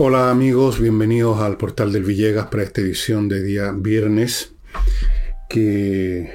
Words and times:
Hola 0.00 0.30
amigos, 0.30 0.78
bienvenidos 0.78 1.40
al 1.40 1.56
portal 1.56 1.92
del 1.92 2.04
Villegas 2.04 2.46
para 2.46 2.62
esta 2.62 2.80
edición 2.80 3.28
de 3.28 3.42
día 3.42 3.72
viernes 3.72 4.52
que 5.48 6.32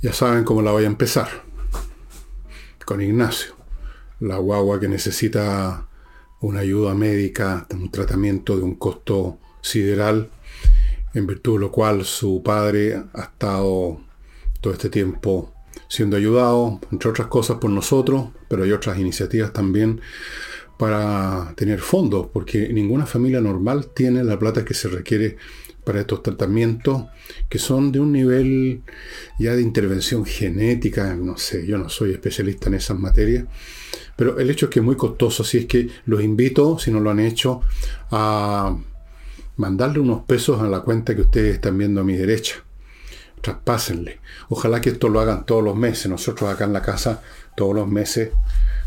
ya 0.00 0.14
saben 0.14 0.42
cómo 0.44 0.62
la 0.62 0.70
voy 0.70 0.84
a 0.84 0.86
empezar. 0.86 1.28
Con 2.86 3.02
Ignacio, 3.02 3.54
la 4.20 4.38
guagua 4.38 4.80
que 4.80 4.88
necesita 4.88 5.88
una 6.40 6.60
ayuda 6.60 6.94
médica, 6.94 7.66
un 7.70 7.90
tratamiento 7.90 8.56
de 8.56 8.62
un 8.62 8.76
costo 8.76 9.38
sideral, 9.60 10.30
en 11.12 11.26
virtud 11.26 11.56
de 11.56 11.60
lo 11.60 11.70
cual 11.70 12.06
su 12.06 12.42
padre 12.42 12.96
ha 13.12 13.24
estado 13.24 14.00
todo 14.62 14.72
este 14.72 14.88
tiempo 14.88 15.52
siendo 15.86 16.16
ayudado, 16.16 16.80
entre 16.90 17.10
otras 17.10 17.26
cosas, 17.26 17.58
por 17.58 17.68
nosotros, 17.68 18.28
pero 18.48 18.62
hay 18.64 18.72
otras 18.72 18.98
iniciativas 18.98 19.52
también 19.52 20.00
para 20.78 21.54
tener 21.56 21.80
fondos, 21.80 22.28
porque 22.32 22.68
ninguna 22.68 23.06
familia 23.06 23.40
normal 23.40 23.88
tiene 23.94 24.22
la 24.24 24.38
plata 24.38 24.64
que 24.64 24.74
se 24.74 24.88
requiere 24.88 25.36
para 25.84 26.00
estos 26.00 26.22
tratamientos 26.22 27.04
que 27.48 27.60
son 27.60 27.92
de 27.92 28.00
un 28.00 28.10
nivel 28.10 28.82
ya 29.38 29.54
de 29.54 29.62
intervención 29.62 30.24
genética, 30.26 31.14
no 31.14 31.38
sé, 31.38 31.64
yo 31.64 31.78
no 31.78 31.88
soy 31.88 32.10
especialista 32.10 32.68
en 32.68 32.74
esas 32.74 32.98
materias, 32.98 33.44
pero 34.16 34.38
el 34.40 34.50
hecho 34.50 34.66
es 34.66 34.70
que 34.70 34.80
es 34.80 34.84
muy 34.84 34.96
costoso, 34.96 35.44
así 35.44 35.58
es 35.58 35.66
que 35.66 35.88
los 36.06 36.22
invito, 36.22 36.78
si 36.78 36.90
no 36.90 36.98
lo 36.98 37.10
han 37.10 37.20
hecho, 37.20 37.60
a 38.10 38.76
mandarle 39.56 40.00
unos 40.00 40.24
pesos 40.24 40.60
a 40.60 40.68
la 40.68 40.80
cuenta 40.80 41.14
que 41.14 41.20
ustedes 41.20 41.54
están 41.54 41.78
viendo 41.78 42.00
a 42.00 42.04
mi 42.04 42.16
derecha. 42.16 42.56
Traspásenle. 43.40 44.18
Ojalá 44.48 44.80
que 44.80 44.90
esto 44.90 45.08
lo 45.08 45.20
hagan 45.20 45.46
todos 45.46 45.62
los 45.62 45.76
meses. 45.76 46.10
Nosotros 46.10 46.50
acá 46.50 46.64
en 46.64 46.72
la 46.72 46.82
casa, 46.82 47.22
todos 47.56 47.74
los 47.74 47.86
meses, 47.86 48.30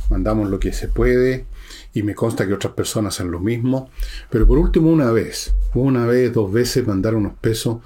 mandamos 0.09 0.49
lo 0.49 0.59
que 0.59 0.73
se 0.73 0.87
puede 0.87 1.45
y 1.93 2.03
me 2.03 2.15
consta 2.15 2.47
que 2.47 2.53
otras 2.53 2.73
personas 2.73 3.15
hacen 3.15 3.31
lo 3.31 3.39
mismo. 3.39 3.89
Pero 4.29 4.47
por 4.47 4.57
último, 4.57 4.91
una 4.91 5.11
vez, 5.11 5.53
una 5.73 6.05
vez, 6.05 6.33
dos 6.33 6.51
veces, 6.51 6.85
mandar 6.87 7.15
unos 7.15 7.33
pesos 7.35 7.77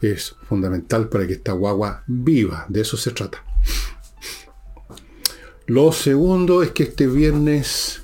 es 0.00 0.34
fundamental 0.48 1.08
para 1.08 1.26
que 1.26 1.34
esta 1.34 1.52
guagua 1.52 2.02
viva. 2.06 2.66
De 2.68 2.80
eso 2.80 2.96
se 2.96 3.12
trata. 3.12 3.44
Lo 5.66 5.92
segundo 5.92 6.62
es 6.62 6.72
que 6.72 6.82
este 6.82 7.06
viernes 7.06 8.02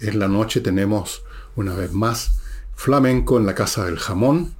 en 0.00 0.18
la 0.18 0.28
noche 0.28 0.60
tenemos 0.60 1.24
una 1.56 1.74
vez 1.74 1.92
más 1.92 2.40
flamenco 2.74 3.36
en 3.36 3.46
la 3.46 3.54
Casa 3.54 3.84
del 3.84 3.98
Jamón, 3.98 4.54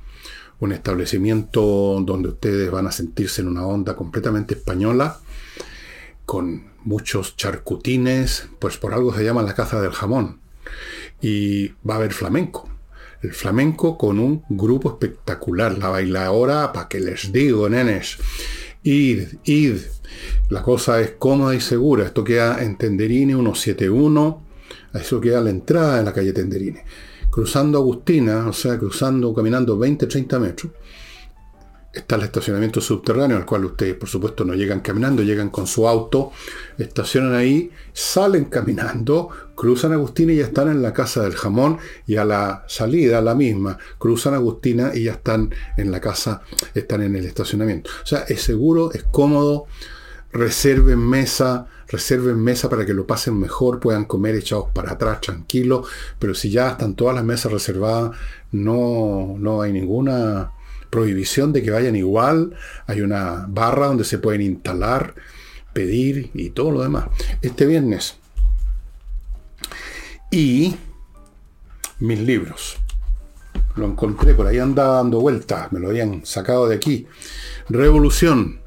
un 0.59 0.73
establecimiento 0.73 2.03
donde 2.05 2.31
ustedes 2.31 2.71
van 2.71 2.87
a 2.87 2.93
sentirse 2.93 3.43
en 3.43 3.49
una 3.49 3.67
onda 3.67 3.95
completamente 3.97 4.55
española, 4.55 5.21
con 6.27 6.74
muchos 6.85 7.37
charcutines, 7.37 8.49
pues 8.59 8.77
por 8.77 8.95
algo 8.95 9.15
se 9.15 9.25
llama 9.25 9.43
la 9.43 9.55
Casa 9.55 9.81
del 9.81 9.93
Jamón. 9.93 10.41
Y 11.21 11.69
va 11.89 11.95
a 11.95 11.97
haber 11.97 12.13
flamenco. 12.13 12.69
El 13.23 13.33
flamenco 13.33 13.97
con 13.97 14.19
un 14.19 14.45
grupo 14.49 14.91
espectacular. 14.91 15.79
La 15.79 15.89
bailadora, 15.89 16.73
para 16.73 16.89
que 16.89 17.01
les 17.01 17.33
digo, 17.33 17.69
nenes. 17.69 18.19
Id, 18.83 19.23
id. 19.45 19.77
La 20.51 20.63
cosa 20.63 21.01
es 21.01 21.13
cómoda 21.13 21.55
y 21.55 21.61
segura. 21.61 22.05
Esto 22.05 22.23
queda 22.23 22.63
en 22.63 22.77
Tenderine 22.77 23.35
171. 23.35 24.43
Eso 24.93 25.21
queda 25.21 25.41
la 25.41 25.51
entrada 25.51 25.99
de 25.99 26.05
la 26.05 26.13
calle 26.13 26.33
Tenderine. 26.33 26.85
Cruzando 27.31 27.79
Agustina, 27.79 28.47
o 28.47 28.53
sea, 28.53 28.79
cruzando, 28.79 29.35
caminando 29.35 29.79
20, 29.79 30.07
30 30.07 30.39
metros 30.39 30.73
está 31.95 32.17
el 32.17 32.23
estacionamiento 32.23 32.81
subterráneo, 32.81 33.37
al 33.37 33.47
cual 33.47 33.65
ustedes, 33.65 33.95
por 33.95 34.09
supuesto, 34.09 34.45
no 34.45 34.55
llegan 34.55 34.81
caminando, 34.81 35.23
llegan 35.23 35.51
con 35.51 35.67
su 35.67 35.87
auto, 35.87 36.33
estacionan 36.77 37.35
ahí, 37.35 37.71
salen 37.93 38.47
caminando, 38.47 39.29
cruzan 39.55 39.93
Agustina 39.93 40.33
y 40.33 40.37
ya 40.37 40.47
están 40.47 40.69
en 40.69 40.83
la 40.83 40.93
casa 40.93 41.23
del 41.23 41.35
jamón, 41.35 41.79
y 42.07 42.17
a 42.17 42.25
la 42.25 42.65
salida, 42.67 43.21
la 43.21 43.35
misma, 43.35 43.79
cruzan 43.99 44.35
Agustina 44.35 44.93
y 44.95 45.05
ya 45.05 45.13
están 45.13 45.55
en 45.77 45.91
la 45.93 46.01
casa, 46.01 46.43
están 46.75 47.03
en 47.03 47.15
el 47.15 47.27
estacionamiento. 47.27 47.91
O 48.03 48.07
sea, 48.07 48.21
es 48.29 48.43
seguro, 48.43 48.93
es 48.93 49.05
cómodo, 49.05 49.67
reserven 50.33 50.99
mesa, 50.99 51.69
reserven 51.87 52.43
mesa 52.43 52.69
para 52.69 52.85
que 52.85 52.93
lo 52.93 53.07
pasen 53.07 53.39
mejor, 53.39 53.79
puedan 53.79 54.05
comer 54.05 54.35
echados 54.35 54.67
para 54.75 54.93
atrás, 54.93 55.21
tranquilos, 55.21 55.87
pero 56.19 56.35
si 56.35 56.51
ya 56.51 56.71
están 56.71 56.97
todas 56.97 57.15
las 57.15 57.25
mesas 57.25 57.53
reservadas, 57.53 58.17
no, 58.51 59.37
no 59.39 59.63
hay 59.63 59.73
ninguna 59.73 60.51
prohibición 60.95 61.53
de 61.53 61.61
que 61.61 61.73
vayan 61.73 61.97
igual, 61.97 62.55
hay 62.87 63.01
una 63.01 63.47
barra 63.49 63.89
donde 63.89 64.05
se 64.05 64.19
pueden 64.19 64.43
instalar, 64.43 65.17
pedir 65.73 66.31
y 66.35 66.51
todo 66.51 66.71
lo 66.71 66.83
demás. 66.83 67.07
Este 67.43 67.67
viernes. 67.67 68.15
Y 70.31 70.77
mis 71.99 72.21
libros. 72.21 72.77
Lo 73.75 73.87
encontré, 73.87 74.35
por 74.35 74.47
ahí 74.47 74.61
andaba 74.61 74.99
dando 74.99 75.21
vueltas, 75.21 75.73
me 75.73 75.81
lo 75.81 75.89
habían 75.89 76.25
sacado 76.25 76.69
de 76.69 76.77
aquí. 76.77 77.09
Revolución, 77.69 78.61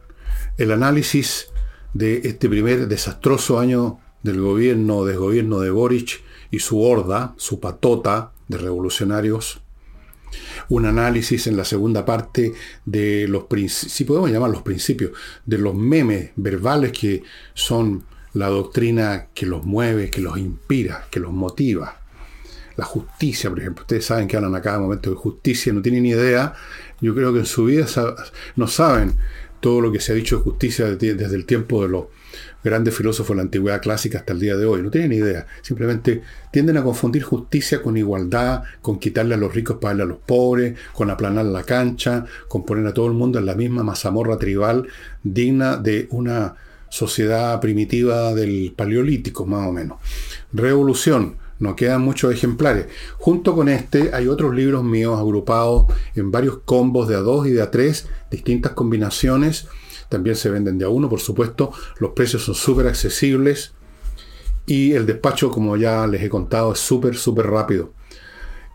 el 0.57 0.73
análisis 0.73 1.47
de 1.93 2.23
este 2.25 2.49
primer 2.49 2.89
desastroso 2.89 3.57
año 3.57 4.01
del 4.21 4.41
gobierno, 4.41 5.05
desgobierno 5.05 5.61
de 5.61 5.69
Boric 5.69 6.21
y 6.51 6.59
su 6.59 6.81
horda, 6.81 7.35
su 7.37 7.61
patota 7.61 8.33
de 8.49 8.57
revolucionarios 8.57 9.61
un 10.69 10.85
análisis 10.85 11.47
en 11.47 11.57
la 11.57 11.65
segunda 11.65 12.05
parte 12.05 12.53
de 12.85 13.27
los 13.27 13.45
si 13.67 14.03
podemos 14.03 14.31
llamar 14.31 14.49
los 14.49 14.61
principios, 14.61 15.11
de 15.45 15.57
los 15.57 15.75
memes 15.75 16.31
verbales 16.35 16.91
que 16.91 17.23
son 17.53 18.03
la 18.33 18.47
doctrina 18.47 19.27
que 19.33 19.45
los 19.45 19.65
mueve, 19.65 20.09
que 20.09 20.21
los 20.21 20.37
inspira, 20.37 21.07
que 21.09 21.19
los 21.19 21.31
motiva. 21.31 22.01
La 22.75 22.85
justicia, 22.85 23.49
por 23.49 23.59
ejemplo. 23.59 23.81
Ustedes 23.81 24.05
saben 24.05 24.27
que 24.27 24.37
hablan 24.37 24.55
a 24.55 24.61
cada 24.61 24.79
momento 24.79 25.09
de 25.09 25.15
justicia, 25.15 25.73
no 25.73 25.81
tienen 25.81 26.03
ni 26.03 26.09
idea. 26.09 26.53
Yo 27.01 27.15
creo 27.15 27.33
que 27.33 27.39
en 27.39 27.45
su 27.45 27.65
vida 27.65 27.87
no 28.55 28.67
saben 28.67 29.15
todo 29.59 29.81
lo 29.81 29.91
que 29.91 29.99
se 29.99 30.11
ha 30.11 30.15
dicho 30.15 30.37
de 30.37 30.43
justicia 30.43 30.85
desde 30.85 31.35
el 31.35 31.45
tiempo 31.45 31.81
de 31.81 31.89
los 31.89 32.05
grandes 32.67 32.95
filósofos 32.95 33.29
de 33.29 33.37
la 33.37 33.41
antigüedad 33.43 33.81
clásica 33.81 34.19
hasta 34.19 34.33
el 34.33 34.39
día 34.39 34.55
de 34.57 34.65
hoy. 34.65 34.81
No 34.81 34.91
tienen 34.91 35.13
idea. 35.13 35.47
Simplemente 35.61 36.21
tienden 36.51 36.77
a 36.77 36.83
confundir 36.83 37.23
justicia 37.23 37.81
con 37.81 37.97
igualdad, 37.97 38.63
con 38.81 38.99
quitarle 38.99 39.35
a 39.35 39.37
los 39.37 39.53
ricos 39.53 39.77
para 39.77 39.91
darle 39.91 40.03
a 40.03 40.07
los 40.07 40.17
pobres, 40.19 40.77
con 40.93 41.09
aplanar 41.09 41.45
la 41.45 41.63
cancha, 41.63 42.25
con 42.47 42.65
poner 42.65 42.85
a 42.87 42.93
todo 42.93 43.07
el 43.07 43.13
mundo 43.13 43.39
en 43.39 43.45
la 43.45 43.55
misma 43.55 43.83
mazamorra 43.83 44.37
tribal 44.37 44.87
digna 45.23 45.77
de 45.77 46.07
una 46.11 46.55
sociedad 46.89 47.59
primitiva 47.59 48.33
del 48.33 48.73
paleolítico, 48.75 49.45
más 49.45 49.67
o 49.67 49.71
menos. 49.71 49.99
Revolución. 50.53 51.37
No 51.59 51.75
quedan 51.75 52.01
muchos 52.03 52.31
ejemplares. 52.31 52.85
Junto 53.17 53.55
con 53.55 53.67
este 53.67 54.11
hay 54.13 54.27
otros 54.27 54.53
libros 54.53 54.83
míos 54.83 55.19
agrupados 55.19 55.85
en 56.13 56.29
varios 56.29 56.59
combos 56.59 57.07
de 57.07 57.15
a 57.15 57.19
dos 57.19 57.47
y 57.47 57.51
de 57.51 57.63
a 57.63 57.71
tres, 57.71 58.07
distintas 58.29 58.73
combinaciones 58.73 59.67
también 60.09 60.35
se 60.35 60.49
venden 60.49 60.77
de 60.77 60.85
a 60.85 60.89
uno, 60.89 61.09
por 61.09 61.19
supuesto. 61.19 61.71
Los 61.99 62.11
precios 62.11 62.43
son 62.43 62.55
súper 62.55 62.87
accesibles. 62.87 63.73
Y 64.65 64.93
el 64.93 65.05
despacho, 65.05 65.49
como 65.49 65.77
ya 65.77 66.05
les 66.07 66.21
he 66.21 66.29
contado, 66.29 66.73
es 66.73 66.79
súper, 66.79 67.15
súper 67.15 67.47
rápido 67.47 67.93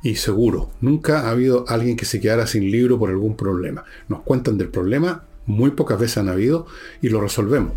y 0.02 0.16
seguro. 0.16 0.70
Nunca 0.80 1.20
ha 1.20 1.30
habido 1.30 1.64
alguien 1.68 1.96
que 1.96 2.04
se 2.04 2.20
quedara 2.20 2.46
sin 2.46 2.70
libro 2.70 2.98
por 2.98 3.10
algún 3.10 3.36
problema. 3.36 3.84
Nos 4.08 4.22
cuentan 4.22 4.58
del 4.58 4.68
problema, 4.68 5.24
muy 5.46 5.70
pocas 5.70 5.98
veces 5.98 6.18
han 6.18 6.28
habido, 6.28 6.66
y 7.00 7.08
lo 7.08 7.20
resolvemos. 7.20 7.72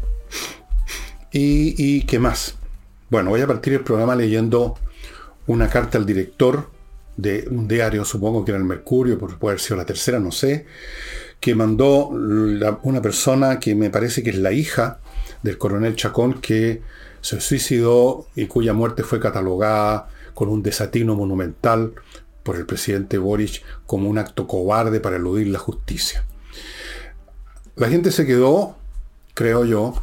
¿Y, 1.32 1.76
y 1.78 2.02
qué 2.04 2.20
más? 2.20 2.56
Bueno, 3.10 3.30
voy 3.30 3.42
a 3.42 3.48
partir 3.48 3.74
el 3.74 3.82
programa 3.82 4.16
leyendo 4.16 4.76
una 5.48 5.70
carta 5.70 5.98
al 5.98 6.06
director 6.06 6.70
de 7.18 7.48
un 7.50 7.68
diario, 7.68 8.04
supongo 8.04 8.44
que 8.44 8.52
era 8.52 8.58
el 8.58 8.66
Mercurio, 8.66 9.18
por 9.18 9.38
puede 9.38 9.54
haber 9.54 9.62
sido 9.62 9.78
la 9.78 9.86
tercera, 9.86 10.20
no 10.20 10.32
sé, 10.32 10.66
que 11.46 11.54
mandó 11.54 12.08
una 12.08 13.04
persona 13.04 13.60
que 13.60 13.76
me 13.76 13.92
parece 13.92 14.24
que 14.24 14.32
es 14.32 14.36
la 14.36 14.52
hija 14.52 14.98
del 15.44 15.60
coronel 15.60 15.96
Chacón, 15.96 16.42
que 16.42 16.82
se 17.22 17.40
suicidó 17.40 18.26
y 18.36 18.48
cuya 18.48 18.74
muerte 18.74 19.04
fue 19.04 19.20
catalogada 19.20 20.10
con 20.34 20.50
un 20.50 20.64
desatino 20.64 21.14
monumental 21.14 21.94
por 22.42 22.56
el 22.56 22.66
presidente 22.66 23.20
Boric 23.20 23.62
como 23.86 24.10
un 24.10 24.18
acto 24.18 24.48
cobarde 24.48 25.00
para 25.00 25.18
eludir 25.18 25.50
la 25.50 25.60
justicia. 25.60 26.26
La 27.76 27.90
gente 27.90 28.12
se 28.12 28.26
quedó, 28.26 28.76
creo 29.36 29.66
yo, 29.66 30.02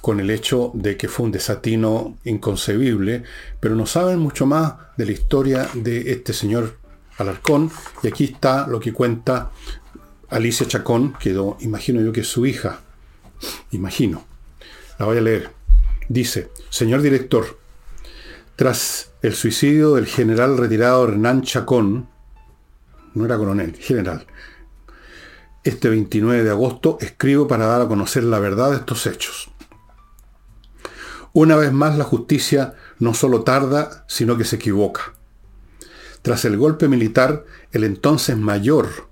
con 0.00 0.20
el 0.20 0.30
hecho 0.30 0.70
de 0.72 0.96
que 0.96 1.08
fue 1.08 1.26
un 1.26 1.32
desatino 1.32 2.16
inconcebible, 2.24 3.24
pero 3.60 3.74
no 3.74 3.84
saben 3.84 4.20
mucho 4.20 4.46
más 4.46 4.72
de 4.96 5.04
la 5.04 5.12
historia 5.12 5.68
de 5.74 6.12
este 6.12 6.32
señor 6.32 6.78
Alarcón, 7.18 7.70
y 8.02 8.08
aquí 8.08 8.24
está 8.24 8.66
lo 8.68 8.80
que 8.80 8.92
cuenta 8.92 9.50
Alicia 10.30 10.66
Chacón, 10.66 11.14
quedó, 11.18 11.56
imagino 11.60 12.02
yo 12.02 12.12
que 12.12 12.20
es 12.20 12.28
su 12.28 12.44
hija, 12.44 12.80
imagino, 13.70 14.26
la 14.98 15.06
voy 15.06 15.16
a 15.16 15.22
leer. 15.22 15.50
Dice, 16.08 16.50
señor 16.68 17.00
director, 17.00 17.58
tras 18.56 19.12
el 19.22 19.34
suicidio 19.34 19.94
del 19.94 20.06
general 20.06 20.58
retirado 20.58 21.08
Hernán 21.08 21.42
Chacón, 21.42 22.08
no 23.14 23.24
era 23.24 23.38
coronel, 23.38 23.74
general, 23.76 24.26
este 25.64 25.88
29 25.88 26.44
de 26.44 26.50
agosto 26.50 26.98
escribo 27.00 27.48
para 27.48 27.66
dar 27.66 27.80
a 27.80 27.88
conocer 27.88 28.24
la 28.24 28.38
verdad 28.38 28.70
de 28.70 28.76
estos 28.76 29.06
hechos. 29.06 29.50
Una 31.32 31.56
vez 31.56 31.72
más 31.72 31.96
la 31.96 32.04
justicia 32.04 32.74
no 32.98 33.14
solo 33.14 33.44
tarda, 33.44 34.04
sino 34.08 34.36
que 34.36 34.44
se 34.44 34.56
equivoca. 34.56 35.14
Tras 36.20 36.44
el 36.44 36.56
golpe 36.56 36.88
militar, 36.88 37.44
el 37.72 37.84
entonces 37.84 38.36
mayor 38.36 39.07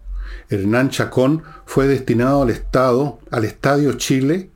Hernán 0.49 0.91
Chacón 0.91 1.43
fue 1.65 1.89
destinado 1.89 2.43
al 2.43 2.51
Estado, 2.51 3.19
al 3.31 3.45
Estadio 3.45 3.93
Chile, 3.95 4.51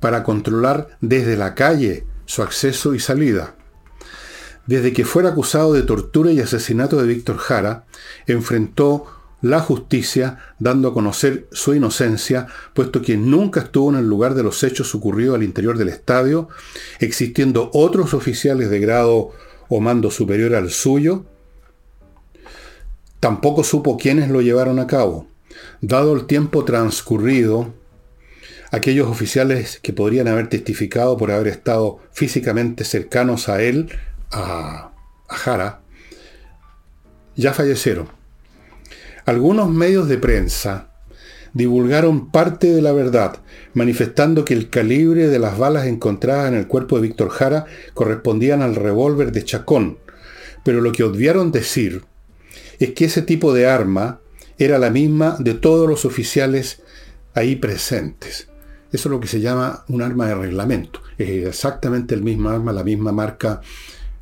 para 0.00 0.22
controlar 0.22 0.88
desde 1.00 1.36
la 1.36 1.54
calle 1.54 2.06
su 2.26 2.42
acceso 2.42 2.94
y 2.94 3.00
salida. 3.00 3.54
Desde 4.66 4.92
que 4.92 5.04
fuera 5.04 5.30
acusado 5.30 5.72
de 5.72 5.82
tortura 5.82 6.32
y 6.32 6.40
asesinato 6.40 6.96
de 6.96 7.06
Víctor 7.06 7.38
Jara, 7.38 7.86
enfrentó 8.26 9.06
la 9.42 9.60
justicia 9.60 10.38
dando 10.58 10.88
a 10.88 10.94
conocer 10.94 11.48
su 11.50 11.74
inocencia, 11.74 12.46
puesto 12.74 13.00
que 13.02 13.16
nunca 13.16 13.60
estuvo 13.60 13.90
en 13.90 13.96
el 13.96 14.06
lugar 14.06 14.34
de 14.34 14.42
los 14.42 14.62
hechos 14.62 14.94
ocurridos 14.94 15.34
al 15.34 15.42
interior 15.42 15.78
del 15.78 15.88
estadio, 15.88 16.48
existiendo 16.98 17.70
otros 17.72 18.14
oficiales 18.14 18.70
de 18.70 18.80
grado 18.80 19.30
o 19.68 19.80
mando 19.80 20.10
superior 20.10 20.54
al 20.54 20.70
suyo, 20.70 21.24
tampoco 23.20 23.62
supo 23.62 23.98
quiénes 23.98 24.30
lo 24.30 24.40
llevaron 24.40 24.78
a 24.78 24.86
cabo. 24.86 25.26
Dado 25.82 26.14
el 26.14 26.26
tiempo 26.26 26.64
transcurrido, 26.64 27.72
aquellos 28.70 29.08
oficiales 29.08 29.78
que 29.82 29.92
podrían 29.92 30.28
haber 30.28 30.48
testificado 30.48 31.16
por 31.16 31.30
haber 31.30 31.48
estado 31.48 31.98
físicamente 32.12 32.84
cercanos 32.84 33.48
a 33.48 33.62
él, 33.62 33.90
a, 34.30 34.92
Jara, 35.28 35.80
ya 37.36 37.52
fallecieron. 37.52 38.08
Algunos 39.26 39.68
medios 39.68 40.08
de 40.08 40.18
prensa 40.18 40.88
divulgaron 41.52 42.30
parte 42.30 42.72
de 42.72 42.82
la 42.82 42.92
verdad, 42.92 43.38
manifestando 43.74 44.44
que 44.44 44.54
el 44.54 44.70
calibre 44.70 45.28
de 45.28 45.38
las 45.38 45.58
balas 45.58 45.86
encontradas 45.86 46.48
en 46.48 46.54
el 46.54 46.66
cuerpo 46.66 46.96
de 46.96 47.02
Víctor 47.02 47.30
Jara 47.30 47.66
correspondían 47.94 48.62
al 48.62 48.76
revólver 48.76 49.30
de 49.32 49.44
Chacón, 49.44 49.98
pero 50.64 50.80
lo 50.80 50.92
que 50.92 51.04
obviaron 51.04 51.52
decir 51.52 52.04
es 52.80 52.94
que 52.94 53.04
ese 53.04 53.22
tipo 53.22 53.52
de 53.52 53.68
arma 53.68 54.20
era 54.58 54.78
la 54.78 54.90
misma 54.90 55.36
de 55.38 55.54
todos 55.54 55.88
los 55.88 56.04
oficiales 56.04 56.82
ahí 57.34 57.56
presentes. 57.56 58.48
Eso 58.90 59.08
es 59.08 59.12
lo 59.12 59.20
que 59.20 59.28
se 59.28 59.40
llama 59.40 59.84
un 59.88 60.02
arma 60.02 60.26
de 60.26 60.34
reglamento. 60.34 61.00
Es 61.16 61.46
exactamente 61.46 62.14
el 62.14 62.22
mismo 62.22 62.48
arma, 62.48 62.72
la 62.72 62.82
misma 62.82 63.12
marca, 63.12 63.60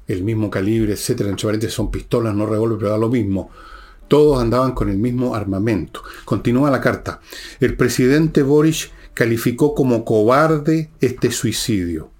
el 0.07 0.25
mismo 0.25 0.51
calibre, 0.51 0.93
etcétera. 0.93 1.31
Entre 1.31 1.71
son 1.71 1.91
pistolas, 1.91 2.35
no 2.35 2.47
revólver, 2.47 2.79
pero 2.79 2.91
da 2.91 2.99
lo 2.99 3.09
mismo. 3.09 3.51
Todos 4.09 4.43
andaban 4.43 4.73
con 4.73 4.91
el 4.91 4.99
mismo 4.99 5.35
armamento. 5.35 6.03
Continúa 6.25 6.71
la 6.71 6.81
carta. 6.81 7.21
El 7.61 7.77
presidente 7.77 8.43
Boris 8.43 8.91
calificó 9.15 9.75
como 9.75 10.05
cobarde 10.05 10.91
este 11.01 11.31
suicidio. 11.31 12.11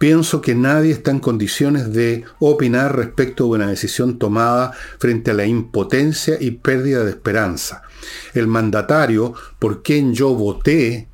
Pienso 0.00 0.40
que 0.40 0.54
nadie 0.54 0.92
está 0.92 1.10
en 1.10 1.20
condiciones 1.20 1.92
de 1.92 2.24
opinar 2.38 2.96
respecto 2.96 3.44
de 3.44 3.50
una 3.50 3.68
decisión 3.68 4.18
tomada 4.18 4.72
frente 4.98 5.30
a 5.30 5.34
la 5.34 5.44
impotencia 5.44 6.38
y 6.40 6.52
pérdida 6.52 7.04
de 7.04 7.10
esperanza. 7.10 7.82
El 8.32 8.46
mandatario 8.46 9.34
por 9.58 9.82
quien 9.82 10.14
yo 10.14 10.34
voté, 10.34 11.06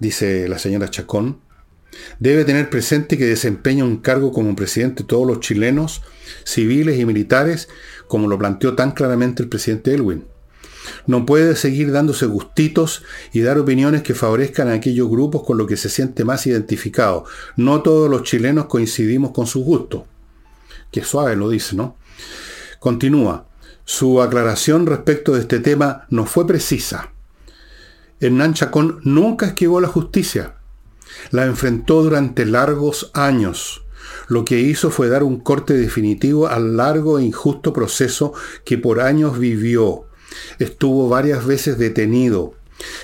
dice 0.00 0.48
la 0.48 0.58
señora 0.58 0.90
Chacón, 0.90 1.40
debe 2.18 2.44
tener 2.44 2.68
presente 2.68 3.16
que 3.16 3.24
desempeña 3.24 3.84
un 3.84 3.96
cargo 3.96 4.32
como 4.32 4.54
presidente 4.54 5.02
de 5.02 5.08
todos 5.08 5.26
los 5.26 5.40
chilenos, 5.40 6.02
civiles 6.44 6.98
y 6.98 7.06
militares, 7.06 7.70
como 8.06 8.28
lo 8.28 8.38
planteó 8.38 8.74
tan 8.74 8.90
claramente 8.90 9.42
el 9.42 9.48
presidente 9.48 9.94
Elwin. 9.94 10.26
No 11.06 11.26
puede 11.26 11.56
seguir 11.56 11.92
dándose 11.92 12.26
gustitos 12.26 13.02
y 13.32 13.40
dar 13.40 13.58
opiniones 13.58 14.02
que 14.02 14.14
favorezcan 14.14 14.68
a 14.68 14.74
aquellos 14.74 15.08
grupos 15.08 15.42
con 15.44 15.58
los 15.58 15.66
que 15.66 15.76
se 15.76 15.88
siente 15.88 16.24
más 16.24 16.46
identificado. 16.46 17.24
No 17.56 17.82
todos 17.82 18.10
los 18.10 18.22
chilenos 18.22 18.66
coincidimos 18.66 19.32
con 19.32 19.46
sus 19.46 19.64
gustos. 19.64 20.02
Qué 20.90 21.04
suave 21.04 21.36
lo 21.36 21.48
dice, 21.48 21.76
¿no? 21.76 21.96
Continúa. 22.78 23.46
Su 23.84 24.22
aclaración 24.22 24.86
respecto 24.86 25.34
de 25.34 25.40
este 25.40 25.58
tema 25.58 26.06
no 26.10 26.26
fue 26.26 26.46
precisa. 26.46 27.12
Hernán 28.20 28.54
Chacón 28.54 29.00
nunca 29.02 29.46
esquivó 29.46 29.80
la 29.80 29.88
justicia. 29.88 30.56
La 31.30 31.46
enfrentó 31.46 32.02
durante 32.02 32.46
largos 32.46 33.10
años. 33.14 33.84
Lo 34.28 34.44
que 34.44 34.60
hizo 34.60 34.90
fue 34.90 35.08
dar 35.08 35.22
un 35.22 35.40
corte 35.40 35.74
definitivo 35.74 36.48
al 36.48 36.76
largo 36.76 37.18
e 37.18 37.24
injusto 37.24 37.72
proceso 37.72 38.32
que 38.64 38.78
por 38.78 39.00
años 39.00 39.38
vivió 39.38 40.06
Estuvo 40.58 41.08
varias 41.08 41.46
veces 41.46 41.78
detenido. 41.78 42.54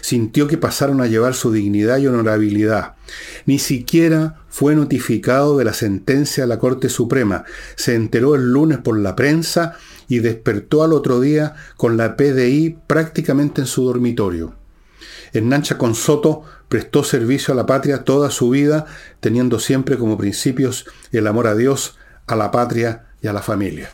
Sintió 0.00 0.46
que 0.46 0.56
pasaron 0.56 1.00
a 1.00 1.06
llevar 1.06 1.34
su 1.34 1.52
dignidad 1.52 1.98
y 1.98 2.06
honorabilidad. 2.06 2.94
Ni 3.44 3.58
siquiera 3.58 4.40
fue 4.48 4.74
notificado 4.74 5.58
de 5.58 5.64
la 5.64 5.74
sentencia 5.74 6.44
de 6.44 6.48
la 6.48 6.58
Corte 6.58 6.88
Suprema. 6.88 7.44
Se 7.74 7.94
enteró 7.94 8.34
el 8.34 8.52
lunes 8.52 8.78
por 8.78 8.98
la 8.98 9.14
prensa 9.14 9.76
y 10.08 10.20
despertó 10.20 10.82
al 10.82 10.92
otro 10.92 11.20
día 11.20 11.54
con 11.76 11.96
la 11.96 12.16
PDI 12.16 12.78
prácticamente 12.86 13.60
en 13.60 13.66
su 13.66 13.84
dormitorio. 13.84 14.54
Hernán 15.32 15.62
Chacón 15.62 15.94
Soto 15.94 16.44
prestó 16.68 17.04
servicio 17.04 17.52
a 17.52 17.56
la 17.56 17.66
patria 17.66 18.04
toda 18.04 18.30
su 18.30 18.50
vida, 18.50 18.86
teniendo 19.20 19.58
siempre 19.58 19.98
como 19.98 20.16
principios 20.16 20.86
el 21.12 21.26
amor 21.26 21.46
a 21.46 21.54
Dios, 21.54 21.96
a 22.26 22.36
la 22.36 22.50
patria 22.50 23.06
y 23.20 23.28
a 23.28 23.32
la 23.32 23.42
familia. 23.42 23.90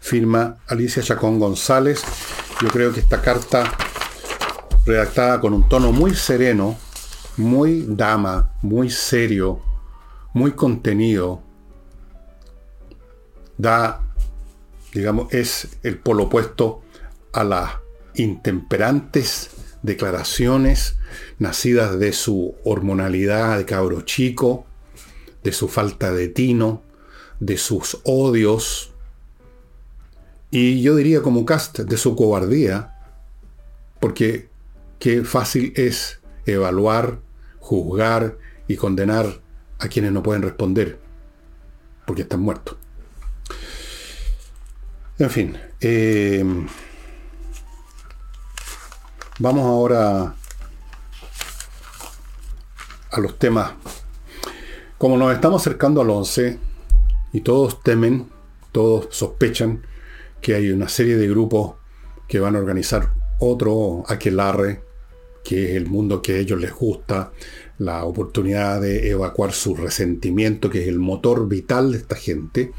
Firma 0.00 0.56
Alicia 0.66 1.02
Chacón 1.02 1.38
González 1.38 2.02
yo 2.60 2.68
creo 2.68 2.92
que 2.92 3.00
esta 3.00 3.22
carta, 3.22 3.72
redactada 4.84 5.40
con 5.40 5.54
un 5.54 5.68
tono 5.68 5.92
muy 5.92 6.14
sereno, 6.14 6.76
muy 7.36 7.86
dama, 7.88 8.52
muy 8.60 8.90
serio, 8.90 9.62
muy 10.34 10.52
contenido, 10.52 11.42
da, 13.56 14.02
digamos, 14.92 15.32
es 15.32 15.68
el 15.82 15.98
polo 15.98 16.24
opuesto 16.24 16.82
a 17.32 17.44
las 17.44 17.70
intemperantes 18.14 19.50
declaraciones 19.82 20.96
nacidas 21.38 21.98
de 21.98 22.12
su 22.12 22.56
hormonalidad 22.64 23.56
de 23.56 23.64
cabro 23.64 24.02
chico, 24.02 24.66
de 25.42 25.52
su 25.52 25.68
falta 25.68 26.12
de 26.12 26.28
tino, 26.28 26.82
de 27.38 27.56
sus 27.56 27.98
odios, 28.04 28.89
y 30.50 30.82
yo 30.82 30.96
diría 30.96 31.22
como 31.22 31.44
cast 31.44 31.78
de 31.80 31.96
su 31.96 32.16
cobardía, 32.16 32.96
porque 34.00 34.48
qué 34.98 35.22
fácil 35.22 35.72
es 35.76 36.20
evaluar, 36.44 37.20
juzgar 37.60 38.36
y 38.66 38.76
condenar 38.76 39.40
a 39.78 39.88
quienes 39.88 40.12
no 40.12 40.22
pueden 40.22 40.42
responder, 40.42 40.98
porque 42.04 42.22
están 42.22 42.40
muertos. 42.40 42.76
En 45.18 45.30
fin, 45.30 45.56
eh, 45.80 46.44
vamos 49.38 49.64
ahora 49.64 50.34
a 53.10 53.20
los 53.20 53.38
temas. 53.38 53.72
Como 54.98 55.16
nos 55.16 55.32
estamos 55.32 55.62
acercando 55.62 56.00
al 56.00 56.10
11 56.10 56.58
y 57.32 57.40
todos 57.42 57.82
temen, 57.82 58.28
todos 58.72 59.08
sospechan 59.14 59.82
que 60.40 60.54
hay 60.54 60.70
una 60.70 60.88
serie 60.88 61.16
de 61.16 61.28
grupos 61.28 61.74
que 62.28 62.40
van 62.40 62.56
a 62.56 62.58
organizar 62.58 63.12
otro 63.40 64.04
aquelarre, 64.06 64.82
que 65.44 65.70
es 65.70 65.76
el 65.76 65.86
mundo 65.86 66.22
que 66.22 66.34
a 66.34 66.38
ellos 66.38 66.60
les 66.60 66.72
gusta, 66.72 67.32
la 67.78 68.04
oportunidad 68.04 68.80
de 68.80 69.10
evacuar 69.10 69.52
su 69.52 69.74
resentimiento, 69.74 70.68
que 70.70 70.82
es 70.82 70.88
el 70.88 70.98
motor 70.98 71.48
vital 71.48 71.92
de 71.92 71.98
esta 71.98 72.14
gente. 72.14 72.72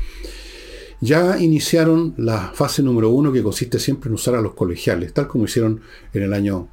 Ya 1.01 1.39
iniciaron 1.39 2.13
la 2.18 2.51
fase 2.53 2.84
número 2.84 3.10
uno 3.10 3.34
que 3.34 3.41
consiste 3.41 3.80
siempre 3.80 4.10
en 4.10 4.13
usar 4.13 4.36
a 4.36 4.41
los 4.41 4.53
colegiales, 4.53 5.13
tal 5.13 5.27
como 5.27 5.46
hicieron 5.46 5.82
en 6.13 6.24
el 6.24 6.34
año 6.34 6.70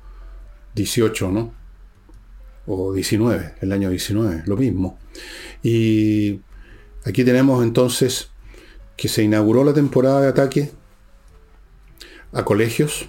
18, 0.75 1.31
¿no? 1.31 1.55
O 2.67 2.93
19, 2.93 3.55
el 3.63 3.73
año 3.73 3.89
19, 3.89 4.43
lo 4.45 4.57
mismo. 4.59 4.99
Y 5.63 6.41
aquí 7.05 7.25
tenemos 7.25 7.65
entonces 7.65 8.31
que 8.99 9.09
se 9.09 9.23
inauguró 9.23 9.63
la 9.63 9.73
temporada 9.73 10.21
de 10.21 10.29
ataque 10.29 10.73
a 12.33 12.45
colegios. 12.45 13.07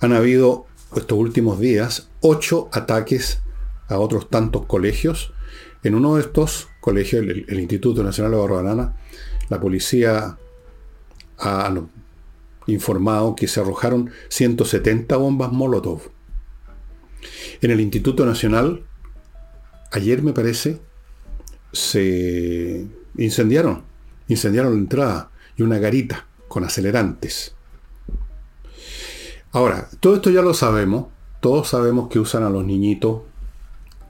Han 0.00 0.12
habido 0.12 0.66
estos 0.94 1.16
últimos 1.16 1.60
días 1.60 2.10
ocho 2.20 2.68
ataques 2.72 3.40
a 3.86 3.98
otros 3.98 4.28
tantos 4.28 4.66
colegios. 4.66 5.32
En 5.84 5.94
uno 5.94 6.16
de 6.16 6.22
estos 6.22 6.68
colegios, 6.80 7.22
el, 7.22 7.60
Instituto 7.60 8.02
Nacional 8.02 8.32
de 8.32 8.38
Barbanana, 8.38 8.96
la 9.48 9.60
policía 9.60 10.36
ha 11.38 11.74
informado 12.66 13.36
que 13.36 13.46
se 13.46 13.60
arrojaron 13.60 14.10
170 14.30 15.16
bombas 15.16 15.52
Molotov. 15.52 16.10
En 17.60 17.70
el 17.70 17.80
Instituto 17.80 18.26
Nacional, 18.26 18.82
ayer 19.92 20.22
me 20.22 20.32
parece, 20.32 20.80
se 21.72 22.84
incendiaron, 23.16 23.93
incendiaron 24.28 24.72
la 24.72 24.78
entrada 24.78 25.30
y 25.56 25.62
una 25.62 25.78
garita 25.78 26.26
con 26.48 26.64
acelerantes. 26.64 27.54
Ahora, 29.52 29.88
todo 30.00 30.16
esto 30.16 30.30
ya 30.30 30.42
lo 30.42 30.54
sabemos. 30.54 31.06
Todos 31.40 31.68
sabemos 31.68 32.08
que 32.08 32.18
usan 32.18 32.42
a 32.42 32.50
los 32.50 32.64
niñitos, 32.64 33.22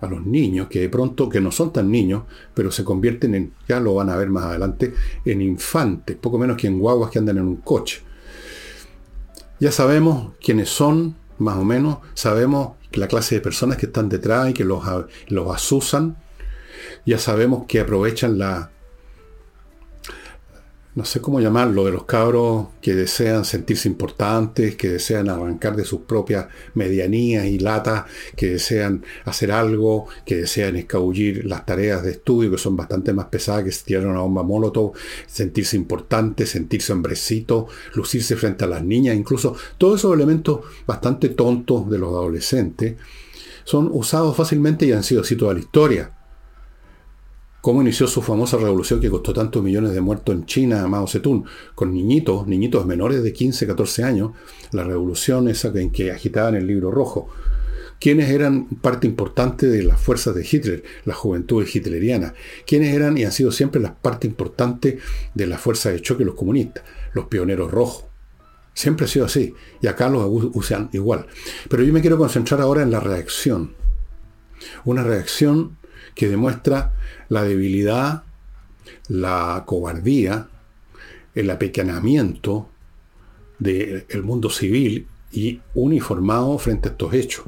a 0.01 0.07
los 0.07 0.25
niños, 0.25 0.69
que 0.69 0.81
de 0.81 0.89
pronto, 0.89 1.29
que 1.29 1.41
no 1.41 1.51
son 1.51 1.73
tan 1.73 1.91
niños, 1.91 2.25
pero 2.55 2.71
se 2.71 2.85
convierten 2.85 3.35
en, 3.35 3.53
ya 3.69 3.81
lo 3.81 3.95
van 3.95 4.09
a 4.09 4.17
ver 4.17 4.31
más 4.31 4.45
adelante, 4.45 4.95
en 5.25 5.43
infantes, 5.43 6.17
poco 6.17 6.39
menos 6.39 6.57
que 6.57 6.67
en 6.67 6.79
guaguas 6.79 7.11
que 7.11 7.19
andan 7.19 7.39
en 7.39 7.45
un 7.45 7.57
coche. 7.57 8.03
Ya 9.61 9.73
sabemos 9.73 10.33
quiénes 10.43 10.69
son, 10.69 11.17
más 11.39 11.57
o 11.57 11.65
menos, 11.65 11.99
sabemos 12.15 12.77
la 12.93 13.09
clase 13.09 13.35
de 13.35 13.41
personas 13.41 13.77
que 13.77 13.87
están 13.87 14.09
detrás 14.09 14.51
y 14.51 14.55
que 14.55 14.65
los, 14.65 14.85
los 15.29 15.55
asusan, 15.55 16.17
ya 17.05 17.19
sabemos 17.19 17.67
que 17.67 17.81
aprovechan 17.81 18.39
la, 18.39 18.71
no 20.95 21.05
sé 21.05 21.21
cómo 21.21 21.41
llamarlo, 21.41 21.85
de 21.85 21.91
los 21.91 22.05
cabros 22.05 22.69
que 22.81 22.95
desean 22.95 23.45
sentirse 23.45 23.89
importantes, 23.89 24.77
que 24.77 24.91
desean 24.91 25.29
arrancar 25.29 25.75
de 25.75 25.85
sus 25.85 26.03
propias 26.03 26.47
medianías 26.75 27.47
y 27.47 27.59
latas, 27.59 28.05
que 28.37 28.51
desean 28.51 29.05
hacer 29.25 29.51
algo, 29.51 30.07
que 30.25 30.37
desean 30.37 30.77
escabullir 30.77 31.47
las 31.47 31.67
tareas 31.67 32.05
de 32.05 32.13
estudio, 32.13 32.53
que 32.53 32.59
son 32.59 32.77
bastante 32.77 33.13
más 33.13 33.27
pesadas 33.27 33.65
que 33.65 33.85
tirar 33.85 34.07
una 34.07 34.21
bomba 34.21 34.45
molotov, 34.45 34.93
sentirse 35.27 35.77
importante, 35.77 36.47
sentirse 36.47 36.93
hombrecito, 36.93 37.67
lucirse 37.95 38.37
frente 38.37 38.65
a 38.65 38.69
las 38.69 38.85
niñas, 38.85 39.17
incluso 39.17 39.57
todos 39.79 39.99
esos 39.99 40.15
elementos 40.15 40.61
bastante 40.87 41.31
tontos 41.31 41.91
de 41.91 41.99
los 41.99 42.11
adolescentes, 42.11 42.95
son 43.65 43.89
usados 43.91 44.37
fácilmente 44.37 44.87
y 44.87 44.93
han 44.93 45.03
sido 45.03 45.23
así 45.23 45.35
toda 45.35 45.55
la 45.55 45.61
historia 45.61 46.13
cómo 47.65 47.81
inició 47.81 48.07
su 48.07 48.21
famosa 48.21 48.59
revolución 48.59 49.01
que 49.01 49.09
costó 49.09 49.33
tantos 49.33 49.63
millones 49.63 49.95
de 49.95 50.03
muertos 50.03 50.35
en 50.35 50.45
China, 50.45 50.87
Mao 50.87 51.07
Zedong, 51.09 51.47
con 51.75 51.95
niñitos, 51.95 52.47
niñitos 52.47 52.85
menores 52.85 53.23
de 53.23 53.33
15, 53.33 53.67
14 53.67 54.05
años, 54.05 54.33
la 54.73 54.85
revolución 54.85 55.49
esa 55.49 55.69
en 55.69 55.91
que 55.91 56.13
agitaban 56.13 56.57
el 56.57 56.67
libro 56.67 56.91
rojo. 56.91 57.31
¿Quiénes 57.99 58.29
eran 58.29 58.67
parte 58.67 59.07
importante 59.07 59.67
de 59.67 59.83
las 59.83 59.99
fuerzas 59.99 60.35
de 60.35 60.47
Hitler, 60.47 60.85
la 61.07 61.15
juventud 61.15 61.67
hitleriana? 61.67 62.35
¿Quiénes 62.67 62.95
eran 62.95 63.17
y 63.17 63.25
han 63.25 63.33
sido 63.33 63.51
siempre 63.51 63.81
las 63.81 63.93
parte 63.93 64.27
importante 64.27 64.99
de 65.33 65.47
la 65.47 65.57
fuerza 65.57 65.91
de 65.91 66.03
choque 66.03 66.27
los 66.27 66.35
comunistas? 66.35 66.85
Los 67.15 67.29
pioneros 67.29 67.71
rojos. 67.71 68.05
Siempre 68.75 69.07
ha 69.07 69.09
sido 69.09 69.25
así. 69.25 69.55
Y 69.81 69.87
acá 69.87 70.11
los 70.11 70.23
usan 70.53 70.91
igual. 70.93 71.29
Pero 71.71 71.83
yo 71.83 71.95
me 71.95 72.03
quiero 72.03 72.19
concentrar 72.19 72.61
ahora 72.61 72.83
en 72.83 72.91
la 72.91 73.01
reacción. 73.01 73.73
Una 74.85 75.03
reacción 75.03 75.79
que 76.15 76.29
demuestra 76.29 76.93
la 77.29 77.43
debilidad, 77.43 78.23
la 79.09 79.65
cobardía, 79.67 80.49
el 81.35 81.51
apequeñamiento 81.51 82.69
del 83.59 84.23
mundo 84.23 84.51
civil 84.51 85.09
y 85.33 85.61
uniformado 85.75 86.59
frente 86.59 86.89
a 86.89 86.93
estos 86.93 87.15
hechos. 87.15 87.45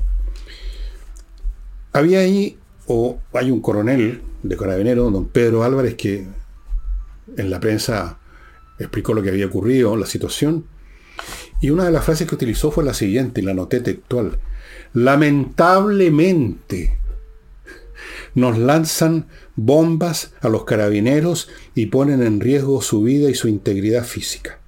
Había 1.93 2.21
ahí, 2.21 2.59
o 2.87 3.19
hay 3.33 3.51
un 3.51 3.61
coronel 3.61 4.23
de 4.43 4.57
carabinero, 4.57 5.11
don 5.11 5.29
Pedro 5.29 5.63
Álvarez, 5.63 5.95
que 5.95 6.27
en 7.37 7.51
la 7.51 7.61
prensa 7.61 8.19
explicó 8.79 9.15
lo 9.15 9.23
que 9.23 9.31
había 9.31 9.47
ocurrido, 9.47 9.97
la 9.97 10.07
situación, 10.07 10.67
y 11.61 11.71
una 11.71 11.85
de 11.85 11.93
las 11.93 12.05
frases 12.05 12.29
que 12.29 12.35
utilizó 12.35 12.71
fue 12.71 12.85
la 12.85 12.93
siguiente, 12.93 13.41
y 13.41 13.45
la 13.45 13.55
noté 13.55 13.81
textual. 13.81 14.39
Lamentablemente, 14.93 16.99
nos 18.37 18.59
lanzan 18.59 19.26
bombas 19.57 20.35
a 20.43 20.50
los 20.50 20.64
carabineros 20.64 21.49
y 21.75 21.87
ponen 21.87 22.23
en 22.23 22.38
riesgo 22.38 22.83
su 22.83 23.02
vida 23.02 23.31
y 23.31 23.35
su 23.35 23.49
integridad 23.49 24.05
física. 24.05 24.61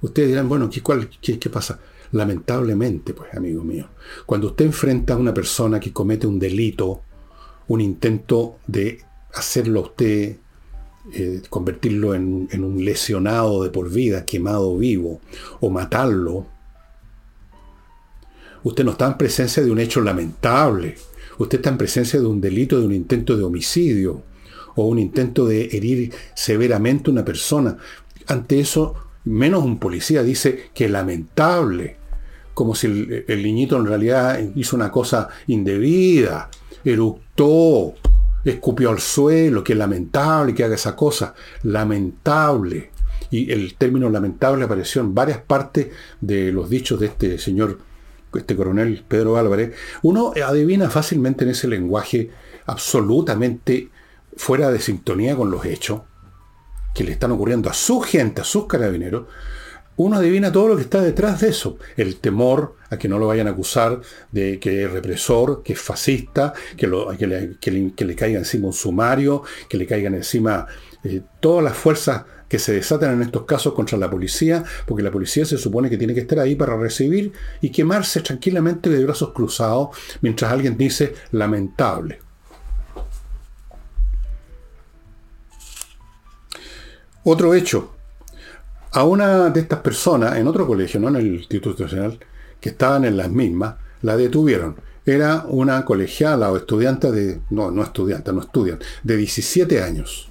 Ustedes 0.00 0.28
dirán, 0.28 0.48
bueno, 0.48 0.70
¿qué, 0.70 1.50
pasa? 1.50 1.80
Lamentablemente, 2.12 3.12
pues, 3.12 3.34
amigo 3.34 3.64
mío, 3.64 3.88
cuando 4.24 4.46
usted 4.46 4.66
enfrenta 4.66 5.14
a 5.14 5.16
una 5.16 5.34
persona 5.34 5.80
que 5.80 5.92
comete 5.92 6.28
un 6.28 6.38
delito, 6.38 7.02
un 7.66 7.80
intento 7.80 8.58
de 8.68 9.00
hacerlo 9.34 9.80
a 9.80 9.82
usted, 9.82 10.36
eh, 11.12 11.42
convertirlo 11.50 12.14
en 12.14 12.48
un 12.52 12.84
lesionado 12.84 13.64
de 13.64 13.70
por 13.70 13.90
vida, 13.90 14.24
quemado 14.24 14.76
vivo, 14.78 15.20
o 15.58 15.70
matarlo, 15.70 16.46
usted 18.62 18.84
no 18.84 18.92
está 18.92 19.08
en 19.08 19.18
presencia 19.18 19.64
de 19.64 19.72
un 19.72 19.80
hecho 19.80 20.00
lamentable, 20.00 20.96
usted 21.38 21.58
está 21.58 21.70
en 21.70 21.78
presencia 21.78 22.20
de 22.20 22.26
un 22.26 22.40
delito, 22.40 22.80
de 22.80 22.86
un 22.86 22.92
intento 22.92 23.36
de 23.36 23.44
homicidio 23.44 24.22
o 24.76 24.86
un 24.86 24.98
intento 24.98 25.46
de 25.46 25.64
herir 25.72 26.12
severamente 26.34 27.10
a 27.10 27.12
una 27.12 27.24
persona. 27.24 27.76
Ante 28.26 28.60
eso, 28.60 28.94
menos 29.24 29.64
un 29.64 29.78
policía 29.78 30.22
dice 30.22 30.70
que 30.74 30.88
lamentable, 30.88 31.96
como 32.54 32.74
si 32.74 32.86
el, 33.26 33.42
niñito 33.42 33.76
en 33.76 33.86
realidad 33.86 34.40
hizo 34.54 34.76
una 34.76 34.90
cosa 34.90 35.28
indebida, 35.46 36.50
eructó, 36.84 37.94
escupió 38.44 38.90
al 38.90 39.00
suelo, 39.00 39.64
que 39.64 39.74
lamentable 39.74 40.54
que 40.54 40.64
haga 40.64 40.76
esa 40.76 40.94
cosa, 40.94 41.34
lamentable. 41.62 42.90
Y 43.30 43.50
el 43.50 43.74
término 43.74 44.08
lamentable 44.08 44.64
apareció 44.64 45.00
en 45.00 45.14
varias 45.14 45.38
partes 45.38 45.88
de 46.20 46.52
los 46.52 46.70
dichos 46.70 47.00
de 47.00 47.06
este 47.06 47.38
señor 47.38 47.78
este 48.38 48.56
coronel 48.56 49.04
Pedro 49.06 49.36
Álvarez, 49.36 49.74
uno 50.02 50.32
adivina 50.44 50.90
fácilmente 50.90 51.44
en 51.44 51.50
ese 51.50 51.68
lenguaje 51.68 52.30
absolutamente 52.66 53.90
fuera 54.36 54.70
de 54.70 54.80
sintonía 54.80 55.36
con 55.36 55.50
los 55.50 55.64
hechos 55.64 56.02
que 56.94 57.04
le 57.04 57.12
están 57.12 57.32
ocurriendo 57.32 57.68
a 57.68 57.74
su 57.74 58.00
gente, 58.00 58.40
a 58.40 58.44
sus 58.44 58.66
carabineros, 58.66 59.26
uno 59.96 60.16
adivina 60.16 60.52
todo 60.52 60.68
lo 60.68 60.76
que 60.76 60.82
está 60.82 61.00
detrás 61.00 61.40
de 61.40 61.48
eso. 61.48 61.78
El 61.96 62.16
temor 62.16 62.76
a 62.90 62.98
que 62.98 63.08
no 63.08 63.18
lo 63.18 63.26
vayan 63.26 63.48
a 63.48 63.50
acusar 63.50 64.00
de 64.30 64.58
que 64.60 64.84
es 64.84 64.90
represor, 64.90 65.62
que 65.62 65.72
es 65.72 65.80
fascista, 65.80 66.52
que, 66.76 66.86
le, 66.86 68.14
caiga 68.14 68.38
encima 68.38 68.66
un 68.66 68.72
sumario, 68.72 69.42
que 69.68 69.78
le 69.78 69.86
caigan 69.86 70.14
encima 70.14 70.66
eh, 71.02 71.22
todas 71.40 71.64
las 71.64 71.76
fuerzas 71.76 72.24
que 72.48 72.58
se 72.58 72.72
desatan 72.72 73.14
en 73.14 73.22
estos 73.22 73.44
casos 73.44 73.74
contra 73.74 73.98
la 73.98 74.10
policía, 74.10 74.64
porque 74.86 75.02
la 75.02 75.10
policía 75.10 75.44
se 75.44 75.58
supone 75.58 75.90
que 75.90 75.98
tiene 75.98 76.14
que 76.14 76.20
estar 76.20 76.38
ahí 76.38 76.54
para 76.54 76.76
recibir 76.76 77.32
y 77.60 77.70
quemarse 77.70 78.20
tranquilamente 78.20 78.90
de 78.90 79.04
brazos 79.04 79.32
cruzados 79.32 79.88
mientras 80.20 80.52
alguien 80.52 80.76
dice 80.76 81.14
lamentable. 81.32 82.20
Otro 87.24 87.54
hecho. 87.54 87.92
A 88.92 89.02
una 89.02 89.50
de 89.50 89.60
estas 89.60 89.80
personas, 89.80 90.36
en 90.36 90.46
otro 90.46 90.66
colegio, 90.66 91.00
no 91.00 91.08
en 91.08 91.16
el 91.16 91.26
Instituto 91.34 91.82
Nacional, 91.82 92.20
que 92.60 92.70
estaban 92.70 93.04
en 93.04 93.16
las 93.16 93.30
mismas, 93.30 93.74
la 94.02 94.16
detuvieron. 94.16 94.76
Era 95.04 95.44
una 95.48 95.84
colegiala 95.84 96.50
o 96.50 96.56
estudiante 96.56 97.10
de, 97.10 97.40
no, 97.50 97.70
no 97.70 97.82
estudiante, 97.82 98.32
no 98.32 98.40
estudian, 98.40 98.78
de 99.02 99.16
17 99.16 99.82
años. 99.82 100.30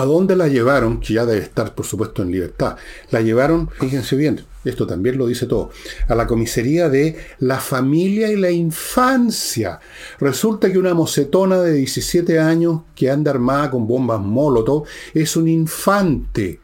¿A 0.00 0.06
dónde 0.06 0.34
la 0.34 0.48
llevaron? 0.48 0.98
Que 0.98 1.12
ya 1.12 1.26
debe 1.26 1.42
estar, 1.42 1.74
por 1.74 1.84
supuesto, 1.84 2.22
en 2.22 2.30
libertad. 2.30 2.76
La 3.10 3.20
llevaron, 3.20 3.68
fíjense 3.68 4.16
bien, 4.16 4.46
esto 4.64 4.86
también 4.86 5.18
lo 5.18 5.26
dice 5.26 5.44
todo, 5.44 5.72
a 6.08 6.14
la 6.14 6.26
comisaría 6.26 6.88
de 6.88 7.18
la 7.38 7.60
familia 7.60 8.32
y 8.32 8.36
la 8.36 8.50
infancia. 8.50 9.78
Resulta 10.18 10.72
que 10.72 10.78
una 10.78 10.94
mocetona 10.94 11.60
de 11.60 11.74
17 11.74 12.38
años 12.38 12.80
que 12.94 13.10
anda 13.10 13.30
armada 13.30 13.70
con 13.70 13.86
bombas 13.86 14.22
molotov 14.22 14.84
es 15.12 15.36
un 15.36 15.48
infante. 15.48 16.60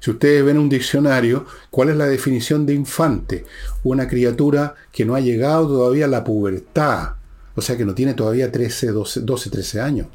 Si 0.00 0.10
ustedes 0.10 0.42
ven 0.42 0.56
un 0.56 0.70
diccionario, 0.70 1.44
¿cuál 1.68 1.90
es 1.90 1.96
la 1.96 2.06
definición 2.06 2.64
de 2.64 2.72
infante? 2.72 3.44
Una 3.84 4.08
criatura 4.08 4.74
que 4.90 5.04
no 5.04 5.14
ha 5.14 5.20
llegado 5.20 5.68
todavía 5.68 6.06
a 6.06 6.08
la 6.08 6.24
pubertad. 6.24 7.16
O 7.54 7.60
sea 7.60 7.76
que 7.76 7.84
no 7.84 7.94
tiene 7.94 8.14
todavía 8.14 8.50
13, 8.50 8.92
12, 8.92 9.20
12 9.20 9.50
13 9.50 9.80
años. 9.82 10.06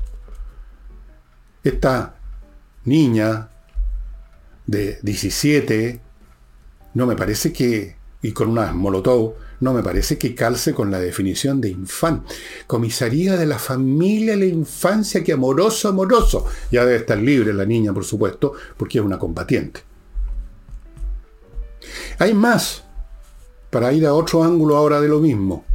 Esta 1.64 2.16
niña 2.86 3.50
de 4.66 5.00
17, 5.02 6.00
no 6.94 7.06
me 7.06 7.16
parece 7.16 7.52
que, 7.52 7.96
y 8.22 8.32
con 8.32 8.50
una 8.50 8.74
molotov, 8.74 9.36
no 9.60 9.74
me 9.74 9.84
parece 9.84 10.18
que 10.18 10.36
calce 10.36 10.74
con 10.74 10.92
la 10.92 11.00
definición 11.00 11.62
de 11.62 11.70
infante. 11.70 12.34
Comisaría 12.68 13.38
de 13.38 13.46
la 13.46 13.60
familia, 13.60 14.36
la 14.36 14.46
infancia, 14.46 15.24
que 15.24 15.32
amoroso, 15.32 15.88
amoroso. 15.88 16.46
Ya 16.72 16.86
debe 16.86 16.98
estar 16.98 17.18
libre 17.18 17.54
la 17.54 17.66
niña, 17.66 17.94
por 17.94 18.04
supuesto, 18.04 18.54
porque 18.76 19.00
es 19.00 19.06
una 19.06 19.18
combatiente. 19.18 19.82
Hay 22.20 22.34
más, 22.34 22.84
para 23.70 23.94
ir 23.94 24.06
a 24.06 24.14
otro 24.14 24.44
ángulo 24.44 24.76
ahora 24.76 25.00
de 25.00 25.08
lo 25.08 25.20
mismo 25.20 25.66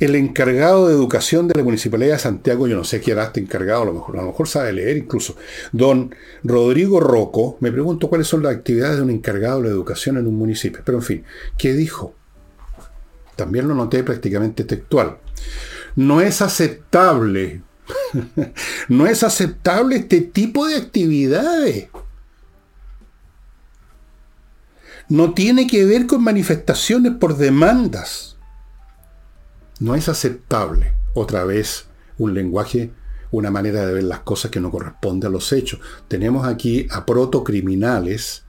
el 0.00 0.14
encargado 0.14 0.88
de 0.88 0.94
educación 0.94 1.46
de 1.46 1.54
la 1.54 1.62
Municipalidad 1.62 2.14
de 2.14 2.18
Santiago, 2.18 2.66
yo 2.66 2.74
no 2.74 2.84
sé 2.84 3.00
quién 3.00 3.18
era 3.18 3.26
este 3.26 3.40
encargado, 3.40 3.82
a 3.82 3.84
lo 3.84 3.92
mejor, 3.92 4.16
a 4.16 4.22
lo 4.22 4.28
mejor 4.28 4.48
sabe 4.48 4.72
leer 4.72 4.96
incluso, 4.96 5.36
don 5.72 6.14
Rodrigo 6.42 7.00
Rocco, 7.00 7.58
me 7.60 7.70
pregunto 7.70 8.08
cuáles 8.08 8.26
son 8.26 8.42
las 8.42 8.56
actividades 8.56 8.96
de 8.96 9.02
un 9.02 9.10
encargado 9.10 9.60
de 9.60 9.68
educación 9.68 10.16
en 10.16 10.26
un 10.26 10.36
municipio. 10.36 10.80
Pero 10.86 10.98
en 10.98 11.04
fin, 11.04 11.24
¿qué 11.58 11.74
dijo? 11.74 12.14
También 13.36 13.68
lo 13.68 13.74
noté 13.74 14.02
prácticamente 14.02 14.64
textual. 14.64 15.18
No 15.96 16.22
es 16.22 16.40
aceptable, 16.40 17.60
no 18.88 19.06
es 19.06 19.22
aceptable 19.22 19.96
este 19.96 20.22
tipo 20.22 20.66
de 20.66 20.76
actividades. 20.76 21.88
No 25.10 25.34
tiene 25.34 25.66
que 25.66 25.84
ver 25.84 26.06
con 26.06 26.24
manifestaciones 26.24 27.12
por 27.16 27.36
demandas 27.36 28.38
no 29.80 29.94
es 29.94 30.08
aceptable. 30.08 30.92
otra 31.12 31.44
vez 31.44 31.86
un 32.18 32.34
lenguaje, 32.34 32.92
una 33.32 33.50
manera 33.50 33.84
de 33.84 33.94
ver 33.94 34.04
las 34.04 34.20
cosas 34.20 34.50
que 34.50 34.60
no 34.60 34.70
corresponde 34.70 35.26
a 35.26 35.30
los 35.30 35.52
hechos. 35.52 35.80
Tenemos 36.06 36.46
aquí 36.46 36.86
a 36.90 37.04
protocriminales, 37.04 38.44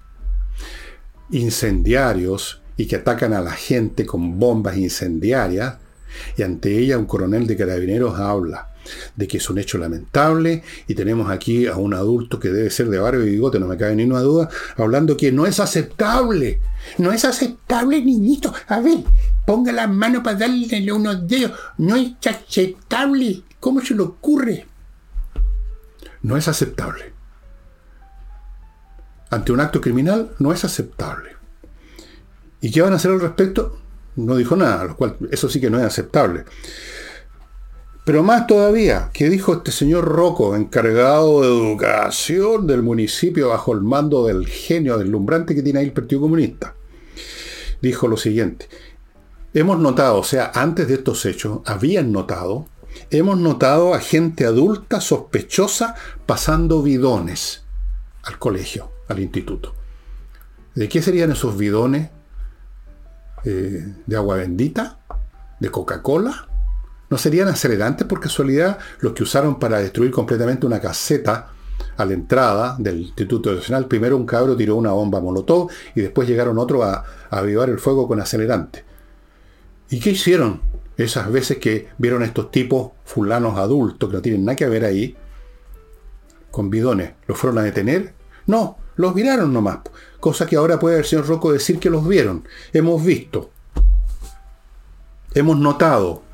incendiarios 1.31 2.61
y 2.77 2.85
que 2.85 2.97
atacan 2.97 3.33
a 3.33 3.41
la 3.41 3.51
gente 3.51 4.05
con 4.05 4.37
bombas 4.37 4.77
incendiarias, 4.77 5.77
y 6.37 6.43
ante 6.43 6.77
ella 6.77 6.97
un 6.97 7.05
coronel 7.05 7.47
de 7.47 7.57
carabineros 7.57 8.19
habla 8.19 8.70
de 9.15 9.27
que 9.27 9.37
es 9.37 9.49
un 9.49 9.57
hecho 9.57 9.77
lamentable 9.77 10.63
y 10.87 10.95
tenemos 10.95 11.29
aquí 11.29 11.67
a 11.67 11.75
un 11.75 11.93
adulto 11.93 12.39
que 12.39 12.49
debe 12.49 12.69
ser 12.69 12.89
de 12.89 12.99
barrio 12.99 13.25
y 13.25 13.31
bigote, 13.31 13.59
no 13.59 13.67
me 13.67 13.77
cabe 13.77 13.95
ni 13.95 14.03
una 14.03 14.21
duda, 14.21 14.49
hablando 14.77 15.17
que 15.17 15.31
no 15.31 15.45
es 15.45 15.59
aceptable, 15.59 16.59
no 16.97 17.11
es 17.11 17.25
aceptable, 17.25 18.03
niñito, 18.03 18.53
a 18.67 18.79
ver, 18.79 18.99
ponga 19.45 19.71
la 19.71 19.87
mano 19.87 20.23
para 20.23 20.39
darle 20.39 20.91
unos 20.91 21.27
dedos, 21.27 21.51
no 21.77 21.95
es 21.95 22.13
aceptable, 22.25 23.43
¿cómo 23.59 23.81
se 23.81 23.95
le 23.95 24.01
ocurre? 24.01 24.65
No 26.21 26.37
es 26.37 26.47
aceptable. 26.47 27.13
Ante 29.29 29.51
un 29.51 29.61
acto 29.61 29.79
criminal 29.79 30.31
no 30.39 30.51
es 30.51 30.65
aceptable. 30.65 31.31
¿Y 32.59 32.69
qué 32.69 32.81
van 32.81 32.93
a 32.93 32.97
hacer 32.97 33.11
al 33.11 33.21
respecto? 33.21 33.79
No 34.15 34.35
dijo 34.35 34.55
nada, 34.55 34.83
lo 34.83 34.95
cual 34.95 35.15
eso 35.31 35.49
sí 35.49 35.59
que 35.59 35.69
no 35.69 35.79
es 35.79 35.85
aceptable. 35.85 36.43
Pero 38.03 38.23
más 38.23 38.47
todavía, 38.47 39.11
¿qué 39.13 39.29
dijo 39.29 39.53
este 39.53 39.71
señor 39.71 40.05
Rocco, 40.05 40.55
encargado 40.55 41.41
de 41.41 41.47
educación 41.47 42.65
del 42.65 42.81
municipio 42.81 43.49
bajo 43.49 43.73
el 43.73 43.81
mando 43.81 44.25
del 44.25 44.47
genio 44.47 44.97
deslumbrante 44.97 45.53
que 45.53 45.61
tiene 45.61 45.79
ahí 45.79 45.85
el 45.85 45.93
Partido 45.93 46.21
Comunista? 46.21 46.73
Dijo 47.79 48.07
lo 48.07 48.17
siguiente, 48.17 48.69
hemos 49.53 49.77
notado, 49.77 50.17
o 50.17 50.23
sea, 50.23 50.51
antes 50.55 50.87
de 50.87 50.95
estos 50.95 51.25
hechos, 51.27 51.59
habían 51.65 52.11
notado, 52.11 52.65
hemos 53.11 53.37
notado 53.37 53.93
a 53.93 53.99
gente 53.99 54.45
adulta 54.45 54.99
sospechosa 54.99 55.93
pasando 56.25 56.81
bidones 56.81 57.63
al 58.23 58.39
colegio, 58.39 58.91
al 59.09 59.19
instituto. 59.19 59.75
¿De 60.73 60.89
qué 60.89 61.03
serían 61.03 61.31
esos 61.31 61.55
bidones? 61.55 62.09
Eh, 63.43 63.93
¿De 64.07 64.15
agua 64.15 64.37
bendita? 64.37 64.99
¿De 65.59 65.69
Coca-Cola? 65.69 66.47
¿No 67.11 67.17
serían 67.17 67.49
acelerantes 67.49 68.07
por 68.07 68.21
casualidad 68.21 68.79
los 69.01 69.11
que 69.11 69.23
usaron 69.23 69.59
para 69.59 69.79
destruir 69.79 70.11
completamente 70.11 70.65
una 70.65 70.79
caseta 70.79 71.49
a 71.97 72.05
la 72.05 72.13
entrada 72.13 72.77
del 72.79 73.01
Instituto 73.01 73.53
Nacional? 73.53 73.85
Primero 73.89 74.15
un 74.15 74.25
cabro 74.25 74.55
tiró 74.55 74.77
una 74.77 74.93
bomba 74.93 75.19
molotov 75.19 75.69
y 75.93 75.99
después 75.99 76.25
llegaron 76.25 76.57
otros 76.57 76.85
a, 76.85 77.03
avivar 77.29 77.69
el 77.69 77.79
fuego 77.79 78.07
con 78.07 78.21
acelerante. 78.21 78.85
¿Y 79.89 79.99
qué 79.99 80.11
hicieron 80.11 80.61
esas 80.95 81.29
veces 81.29 81.57
que 81.57 81.89
vieron 81.97 82.23
estos 82.23 82.49
tipos 82.49 82.91
fulanos 83.03 83.57
adultos 83.57 84.09
que 84.09 84.15
no 84.15 84.21
tienen 84.21 84.45
nada 84.45 84.55
que 84.55 84.69
ver 84.69 84.85
ahí 84.85 85.17
con 86.49 86.69
bidones? 86.69 87.11
¿Los 87.27 87.37
fueron 87.37 87.59
a 87.59 87.63
detener? 87.63 88.13
No, 88.47 88.77
los 88.95 89.13
miraron 89.13 89.51
nomás. 89.51 89.79
Cosa 90.21 90.45
que 90.45 90.55
ahora 90.55 90.79
puede 90.79 90.99
el 90.99 91.05
señor 91.05 91.27
Rocco 91.27 91.51
decir 91.51 91.77
que 91.77 91.89
los 91.89 92.07
vieron. 92.07 92.47
Hemos 92.71 93.03
visto. 93.03 93.51
Hemos 95.33 95.59
notado 95.59 96.30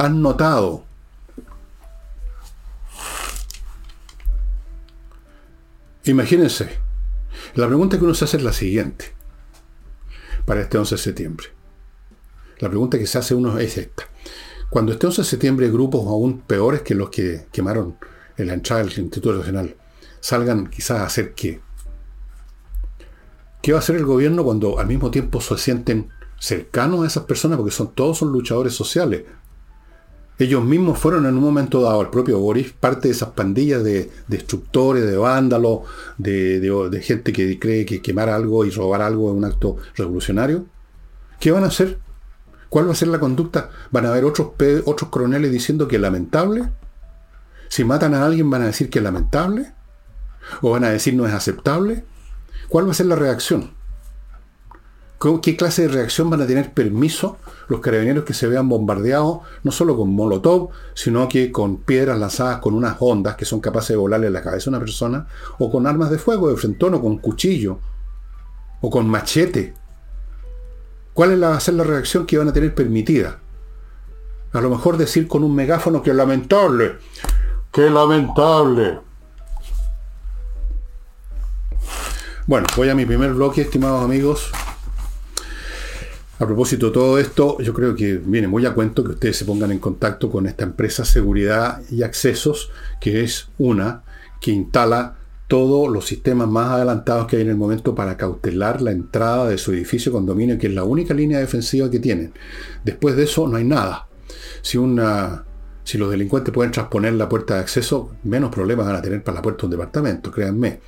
han 0.00 0.22
notado. 0.22 0.84
Imagínense, 6.04 6.78
la 7.54 7.66
pregunta 7.66 7.98
que 7.98 8.04
uno 8.04 8.14
se 8.14 8.24
hace 8.24 8.38
es 8.38 8.42
la 8.42 8.54
siguiente, 8.54 9.12
para 10.46 10.62
este 10.62 10.78
11 10.78 10.94
de 10.94 11.02
septiembre. 11.02 11.46
La 12.60 12.70
pregunta 12.70 12.98
que 12.98 13.06
se 13.06 13.18
hace 13.18 13.34
uno 13.34 13.58
es 13.58 13.76
esta. 13.76 14.04
Cuando 14.70 14.92
este 14.92 15.06
11 15.06 15.20
de 15.20 15.28
septiembre 15.28 15.70
grupos 15.70 16.06
aún 16.06 16.40
peores 16.40 16.80
que 16.80 16.94
los 16.94 17.10
que 17.10 17.48
quemaron 17.52 17.98
en 18.38 18.46
la 18.46 18.54
entrada 18.54 18.82
del 18.82 18.98
Instituto 18.98 19.36
Nacional 19.36 19.76
salgan 20.20 20.68
quizás 20.70 21.00
a 21.00 21.06
hacer 21.06 21.34
qué? 21.34 21.60
¿Qué 23.60 23.72
va 23.72 23.78
a 23.78 23.82
hacer 23.82 23.96
el 23.96 24.06
gobierno 24.06 24.44
cuando 24.44 24.78
al 24.78 24.86
mismo 24.86 25.10
tiempo 25.10 25.42
se 25.42 25.58
sienten 25.58 26.08
cercanos 26.38 27.04
a 27.04 27.06
esas 27.06 27.24
personas? 27.24 27.58
Porque 27.58 27.70
son 27.70 27.92
todos 27.92 28.16
son 28.16 28.32
luchadores 28.32 28.72
sociales, 28.72 29.24
ellos 30.40 30.64
mismos 30.64 30.98
fueron 30.98 31.26
en 31.26 31.36
un 31.36 31.44
momento 31.44 31.82
dado, 31.82 32.00
el 32.00 32.08
propio 32.08 32.38
Boris, 32.38 32.72
parte 32.72 33.08
de 33.08 33.12
esas 33.12 33.30
pandillas 33.30 33.84
de 33.84 34.10
destructores, 34.26 35.04
de 35.04 35.18
vándalos, 35.18 35.80
de, 36.16 37.02
gente 37.04 37.32
que 37.32 37.58
cree 37.58 37.84
que 37.84 38.00
quemar 38.00 38.30
algo 38.30 38.64
y 38.64 38.70
robar 38.70 39.02
algo 39.02 39.30
es 39.30 39.36
un 39.36 39.44
acto 39.44 39.76
revolucionario. 39.96 40.64
¿Qué 41.38 41.50
van 41.50 41.64
a 41.64 41.66
hacer? 41.66 41.98
¿Cuál 42.70 42.88
va 42.88 42.92
a 42.92 42.94
ser 42.94 43.08
la 43.08 43.20
conducta? 43.20 43.68
¿Van 43.90 44.06
a 44.06 44.10
haber 44.10 44.24
otros, 44.24 44.52
otros 44.86 45.10
coroneles 45.10 45.52
diciendo 45.52 45.86
que 45.88 45.96
es 45.96 46.02
lamentable? 46.02 46.70
Si 47.68 47.84
matan 47.84 48.14
a 48.14 48.24
alguien 48.24 48.48
van 48.48 48.62
a 48.62 48.66
decir 48.66 48.88
que 48.88 49.00
es 49.00 49.02
lamentable? 49.02 49.74
¿O 50.62 50.70
van 50.70 50.84
a 50.84 50.90
decir 50.90 51.14
no 51.14 51.26
es 51.26 51.34
aceptable? 51.34 52.04
¿Cuál 52.68 52.86
va 52.86 52.92
a 52.92 52.94
ser 52.94 53.06
la 53.06 53.16
reacción? 53.16 53.72
¿Qué 55.42 55.54
clase 55.54 55.82
de 55.82 55.88
reacción 55.88 56.30
van 56.30 56.40
a 56.40 56.46
tener 56.46 56.72
permiso 56.72 57.36
los 57.68 57.80
carabineros 57.80 58.24
que 58.24 58.32
se 58.32 58.46
vean 58.46 58.70
bombardeados, 58.70 59.40
no 59.62 59.70
solo 59.70 59.94
con 59.94 60.14
molotov, 60.14 60.70
sino 60.94 61.28
que 61.28 61.52
con 61.52 61.76
piedras 61.76 62.18
lanzadas 62.18 62.60
con 62.60 62.72
unas 62.72 62.96
ondas 63.00 63.36
que 63.36 63.44
son 63.44 63.60
capaces 63.60 63.90
de 63.90 63.96
volarle 63.96 64.30
la 64.30 64.40
cabeza 64.40 64.70
a 64.70 64.72
una 64.72 64.78
persona, 64.80 65.26
o 65.58 65.70
con 65.70 65.86
armas 65.86 66.10
de 66.10 66.16
fuego 66.16 66.48
de 66.48 66.56
frentón, 66.56 66.94
o 66.94 67.02
con 67.02 67.18
cuchillo, 67.18 67.80
o 68.80 68.88
con 68.88 69.10
machete? 69.10 69.74
¿Cuál 71.12 71.42
va 71.42 71.54
a 71.54 71.60
ser 71.60 71.74
la 71.74 71.84
reacción 71.84 72.24
que 72.24 72.38
van 72.38 72.48
a 72.48 72.54
tener 72.54 72.74
permitida? 72.74 73.40
A 74.52 74.60
lo 74.62 74.70
mejor 74.70 74.96
decir 74.96 75.28
con 75.28 75.44
un 75.44 75.54
megáfono 75.54 76.02
que 76.02 76.14
lamentable, 76.14 76.96
que 77.70 77.90
lamentable. 77.90 79.00
Bueno, 82.46 82.66
voy 82.74 82.88
a 82.88 82.94
mi 82.94 83.04
primer 83.04 83.34
bloque, 83.34 83.60
estimados 83.60 84.02
amigos. 84.02 84.50
A 86.40 86.46
propósito 86.46 86.86
de 86.86 86.92
todo 86.92 87.18
esto, 87.18 87.58
yo 87.60 87.74
creo 87.74 87.94
que 87.94 88.16
viene 88.16 88.48
muy 88.48 88.64
a 88.64 88.72
cuento 88.72 89.04
que 89.04 89.10
ustedes 89.10 89.36
se 89.36 89.44
pongan 89.44 89.72
en 89.72 89.78
contacto 89.78 90.30
con 90.30 90.46
esta 90.46 90.64
empresa 90.64 91.04
Seguridad 91.04 91.82
y 91.90 92.02
Accesos, 92.02 92.70
que 92.98 93.22
es 93.22 93.50
una 93.58 94.04
que 94.40 94.50
instala 94.50 95.16
todos 95.48 95.90
los 95.90 96.06
sistemas 96.06 96.48
más 96.48 96.70
adelantados 96.70 97.26
que 97.26 97.36
hay 97.36 97.42
en 97.42 97.50
el 97.50 97.56
momento 97.56 97.94
para 97.94 98.16
cautelar 98.16 98.80
la 98.80 98.90
entrada 98.90 99.50
de 99.50 99.58
su 99.58 99.72
edificio 99.72 100.12
condominio, 100.12 100.56
que 100.56 100.68
es 100.68 100.72
la 100.72 100.84
única 100.84 101.12
línea 101.12 101.38
defensiva 101.38 101.90
que 101.90 101.98
tienen. 101.98 102.32
Después 102.84 103.16
de 103.16 103.24
eso 103.24 103.46
no 103.46 103.58
hay 103.58 103.64
nada. 103.64 104.06
Si, 104.62 104.78
una, 104.78 105.44
si 105.84 105.98
los 105.98 106.10
delincuentes 106.10 106.54
pueden 106.54 106.72
transponer 106.72 107.12
la 107.12 107.28
puerta 107.28 107.56
de 107.56 107.60
acceso, 107.60 108.12
menos 108.24 108.50
problemas 108.50 108.86
van 108.86 108.96
a 108.96 109.02
tener 109.02 109.22
para 109.22 109.34
la 109.34 109.42
puerta 109.42 109.60
de 109.60 109.66
un 109.66 109.70
departamento, 109.72 110.30
créanme. 110.30 110.80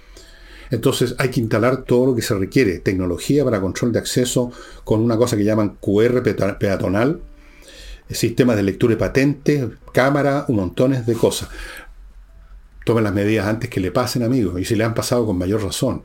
Entonces 0.73 1.15
hay 1.19 1.29
que 1.29 1.41
instalar 1.41 1.83
todo 1.83 2.07
lo 2.07 2.15
que 2.17 2.23
se 2.23 2.35
requiere, 2.35 2.79
tecnología 2.79 3.45
para 3.45 3.61
control 3.61 3.93
de 3.93 3.99
acceso 3.99 4.51
con 4.85 5.03
una 5.03 5.19
cosa 5.19 5.37
que 5.37 5.45
llaman 5.45 5.77
QR 5.79 6.23
peatonal, 6.59 7.21
sistemas 8.09 8.57
de 8.57 8.63
lectura 8.63 8.93
de 8.93 8.97
patentes, 8.97 9.67
cámara, 9.93 10.47
un 10.49 10.57
montones 10.57 11.05
de 11.05 11.13
cosas. 11.13 11.51
Tomen 12.87 13.05
las 13.05 13.13
medidas 13.13 13.47
antes 13.47 13.69
que 13.69 13.81
le 13.81 13.93
pasen, 13.93 14.23
amigos, 14.23 14.59
y 14.59 14.65
si 14.65 14.75
le 14.75 14.85
han 14.85 14.95
pasado 14.95 15.27
con 15.27 15.37
mayor 15.37 15.63
razón. 15.63 16.05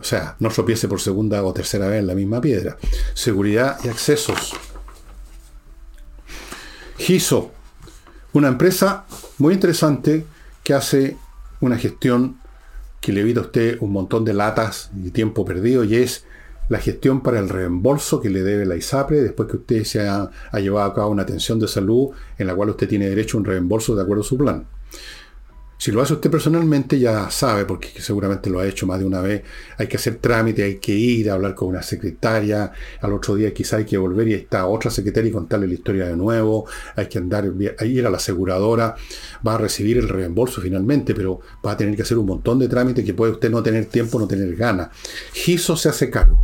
O 0.00 0.04
sea, 0.04 0.36
no 0.38 0.48
tropiece 0.48 0.88
por 0.88 1.00
segunda 1.02 1.42
o 1.42 1.52
tercera 1.52 1.86
vez 1.86 2.00
en 2.00 2.06
la 2.06 2.14
misma 2.14 2.40
piedra. 2.40 2.78
Seguridad 3.12 3.76
y 3.84 3.88
accesos. 3.88 4.54
GISO, 6.96 7.52
una 8.32 8.48
empresa 8.48 9.04
muy 9.36 9.52
interesante 9.52 10.24
que 10.64 10.72
hace 10.72 11.18
una 11.60 11.76
gestión 11.76 12.38
que 13.06 13.12
le 13.12 13.20
evita 13.20 13.38
a 13.38 13.44
usted 13.44 13.78
un 13.82 13.92
montón 13.92 14.24
de 14.24 14.34
latas 14.34 14.90
y 15.00 15.10
tiempo 15.10 15.44
perdido 15.44 15.84
y 15.84 15.94
es 15.94 16.24
la 16.68 16.80
gestión 16.80 17.22
para 17.22 17.38
el 17.38 17.48
reembolso 17.48 18.20
que 18.20 18.30
le 18.30 18.42
debe 18.42 18.66
la 18.66 18.74
ISAPRE 18.74 19.22
después 19.22 19.48
que 19.48 19.58
usted 19.58 19.84
se 19.84 20.08
ha, 20.08 20.28
ha 20.50 20.58
llevado 20.58 20.90
a 20.90 20.92
cabo 20.92 21.10
una 21.10 21.22
atención 21.22 21.60
de 21.60 21.68
salud 21.68 22.08
en 22.36 22.48
la 22.48 22.56
cual 22.56 22.70
usted 22.70 22.88
tiene 22.88 23.08
derecho 23.08 23.36
a 23.36 23.40
un 23.42 23.46
reembolso 23.46 23.94
de 23.94 24.02
acuerdo 24.02 24.24
a 24.24 24.26
su 24.26 24.36
plan. 24.36 24.66
Si 25.78 25.92
lo 25.92 26.00
hace 26.00 26.14
usted 26.14 26.30
personalmente, 26.30 26.98
ya 26.98 27.30
sabe, 27.30 27.66
porque 27.66 27.88
seguramente 28.00 28.48
lo 28.48 28.60
ha 28.60 28.66
hecho 28.66 28.86
más 28.86 28.98
de 28.98 29.04
una 29.04 29.20
vez, 29.20 29.42
hay 29.76 29.86
que 29.86 29.98
hacer 29.98 30.16
trámite, 30.16 30.62
hay 30.62 30.76
que 30.78 30.92
ir 30.92 31.30
a 31.30 31.34
hablar 31.34 31.54
con 31.54 31.68
una 31.68 31.82
secretaria, 31.82 32.72
al 33.02 33.12
otro 33.12 33.34
día 33.34 33.52
quizá 33.52 33.76
hay 33.76 33.84
que 33.84 33.98
volver 33.98 34.26
y 34.28 34.34
está 34.34 34.66
otra 34.66 34.90
secretaria 34.90 35.28
y 35.28 35.32
contarle 35.32 35.66
la 35.66 35.74
historia 35.74 36.06
de 36.06 36.16
nuevo, 36.16 36.66
hay 36.94 37.06
que 37.06 37.18
andar, 37.18 37.52
ir 37.82 38.06
a 38.06 38.10
la 38.10 38.16
aseguradora, 38.16 38.96
va 39.46 39.54
a 39.56 39.58
recibir 39.58 39.98
el 39.98 40.08
reembolso 40.08 40.62
finalmente, 40.62 41.14
pero 41.14 41.40
va 41.64 41.72
a 41.72 41.76
tener 41.76 41.94
que 41.94 42.02
hacer 42.02 42.16
un 42.16 42.26
montón 42.26 42.58
de 42.58 42.68
trámites 42.68 43.04
que 43.04 43.12
puede 43.12 43.32
usted 43.32 43.50
no 43.50 43.62
tener 43.62 43.84
tiempo, 43.84 44.18
no 44.18 44.26
tener 44.26 44.56
ganas. 44.56 44.88
GISO 45.34 45.76
se 45.76 45.90
hace 45.90 46.08
cargo. 46.08 46.42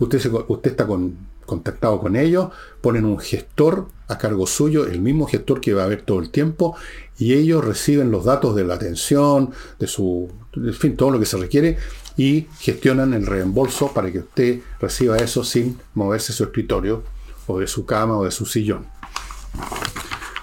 Usted, 0.00 0.20
usted 0.48 0.70
está 0.70 0.86
con, 0.86 1.16
contactado 1.48 1.98
con 1.98 2.14
ellos, 2.14 2.50
ponen 2.80 3.04
un 3.04 3.18
gestor 3.18 3.88
a 4.06 4.18
cargo 4.18 4.46
suyo, 4.46 4.86
el 4.86 5.00
mismo 5.00 5.26
gestor 5.26 5.60
que 5.60 5.74
va 5.74 5.82
a 5.82 5.88
ver 5.88 6.02
todo 6.02 6.20
el 6.20 6.30
tiempo, 6.30 6.76
y 7.18 7.32
ellos 7.34 7.64
reciben 7.64 8.12
los 8.12 8.24
datos 8.24 8.54
de 8.54 8.64
la 8.64 8.74
atención, 8.74 9.50
de 9.80 9.88
su, 9.88 10.30
en 10.54 10.74
fin, 10.74 10.96
todo 10.96 11.10
lo 11.10 11.18
que 11.18 11.26
se 11.26 11.36
requiere, 11.36 11.78
y 12.16 12.46
gestionan 12.60 13.14
el 13.14 13.26
reembolso 13.26 13.92
para 13.92 14.12
que 14.12 14.20
usted 14.20 14.60
reciba 14.80 15.16
eso 15.16 15.42
sin 15.42 15.78
moverse 15.94 16.32
su 16.32 16.44
escritorio, 16.44 17.02
o 17.46 17.58
de 17.58 17.66
su 17.66 17.86
cama, 17.86 18.18
o 18.18 18.24
de 18.24 18.30
su 18.30 18.44
sillón. 18.44 18.86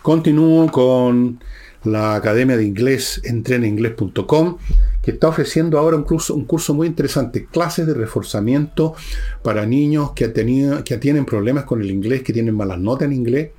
Continúo 0.01 0.71
con 0.71 1.39
la 1.83 2.15
Academia 2.15 2.57
de 2.57 2.65
Inglés, 2.65 3.21
entreninglés.com, 3.23 4.57
que 5.05 5.11
está 5.11 5.27
ofreciendo 5.27 5.77
ahora 5.77 5.95
un 5.95 6.03
curso, 6.03 6.33
un 6.33 6.45
curso 6.45 6.73
muy 6.73 6.87
interesante, 6.87 7.45
clases 7.45 7.85
de 7.85 7.93
reforzamiento 7.93 8.95
para 9.43 9.63
niños 9.67 10.13
que, 10.13 10.33
que 10.83 10.97
tienen 10.97 11.25
problemas 11.25 11.65
con 11.65 11.79
el 11.79 11.91
inglés, 11.91 12.23
que 12.23 12.33
tienen 12.33 12.55
malas 12.55 12.79
notas 12.79 13.05
en 13.05 13.13
inglés, 13.13 13.51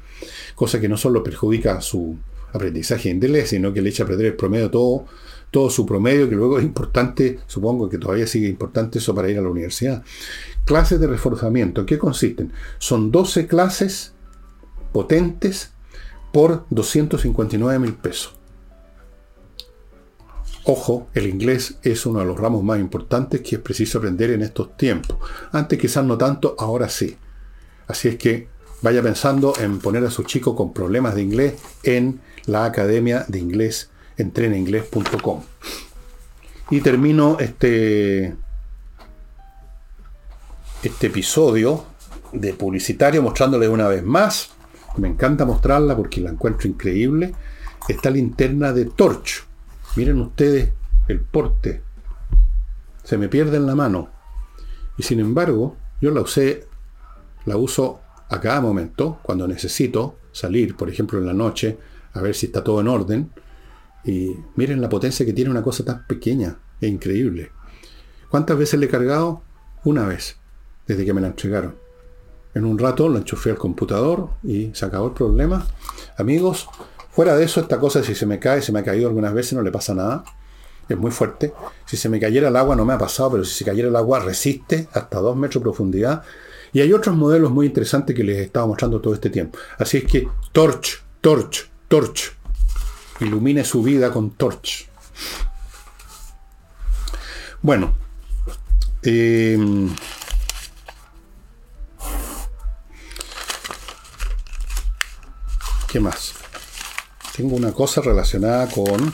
cosa 0.57 0.81
que 0.81 0.89
no 0.89 0.97
solo 0.97 1.23
perjudica 1.23 1.81
su 1.81 2.17
aprendizaje 2.53 3.11
en 3.11 3.19
inglés, 3.19 3.51
sino 3.51 3.73
que 3.73 3.81
le 3.81 3.91
echa 3.91 4.03
a 4.03 4.07
perder 4.09 4.27
el 4.27 4.35
promedio 4.35 4.73
todo, 4.73 5.05
todo 5.53 5.71
su 5.71 5.87
promedio, 5.87 6.29
que 6.29 6.35
luego 6.35 6.59
es 6.59 6.65
importante, 6.65 7.39
supongo 7.47 7.89
que 7.89 7.99
todavía 7.99 8.27
sigue 8.27 8.49
importante 8.49 8.99
eso 8.99 9.15
para 9.15 9.31
ir 9.31 9.39
a 9.39 9.43
la 9.43 9.49
universidad. 9.49 10.03
Clases 10.65 10.99
de 10.99 11.07
reforzamiento, 11.07 11.83
¿en 11.83 11.87
qué 11.87 11.97
consisten? 11.97 12.53
Son 12.79 13.13
12 13.13 13.47
clases 13.47 14.15
potentes 14.93 15.71
por 16.33 16.67
259 16.71 17.79
mil 17.79 17.95
pesos. 17.95 18.36
Ojo, 20.67 21.09
el 21.15 21.27
inglés 21.27 21.79
es 21.83 22.07
uno 22.07 22.19
de 22.19 22.27
los 22.27 22.39
ramos 22.39 22.63
más 22.63 22.81
importantes 22.81 23.41
que 23.41 23.57
es 23.57 23.63
preciso 23.63 23.99
aprender 23.99 24.31
en 24.31 24.43
estos 24.43 24.77
tiempos. 24.77 25.17
Antes 25.53 25.79
quizás 25.79 26.05
no 26.05 26.19
tanto, 26.19 26.57
ahora 26.59 26.89
sí. 26.89 27.17
Así 27.87 28.09
es 28.09 28.17
que 28.17 28.49
vaya 28.83 29.03
pensando 29.03 29.55
en 29.59 29.79
poner 29.79 30.05
a 30.05 30.11
su 30.11 30.25
chico 30.25 30.57
con 30.57 30.73
problemas 30.73 31.15
de 31.15 31.23
inglés 31.23 31.55
en 31.85 32.21
la 32.47 32.65
Academia 32.65 33.25
de 33.29 33.39
Inglés, 33.39 33.91
entrenainglés.com. 34.17 35.43
Y 36.71 36.81
termino 36.81 37.39
este, 37.39 38.35
este 40.83 41.07
episodio 41.07 41.85
de 42.33 42.55
publicitario 42.55 43.23
mostrándoles 43.23 43.69
una 43.69 43.87
vez 43.87 44.03
más 44.03 44.51
me 44.97 45.09
encanta 45.09 45.45
mostrarla 45.45 45.97
porque 45.97 46.21
la 46.21 46.31
encuentro 46.31 46.69
increíble. 46.69 47.35
Esta 47.89 48.11
linterna 48.11 48.73
de 48.73 48.87
Torch. 48.87 49.46
Miren 49.97 50.21
ustedes 50.21 50.73
el 51.09 51.21
porte. 51.21 51.83
Se 53.03 53.17
me 53.17 53.29
pierde 53.29 53.57
en 53.57 53.67
la 53.67 53.75
mano. 53.75 54.11
Y 54.99 55.03
sin 55.03 55.21
embargo, 55.21 55.77
yo 56.03 56.11
la 56.11 56.21
usé, 56.21 56.67
la 57.47 57.57
uso 57.57 58.01
a 58.29 58.41
cada 58.41 58.61
momento, 58.61 59.19
cuando 59.23 59.49
necesito 59.49 60.19
salir, 60.33 60.77
por 60.77 60.91
ejemplo 60.91 61.19
en 61.19 61.27
la 61.27 61.33
noche, 61.33 61.79
a 62.13 62.21
ver 62.21 62.35
si 62.35 62.47
está 62.47 62.63
todo 62.63 62.81
en 62.81 62.89
orden. 62.89 63.31
Y 64.05 64.37
miren 64.55 64.83
la 64.83 64.89
potencia 64.91 65.25
que 65.25 65.33
tiene 65.33 65.51
una 65.51 65.63
cosa 65.63 65.83
tan 65.83 66.07
pequeña. 66.07 66.59
Es 66.81 66.91
increíble. 66.91 67.51
¿Cuántas 68.31 68.59
veces 68.59 68.79
le 68.79 68.87
he 68.87 68.91
cargado? 68.91 69.43
Una 69.85 70.07
vez, 70.07 70.37
desde 70.87 71.07
que 71.07 71.15
me 71.15 71.23
la 71.23 71.29
entregaron. 71.29 71.77
En 72.55 72.65
un 72.65 72.79
rato 72.79 73.09
lo 73.09 73.19
enchufé 73.19 73.51
al 73.51 73.59
computador 73.59 74.31
y 74.43 74.71
se 74.75 74.85
acabó 74.85 75.07
el 75.07 75.13
problema. 75.15 75.67
Amigos, 76.19 76.69
fuera 77.17 77.35
de 77.35 77.47
eso, 77.47 77.61
esta 77.61 77.81
cosa 77.81 78.05
si 78.05 78.15
se 78.15 78.27
me 78.27 78.39
cae, 78.39 78.61
se 78.61 78.73
me 78.73 78.81
ha 78.81 78.85
caído 78.85 79.09
algunas 79.09 79.33
veces, 79.33 79.55
no 79.55 79.63
le 79.63 79.73
pasa 79.73 79.95
nada. 79.95 80.23
Es 80.87 80.99
muy 80.99 81.11
fuerte. 81.11 81.55
Si 81.87 81.97
se 81.97 82.11
me 82.11 82.21
cayera 82.21 82.49
el 82.49 82.57
agua, 82.57 82.77
no 82.77 82.85
me 82.85 82.93
ha 82.93 82.99
pasado, 82.99 83.33
pero 83.33 83.45
si 83.47 83.55
se 83.55 83.65
cayera 83.65 83.89
el 83.89 83.97
agua, 83.97 84.21
resiste 84.21 84.87
hasta 84.93 85.19
2 85.19 85.35
metros 85.35 85.63
de 85.63 85.65
profundidad. 85.65 86.23
Y 86.75 86.83
hay 86.83 86.93
otros 86.93 87.17
modelos 87.17 87.51
muy 87.51 87.65
interesantes 87.65 88.15
que 88.15 88.23
les 88.23 88.37
he 88.37 88.43
estado 88.43 88.67
mostrando 88.69 89.01
todo 89.01 89.15
este 89.15 89.31
tiempo. 89.31 89.59
Así 89.79 89.97
es 89.97 90.05
que 90.05 90.29
Torch, 90.53 91.03
Torch, 91.23 91.71
Torch. 91.89 92.37
Ilumine 93.21 93.65
su 93.65 93.83
vida 93.83 94.13
con 94.13 94.33
Torch. 94.33 94.87
Bueno. 97.63 97.95
Eh, 99.03 99.89
¿Qué 105.89 105.99
más? 105.99 106.46
Tengo 107.37 107.57
una 107.57 107.73
cosa 107.73 108.01
relacionada 108.01 108.67
con... 108.69 109.13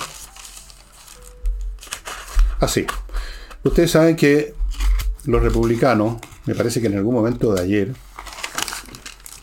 Así. 2.60 2.86
Ah, 2.88 3.02
Ustedes 3.64 3.92
saben 3.92 4.16
que 4.16 4.54
los 5.26 5.40
republicanos, 5.40 6.16
me 6.46 6.54
parece 6.54 6.80
que 6.80 6.88
en 6.88 6.96
algún 6.96 7.14
momento 7.14 7.54
de 7.54 7.62
ayer, 7.62 7.94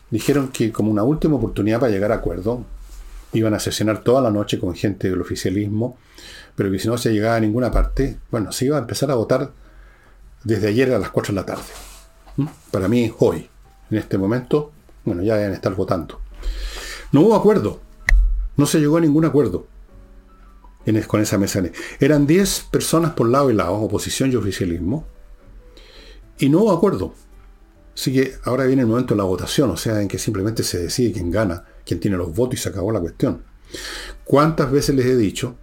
dijeron 0.09 0.49
que 0.49 0.73
como 0.73 0.91
una 0.91 1.03
última 1.03 1.35
oportunidad 1.35 1.79
para 1.79 1.91
llegar 1.91 2.11
a 2.11 2.15
acuerdo, 2.15 2.65
iban 3.31 3.53
a 3.53 3.59
sesionar 3.59 4.03
toda 4.03 4.21
la 4.21 4.29
noche 4.29 4.59
con 4.59 4.75
gente 4.75 5.09
del 5.09 5.21
oficialismo, 5.21 5.97
pero 6.55 6.69
que 6.69 6.79
si 6.79 6.89
no 6.89 6.97
se 6.97 7.13
llegaba 7.13 7.37
a 7.37 7.39
ninguna 7.39 7.71
parte, 7.71 8.17
bueno, 8.29 8.51
se 8.51 8.65
iba 8.65 8.75
a 8.75 8.81
empezar 8.81 9.09
a 9.11 9.15
votar 9.15 9.51
desde 10.43 10.67
ayer 10.67 10.91
a 10.93 10.99
las 10.99 11.11
4 11.11 11.33
de 11.33 11.39
la 11.39 11.45
tarde. 11.45 11.63
Para 12.71 12.89
mí, 12.89 13.13
hoy, 13.19 13.49
en 13.89 13.97
este 13.97 14.17
momento, 14.17 14.71
bueno, 15.05 15.21
ya 15.21 15.37
deben 15.37 15.53
estar 15.53 15.73
votando. 15.75 16.19
No 17.13 17.21
hubo 17.21 17.35
acuerdo. 17.35 17.88
No 18.59 18.65
se 18.65 18.79
llegó 18.79 18.97
a 18.97 19.01
ningún 19.01 19.23
acuerdo 19.23 19.67
con 21.07 21.21
esa 21.21 21.37
mesa. 21.37 21.61
Eran 21.99 22.25
10 22.25 22.67
personas 22.71 23.13
por 23.13 23.29
lado 23.29 23.49
y 23.51 23.53
lado, 23.53 23.75
oposición 23.75 24.31
y 24.31 24.35
oficialismo, 24.35 25.05
y 26.39 26.49
no 26.49 26.59
hubo 26.59 26.71
acuerdo. 26.71 27.13
Así 27.93 28.13
que 28.13 28.33
ahora 28.43 28.65
viene 28.65 28.81
el 28.81 28.87
momento 28.87 29.13
de 29.13 29.17
la 29.17 29.23
votación, 29.23 29.69
o 29.69 29.77
sea, 29.77 30.01
en 30.01 30.07
que 30.07 30.17
simplemente 30.17 30.63
se 30.63 30.79
decide 30.79 31.11
quién 31.11 31.31
gana, 31.31 31.65
quién 31.85 31.99
tiene 31.99 32.17
los 32.17 32.33
votos 32.33 32.59
y 32.59 32.63
se 32.63 32.69
acabó 32.69 32.91
la 32.91 32.99
cuestión. 32.99 33.43
¿Cuántas 34.23 34.71
veces 34.71 34.95
les 34.95 35.05
he 35.05 35.15
dicho 35.15 35.55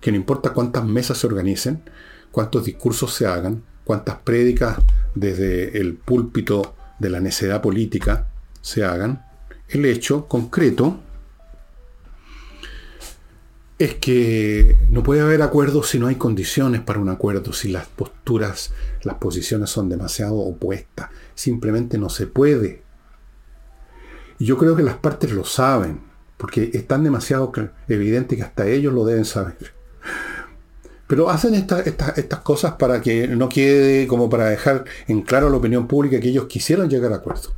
que 0.00 0.10
no 0.10 0.16
importa 0.16 0.52
cuántas 0.52 0.84
mesas 0.84 1.18
se 1.18 1.26
organicen, 1.26 1.82
cuántos 2.30 2.64
discursos 2.64 3.14
se 3.14 3.26
hagan, 3.26 3.62
cuántas 3.84 4.16
prédicas 4.16 4.78
desde 5.14 5.78
el 5.78 5.96
púlpito 5.96 6.74
de 6.98 7.10
la 7.10 7.20
necedad 7.20 7.60
política 7.60 8.28
se 8.62 8.84
hagan, 8.84 9.26
el 9.68 9.84
hecho 9.84 10.26
concreto 10.28 11.00
es 13.78 13.94
que 13.94 14.78
no 14.90 15.02
puede 15.02 15.20
haber 15.20 15.42
acuerdo 15.42 15.82
si 15.82 15.98
no 15.98 16.06
hay 16.06 16.14
condiciones 16.14 16.80
para 16.80 16.98
un 16.98 17.10
acuerdo, 17.10 17.52
si 17.52 17.68
las 17.68 17.86
posturas, 17.86 18.72
las 19.02 19.16
posiciones 19.16 19.68
son 19.68 19.88
demasiado 19.88 20.36
opuestas. 20.36 21.10
Simplemente 21.34 21.98
no 21.98 22.08
se 22.08 22.26
puede. 22.26 22.82
Y 24.38 24.46
yo 24.46 24.56
creo 24.56 24.76
que 24.76 24.82
las 24.82 24.96
partes 24.96 25.32
lo 25.32 25.44
saben, 25.44 26.00
porque 26.38 26.70
es 26.72 26.86
tan 26.86 27.04
demasiado 27.04 27.52
evidente 27.88 28.36
que 28.36 28.42
hasta 28.42 28.66
ellos 28.66 28.94
lo 28.94 29.04
deben 29.04 29.26
saber. 29.26 29.74
Pero 31.06 31.30
hacen 31.30 31.54
estas 31.54 32.40
cosas 32.40 32.74
para 32.74 33.00
que 33.00 33.28
no 33.28 33.48
quede 33.48 34.06
como 34.06 34.28
para 34.28 34.46
dejar 34.46 34.84
en 35.06 35.22
claro 35.22 35.46
a 35.46 35.50
la 35.50 35.56
opinión 35.56 35.86
pública 35.86 36.18
que 36.18 36.28
ellos 36.28 36.46
quisieron 36.46 36.88
llegar 36.88 37.12
a 37.12 37.16
acuerdo 37.16 37.52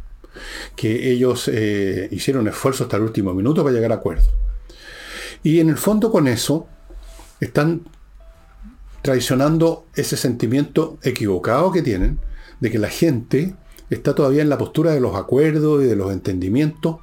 que 0.77 1.11
ellos 1.11 1.51
eh, 1.53 2.09
hicieron 2.13 2.47
esfuerzo 2.47 2.85
hasta 2.85 2.97
el 2.97 3.03
último 3.03 3.35
minuto 3.35 3.65
para 3.65 3.75
llegar 3.75 3.91
a 3.91 3.97
acuerdo. 3.97 4.31
Y 5.43 5.61
en 5.61 5.69
el 5.69 5.77
fondo 5.77 6.11
con 6.11 6.29
eso 6.29 6.67
están 7.41 7.83
traicionando 9.03 9.87
ese 9.95 10.17
sentimiento 10.17 10.99
equivocado 11.03 11.73
que 11.73 11.83
tienen 11.83 12.19
de 12.61 12.71
que 12.71 12.79
la 12.79 12.89
gente 12.89 13.55
está 13.91 14.15
todavía 14.15 14.43
en 14.43 14.49
la 14.49 14.59
postura 14.59 14.93
de 14.93 15.01
los 15.01 15.17
acuerdos 15.17 15.83
y 15.83 15.87
de 15.87 15.97
los 15.97 16.13
entendimientos. 16.13 16.97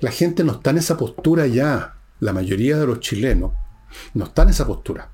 La 0.00 0.10
gente 0.10 0.44
no 0.44 0.52
está 0.52 0.70
en 0.70 0.78
esa 0.78 0.96
postura 0.96 1.46
ya. 1.46 1.94
La 2.20 2.32
mayoría 2.32 2.76
de 2.78 2.86
los 2.86 3.00
chilenos 3.00 3.52
no 4.14 4.24
está 4.24 4.42
en 4.42 4.50
esa 4.50 4.66
postura. 4.66 5.10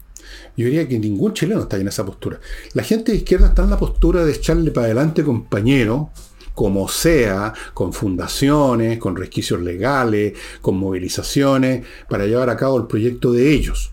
Yo 0.56 0.66
diría 0.66 0.88
que 0.88 0.98
ningún 0.98 1.34
chileno 1.34 1.62
está 1.62 1.76
en 1.76 1.88
esa 1.88 2.04
postura. 2.04 2.40
La 2.72 2.82
gente 2.82 3.12
de 3.12 3.18
izquierda 3.18 3.48
está 3.48 3.62
en 3.62 3.70
la 3.70 3.78
postura 3.78 4.24
de 4.24 4.32
echarle 4.32 4.70
para 4.70 4.86
adelante 4.86 5.22
compañero 5.22 6.10
como 6.54 6.88
sea, 6.88 7.52
con 7.74 7.92
fundaciones, 7.92 8.98
con 8.98 9.16
resquicios 9.16 9.60
legales, 9.60 10.34
con 10.60 10.76
movilizaciones, 10.76 11.84
para 12.08 12.26
llevar 12.26 12.48
a 12.48 12.56
cabo 12.56 12.78
el 12.78 12.86
proyecto 12.86 13.32
de 13.32 13.52
ellos. 13.52 13.92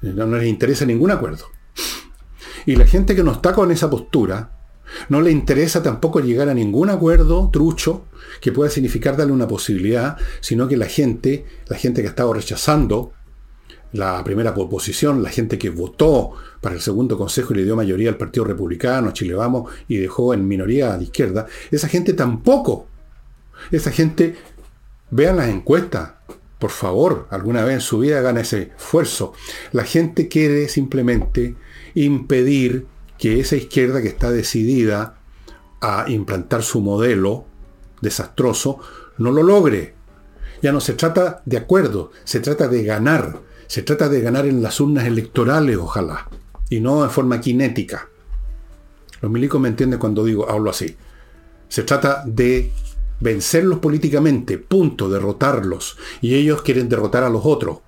No, 0.00 0.26
les 0.26 0.48
interesa 0.48 0.84
ningún 0.84 1.10
acuerdo. 1.10 1.46
Y 2.66 2.76
la 2.76 2.86
gente 2.86 3.14
que 3.14 3.22
no 3.22 3.32
está 3.32 3.52
con 3.52 3.70
esa 3.70 3.90
postura, 3.90 4.58
no 5.08 5.20
le 5.20 5.30
interesa 5.30 5.82
tampoco 5.82 6.20
llegar 6.20 6.48
a 6.48 6.54
ningún 6.54 6.90
acuerdo 6.90 7.50
trucho 7.52 8.06
que 8.40 8.52
pueda 8.52 8.70
significar 8.70 9.16
darle 9.16 9.32
una 9.32 9.48
posibilidad, 9.48 10.16
sino 10.40 10.68
que 10.68 10.76
la 10.76 10.86
gente, 10.86 11.46
la 11.66 11.76
gente 11.76 12.02
que 12.02 12.08
ha 12.08 12.10
estado 12.10 12.32
rechazando 12.32 13.12
la 13.92 14.22
primera 14.24 14.54
proposición, 14.54 15.22
la 15.22 15.30
gente 15.30 15.58
que 15.58 15.70
votó 15.70 16.32
para 16.60 16.74
el 16.74 16.80
segundo 16.80 17.18
consejo 17.18 17.52
y 17.52 17.58
le 17.58 17.64
dio 17.64 17.76
mayoría 17.76 18.08
al 18.08 18.16
Partido 18.16 18.44
Republicano, 18.44 19.12
Chile 19.12 19.34
Vamos, 19.34 19.70
y 19.88 19.98
dejó 19.98 20.34
en 20.34 20.48
minoría 20.48 20.94
a 20.94 20.96
la 20.96 21.02
izquierda, 21.02 21.46
esa 21.70 21.88
gente 21.88 22.14
tampoco. 22.14 22.86
Esa 23.70 23.90
gente, 23.90 24.36
vean 25.10 25.36
las 25.36 25.48
encuestas, 25.48 26.12
por 26.58 26.70
favor, 26.70 27.26
alguna 27.30 27.64
vez 27.64 27.74
en 27.74 27.80
su 27.80 27.98
vida 27.98 28.18
hagan 28.18 28.38
ese 28.38 28.72
esfuerzo. 28.76 29.34
La 29.72 29.84
gente 29.84 30.28
quiere 30.28 30.68
simplemente 30.68 31.54
impedir 31.94 32.86
que 33.18 33.40
esa 33.40 33.56
izquierda 33.56 34.00
que 34.00 34.08
está 34.08 34.30
decidida 34.30 35.18
a 35.80 36.06
implantar 36.08 36.62
su 36.62 36.80
modelo 36.80 37.44
desastroso, 38.00 38.78
no 39.18 39.32
lo 39.32 39.42
logre. 39.42 39.94
Ya 40.62 40.72
no 40.72 40.80
se 40.80 40.92
trata 40.92 41.42
de 41.44 41.56
acuerdo, 41.56 42.12
se 42.24 42.40
trata 42.40 42.68
de 42.68 42.84
ganar 42.84 43.40
se 43.72 43.82
trata 43.82 44.10
de 44.10 44.20
ganar 44.20 44.44
en 44.44 44.62
las 44.62 44.80
urnas 44.80 45.06
electorales, 45.06 45.78
ojalá, 45.78 46.28
y 46.68 46.80
no 46.80 47.04
de 47.04 47.08
forma 47.08 47.42
cinética. 47.42 48.10
Los 49.22 49.32
milicos 49.32 49.58
me 49.62 49.68
entienden 49.68 49.98
cuando 49.98 50.26
digo, 50.26 50.46
hablo 50.50 50.68
así. 50.68 50.94
Se 51.70 51.82
trata 51.82 52.22
de 52.26 52.70
vencerlos 53.20 53.78
políticamente, 53.78 54.58
punto, 54.58 55.08
derrotarlos. 55.08 55.96
Y 56.20 56.34
ellos 56.34 56.60
quieren 56.60 56.90
derrotar 56.90 57.24
a 57.24 57.30
los 57.30 57.46
otros. 57.46 57.78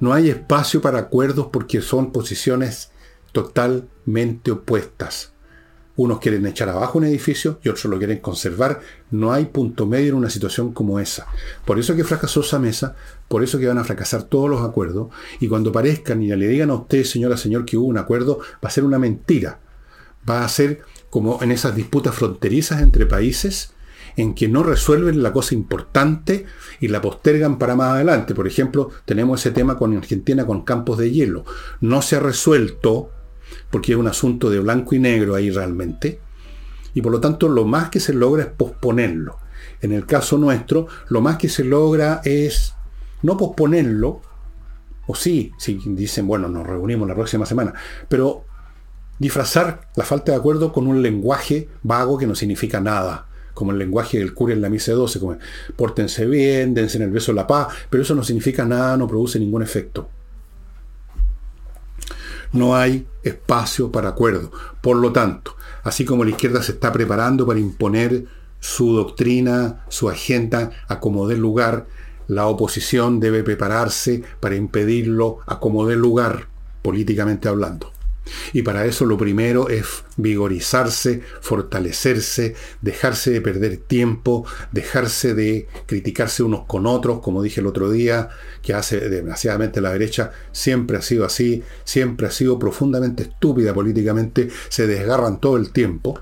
No 0.00 0.14
hay 0.14 0.30
espacio 0.30 0.80
para 0.80 0.98
acuerdos 0.98 1.48
porque 1.52 1.82
son 1.82 2.10
posiciones 2.10 2.90
totalmente 3.32 4.50
opuestas. 4.50 5.34
Unos 5.98 6.20
quieren 6.20 6.46
echar 6.46 6.68
abajo 6.68 6.98
un 6.98 7.06
edificio 7.06 7.58
y 7.64 7.68
otros 7.68 7.86
lo 7.86 7.98
quieren 7.98 8.20
conservar. 8.20 8.78
No 9.10 9.32
hay 9.32 9.46
punto 9.46 9.84
medio 9.84 10.10
en 10.10 10.14
una 10.14 10.30
situación 10.30 10.72
como 10.72 11.00
esa. 11.00 11.26
Por 11.64 11.80
eso 11.80 11.96
que 11.96 12.04
fracasó 12.04 12.38
esa 12.38 12.60
mesa, 12.60 12.94
por 13.26 13.42
eso 13.42 13.58
que 13.58 13.66
van 13.66 13.78
a 13.78 13.84
fracasar 13.84 14.22
todos 14.22 14.48
los 14.48 14.62
acuerdos. 14.62 15.08
Y 15.40 15.48
cuando 15.48 15.72
parezcan 15.72 16.22
y 16.22 16.28
le 16.28 16.46
digan 16.46 16.70
a 16.70 16.74
usted, 16.74 17.02
señora, 17.02 17.36
señor, 17.36 17.64
que 17.64 17.76
hubo 17.76 17.88
un 17.88 17.98
acuerdo, 17.98 18.38
va 18.64 18.68
a 18.68 18.70
ser 18.70 18.84
una 18.84 19.00
mentira. 19.00 19.58
Va 20.30 20.44
a 20.44 20.48
ser 20.48 20.82
como 21.10 21.42
en 21.42 21.50
esas 21.50 21.74
disputas 21.74 22.14
fronterizas 22.14 22.80
entre 22.80 23.04
países 23.04 23.72
en 24.16 24.34
que 24.34 24.46
no 24.46 24.62
resuelven 24.62 25.20
la 25.20 25.32
cosa 25.32 25.56
importante 25.56 26.46
y 26.78 26.86
la 26.86 27.00
postergan 27.00 27.58
para 27.58 27.74
más 27.74 27.94
adelante. 27.94 28.36
Por 28.36 28.46
ejemplo, 28.46 28.90
tenemos 29.04 29.40
ese 29.40 29.50
tema 29.50 29.76
con 29.76 29.96
Argentina 29.96 30.46
con 30.46 30.62
campos 30.62 30.96
de 30.98 31.10
hielo. 31.10 31.44
No 31.80 32.02
se 32.02 32.14
ha 32.14 32.20
resuelto 32.20 33.10
porque 33.70 33.92
es 33.92 33.98
un 33.98 34.06
asunto 34.06 34.50
de 34.50 34.60
blanco 34.60 34.94
y 34.94 34.98
negro 34.98 35.34
ahí 35.34 35.50
realmente. 35.50 36.20
Y 36.94 37.02
por 37.02 37.12
lo 37.12 37.20
tanto 37.20 37.48
lo 37.48 37.64
más 37.64 37.90
que 37.90 38.00
se 38.00 38.12
logra 38.12 38.44
es 38.44 38.48
posponerlo. 38.50 39.36
En 39.80 39.92
el 39.92 40.06
caso 40.06 40.38
nuestro, 40.38 40.88
lo 41.08 41.20
más 41.20 41.36
que 41.36 41.48
se 41.48 41.64
logra 41.64 42.20
es 42.24 42.74
no 43.22 43.36
posponerlo, 43.36 44.20
o 45.06 45.14
sí, 45.14 45.52
si 45.58 45.80
dicen, 45.86 46.26
bueno, 46.26 46.48
nos 46.48 46.66
reunimos 46.66 47.08
la 47.08 47.14
próxima 47.14 47.46
semana, 47.46 47.74
pero 48.08 48.44
disfrazar 49.18 49.88
la 49.96 50.04
falta 50.04 50.32
de 50.32 50.38
acuerdo 50.38 50.72
con 50.72 50.86
un 50.86 51.02
lenguaje 51.02 51.68
vago 51.82 52.18
que 52.18 52.26
no 52.26 52.34
significa 52.34 52.80
nada 52.80 53.28
como 53.58 53.72
el 53.72 53.78
lenguaje 53.78 54.18
del 54.18 54.34
cura 54.34 54.54
en 54.54 54.60
la 54.60 54.70
misa 54.70 54.92
12, 54.92 55.18
como 55.18 55.36
pórtense 55.74 56.26
bien, 56.26 56.74
dense 56.74 56.96
en 56.96 57.02
el 57.02 57.10
beso 57.10 57.32
la 57.32 57.48
paz, 57.48 57.66
pero 57.90 58.04
eso 58.04 58.14
no 58.14 58.22
significa 58.22 58.64
nada, 58.64 58.96
no 58.96 59.08
produce 59.08 59.40
ningún 59.40 59.64
efecto. 59.64 60.08
No 62.52 62.76
hay 62.76 63.06
espacio 63.22 63.92
para 63.92 64.10
acuerdo. 64.10 64.50
Por 64.80 64.96
lo 64.96 65.12
tanto, 65.12 65.56
así 65.82 66.04
como 66.04 66.24
la 66.24 66.30
izquierda 66.30 66.62
se 66.62 66.72
está 66.72 66.92
preparando 66.92 67.46
para 67.46 67.60
imponer 67.60 68.26
su 68.60 68.94
doctrina, 68.94 69.84
su 69.88 70.08
agenda 70.08 70.70
a 70.88 71.00
como 71.00 71.28
dé 71.28 71.36
lugar, 71.36 71.86
la 72.26 72.46
oposición 72.46 73.20
debe 73.20 73.42
prepararse 73.42 74.22
para 74.40 74.56
impedirlo 74.56 75.38
a 75.46 75.60
como 75.60 75.86
dé 75.86 75.96
lugar, 75.96 76.48
políticamente 76.82 77.48
hablando. 77.48 77.92
Y 78.52 78.62
para 78.62 78.84
eso 78.86 79.04
lo 79.04 79.16
primero 79.16 79.68
es 79.68 80.04
vigorizarse, 80.16 81.22
fortalecerse, 81.40 82.54
dejarse 82.82 83.30
de 83.30 83.40
perder 83.40 83.76
tiempo, 83.76 84.44
dejarse 84.72 85.34
de 85.34 85.68
criticarse 85.86 86.42
unos 86.42 86.64
con 86.66 86.86
otros, 86.86 87.20
como 87.20 87.42
dije 87.42 87.60
el 87.60 87.66
otro 87.66 87.90
día, 87.90 88.28
que 88.62 88.74
hace 88.74 89.08
demasiadamente 89.08 89.80
la 89.80 89.92
derecha, 89.92 90.32
siempre 90.52 90.98
ha 90.98 91.02
sido 91.02 91.24
así, 91.24 91.62
siempre 91.84 92.26
ha 92.26 92.30
sido 92.30 92.58
profundamente 92.58 93.24
estúpida 93.24 93.74
políticamente, 93.74 94.48
se 94.68 94.86
desgarran 94.86 95.40
todo 95.40 95.56
el 95.56 95.70
tiempo. 95.70 96.20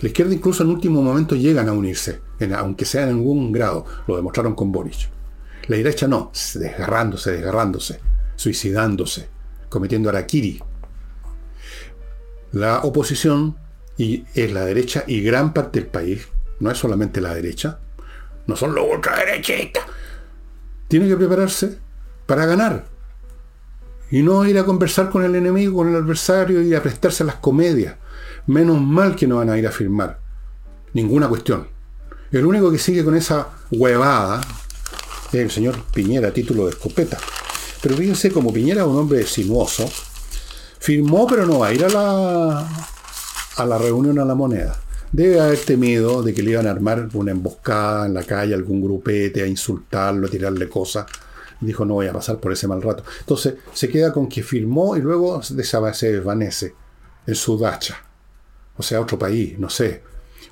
La 0.00 0.08
izquierda 0.08 0.34
incluso 0.34 0.62
en 0.62 0.70
último 0.70 1.02
momento 1.02 1.34
llegan 1.34 1.68
a 1.68 1.72
unirse, 1.72 2.20
aunque 2.56 2.84
sea 2.84 3.02
en 3.02 3.10
algún 3.10 3.50
grado, 3.50 3.84
lo 4.06 4.16
demostraron 4.16 4.54
con 4.54 4.70
Boric. 4.70 5.10
La 5.68 5.76
derecha 5.76 6.06
no, 6.06 6.30
desgarrándose, 6.54 7.32
desgarrándose, 7.32 8.00
suicidándose 8.36 9.31
cometiendo 9.72 10.10
araquiri. 10.10 10.62
La 12.52 12.80
oposición 12.80 13.56
y 13.96 14.24
es 14.34 14.52
la 14.52 14.64
derecha 14.64 15.04
y 15.06 15.22
gran 15.22 15.54
parte 15.54 15.80
del 15.80 15.88
país, 15.88 16.28
no 16.60 16.70
es 16.70 16.78
solamente 16.78 17.20
la 17.20 17.34
derecha, 17.34 17.80
no 18.46 18.54
son 18.54 18.74
los 18.74 18.84
ultraderechistas. 18.88 19.84
Tiene 20.88 21.08
que 21.08 21.16
prepararse 21.16 21.78
para 22.26 22.44
ganar. 22.44 22.84
Y 24.10 24.22
no 24.22 24.44
ir 24.44 24.58
a 24.58 24.64
conversar 24.64 25.08
con 25.08 25.24
el 25.24 25.34
enemigo, 25.34 25.78
con 25.78 25.88
el 25.88 25.96
adversario 25.96 26.60
y 26.60 26.74
a 26.74 26.82
prestarse 26.82 27.22
a 27.22 27.26
las 27.26 27.36
comedias. 27.36 27.96
Menos 28.46 28.78
mal 28.78 29.16
que 29.16 29.26
no 29.26 29.38
van 29.38 29.48
a 29.48 29.56
ir 29.56 29.66
a 29.66 29.70
firmar. 29.70 30.20
Ninguna 30.92 31.28
cuestión. 31.28 31.68
El 32.30 32.44
único 32.44 32.70
que 32.70 32.78
sigue 32.78 33.04
con 33.04 33.16
esa 33.16 33.48
huevada 33.70 34.42
es 35.28 35.40
el 35.40 35.50
señor 35.50 35.82
Piñera, 35.94 36.30
título 36.30 36.66
de 36.66 36.72
escopeta. 36.72 37.16
Pero 37.82 37.96
fíjense, 37.96 38.30
como 38.30 38.52
Piñera 38.52 38.82
es 38.82 38.86
un 38.86 38.96
hombre 38.96 39.26
sinuoso, 39.26 39.90
firmó 40.78 41.26
pero 41.26 41.44
no 41.46 41.58
va 41.58 41.68
a 41.68 41.74
ir 41.74 41.84
a 41.84 41.88
la, 41.88 42.68
a 43.56 43.66
la 43.66 43.78
reunión 43.78 44.18
a 44.18 44.24
la 44.24 44.34
moneda. 44.34 44.80
Debe 45.10 45.40
haber 45.40 45.58
temido 45.58 46.22
de 46.22 46.32
que 46.32 46.42
le 46.42 46.52
iban 46.52 46.66
a 46.66 46.70
armar 46.70 47.08
una 47.12 47.32
emboscada 47.32 48.06
en 48.06 48.14
la 48.14 48.22
calle, 48.22 48.54
algún 48.54 48.80
grupete, 48.80 49.42
a 49.42 49.46
insultarlo, 49.46 50.26
a 50.26 50.30
tirarle 50.30 50.68
cosas. 50.68 51.06
Dijo, 51.60 51.84
no 51.84 51.94
voy 51.94 52.06
a 52.06 52.12
pasar 52.12 52.38
por 52.38 52.52
ese 52.52 52.66
mal 52.66 52.80
rato. 52.80 53.04
Entonces 53.20 53.54
se 53.72 53.88
queda 53.88 54.12
con 54.12 54.28
que 54.28 54.42
firmó 54.42 54.96
y 54.96 55.00
luego 55.00 55.42
se 55.42 55.54
desvanece 55.54 56.74
en 57.26 57.34
su 57.34 57.58
dacha. 57.58 57.98
O 58.76 58.82
sea, 58.82 59.00
otro 59.00 59.18
país, 59.18 59.58
no 59.58 59.68
sé. 59.68 60.02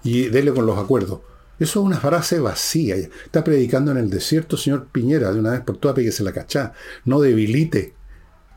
Y 0.04 0.28
dele 0.28 0.52
con 0.52 0.66
los 0.66 0.78
acuerdos. 0.78 1.20
Eso 1.60 1.80
es 1.80 1.86
una 1.86 2.00
frase 2.00 2.40
vacía. 2.40 2.96
Está 2.96 3.44
predicando 3.44 3.90
en 3.90 3.98
el 3.98 4.08
desierto, 4.08 4.56
señor 4.56 4.86
Piñera, 4.86 5.30
de 5.30 5.40
una 5.40 5.50
vez 5.50 5.60
por 5.60 5.76
todas, 5.76 6.14
se 6.14 6.24
la 6.24 6.32
cachá. 6.32 6.72
No 7.04 7.20
debilite 7.20 7.92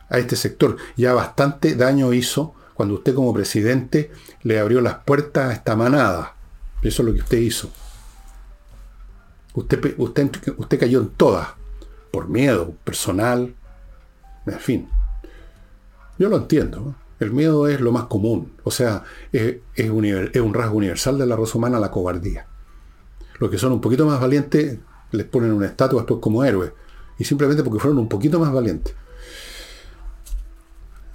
a 0.08 0.20
este 0.20 0.38
sector. 0.38 0.78
Ya 0.96 1.14
bastante 1.14 1.76
daño 1.76 2.14
hizo 2.14 2.56
cuando 2.74 2.96
usted 2.96 3.14
como 3.14 3.34
presidente 3.34 4.10
le 4.44 4.58
abrió 4.58 4.80
las 4.80 4.96
puertas 4.96 5.50
a 5.50 5.54
esta 5.54 5.76
manada. 5.76 6.36
Eso 6.82 7.02
es 7.02 7.08
lo 7.10 7.14
que 7.14 7.20
usted 7.20 7.38
hizo. 7.40 7.70
Usted, 9.54 9.96
usted, 9.98 10.32
usted 10.56 10.80
cayó 10.80 11.02
en 11.02 11.10
todas, 11.10 11.50
por 12.10 12.30
miedo 12.30 12.74
personal, 12.86 13.54
en 14.46 14.60
fin. 14.60 14.90
Yo 16.18 16.30
lo 16.30 16.38
entiendo. 16.38 16.96
El 17.20 17.32
miedo 17.32 17.68
es 17.68 17.82
lo 17.82 17.92
más 17.92 18.06
común. 18.06 18.54
O 18.64 18.72
sea, 18.72 19.04
es, 19.34 19.58
es 19.76 19.90
un 19.90 20.54
rasgo 20.54 20.78
universal 20.78 21.18
de 21.18 21.26
la 21.26 21.36
raza 21.36 21.58
humana 21.58 21.80
la 21.80 21.92
cobardía. 21.92 22.48
Los 23.40 23.50
que 23.50 23.58
son 23.58 23.72
un 23.72 23.82
poquito 23.82 24.06
más 24.06 24.20
valientes 24.20 24.80
les 25.12 25.26
ponen 25.26 25.52
una 25.54 25.68
estatua 25.68 26.02
después 26.02 26.20
como 26.22 26.44
héroes. 26.44 26.72
Y 27.18 27.24
simplemente 27.24 27.64
porque 27.64 27.80
fueron 27.80 28.00
un 28.00 28.10
poquito 28.10 28.40
más 28.40 28.52
valientes. 28.52 28.96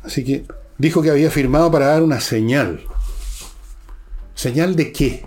Así 0.03 0.25
que 0.25 0.47
dijo 0.79 1.03
que 1.03 1.11
había 1.11 1.31
firmado 1.31 1.71
para 1.71 1.87
dar 1.87 2.03
una 2.03 2.21
señal. 2.21 2.81
¿Señal 4.35 4.77
de 4.77 4.93
qué? 4.93 5.27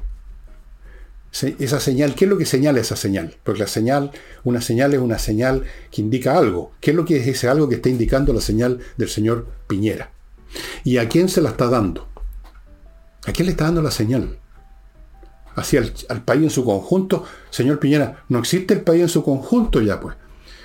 esa 1.32 1.80
señal, 1.80 2.13
¿qué 2.13 2.25
es 2.25 2.30
lo 2.30 2.38
que 2.38 2.45
señala 2.45 2.80
esa 2.80 2.97
señal? 2.97 3.36
Porque 3.43 3.62
la 3.62 3.67
señal, 3.67 4.12
una 4.43 4.60
señal 4.60 4.93
es 4.93 4.99
una 4.99 5.17
señal 5.17 5.63
que 5.89 6.01
indica 6.01 6.38
algo. 6.38 6.73
¿Qué 6.82 6.91
es 6.91 6.97
lo 6.97 7.06
que 7.06 7.17
es 7.17 7.27
ese 7.27 7.47
algo 7.47 7.69
que 7.69 7.75
está 7.75 7.89
indicando 7.89 8.34
la 8.34 8.41
señal 8.41 8.80
del 8.97 9.10
señor 9.10 9.47
Piñera? 9.67 10.12
¿Y 10.84 10.97
a 10.97 11.08
quién 11.08 11.30
se 11.30 11.41
la 11.41 11.51
está 11.51 11.67
dando? 11.67 12.08
¿A 13.25 13.32
quién 13.32 13.45
le 13.45 13.51
está 13.51 13.65
dando 13.65 13.82
la 13.82 13.91
señal? 13.91 14.39
Hacia 15.55 15.79
el, 15.79 16.21
país 16.21 16.43
en 16.43 16.49
su 16.49 16.63
conjunto. 16.63 17.23
Señor 17.49 17.79
Piñera, 17.79 18.23
no 18.29 18.39
existe 18.39 18.73
el 18.73 18.81
país 18.81 19.01
en 19.01 19.09
su 19.09 19.23
conjunto 19.23 19.81
ya, 19.81 19.99
pues. 19.99 20.15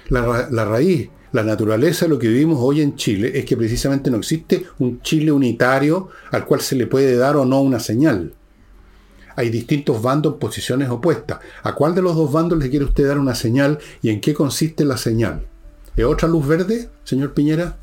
La, 0.08 0.48
la, 0.50 0.64
raíz, 0.64 1.10
la 1.32 1.42
naturaleza 1.42 2.04
de 2.04 2.10
lo 2.10 2.18
que 2.18 2.28
vivimos 2.28 2.58
hoy 2.60 2.80
en 2.80 2.94
Chile 2.94 3.32
es 3.34 3.44
que 3.44 3.56
precisamente 3.56 4.10
no 4.10 4.18
existe 4.18 4.66
un 4.78 5.02
Chile 5.02 5.32
unitario 5.32 6.08
al 6.30 6.44
cual 6.44 6.60
se 6.60 6.76
le 6.76 6.86
puede 6.86 7.16
dar 7.16 7.36
o 7.36 7.44
no 7.44 7.60
una 7.60 7.80
señal. 7.80 8.32
Hay 9.34 9.50
distintos 9.50 10.00
bandos 10.00 10.34
en 10.34 10.38
posiciones 10.38 10.88
opuestas. 10.88 11.40
¿A 11.62 11.74
cuál 11.74 11.94
de 11.94 12.02
los 12.02 12.16
dos 12.16 12.32
bandos 12.32 12.58
le 12.58 12.70
quiere 12.70 12.86
usted 12.86 13.06
dar 13.06 13.18
una 13.18 13.34
señal 13.34 13.78
y 14.00 14.08
en 14.10 14.20
qué 14.20 14.32
consiste 14.32 14.84
la 14.84 14.96
señal? 14.96 15.46
¿Es 15.96 16.04
otra 16.04 16.28
luz 16.28 16.46
verde, 16.46 16.88
señor 17.04 17.34
Piñera? 17.34 17.78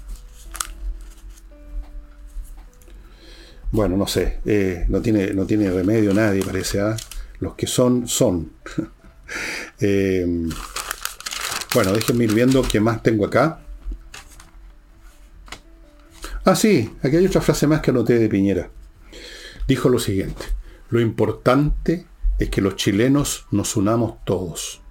Bueno, 3.73 3.97
no 3.97 4.05
sé, 4.05 4.38
eh, 4.45 4.86
no, 4.88 5.01
tiene, 5.01 5.33
no 5.33 5.47
tiene 5.47 5.71
remedio 5.71 6.13
nadie, 6.13 6.43
parece. 6.43 6.79
¿ah? 6.79 6.95
Los 7.39 7.55
que 7.55 7.67
son, 7.67 8.07
son. 8.07 8.51
Eh, 9.79 10.25
bueno, 11.73 11.91
déjenme 11.91 12.25
ir 12.25 12.33
viendo 12.36 12.62
qué 12.62 12.79
más 12.79 13.01
tengo 13.01 13.25
acá. 13.25 13.62
Ah, 16.45 16.55
sí, 16.55 16.93
aquí 17.01 17.15
hay 17.17 17.25
otra 17.25 17.41
frase 17.41 17.65
más 17.65 17.81
que 17.81 17.89
anoté 17.89 18.19
de 18.19 18.29
Piñera. 18.29 18.69
Dijo 19.67 19.89
lo 19.89 19.97
siguiente, 19.97 20.45
lo 20.89 21.01
importante 21.01 22.05
es 22.38 22.49
que 22.49 22.62
los 22.62 22.75
chilenos 22.75 23.47
nos 23.49 23.75
unamos 23.75 24.23
todos. 24.23 24.81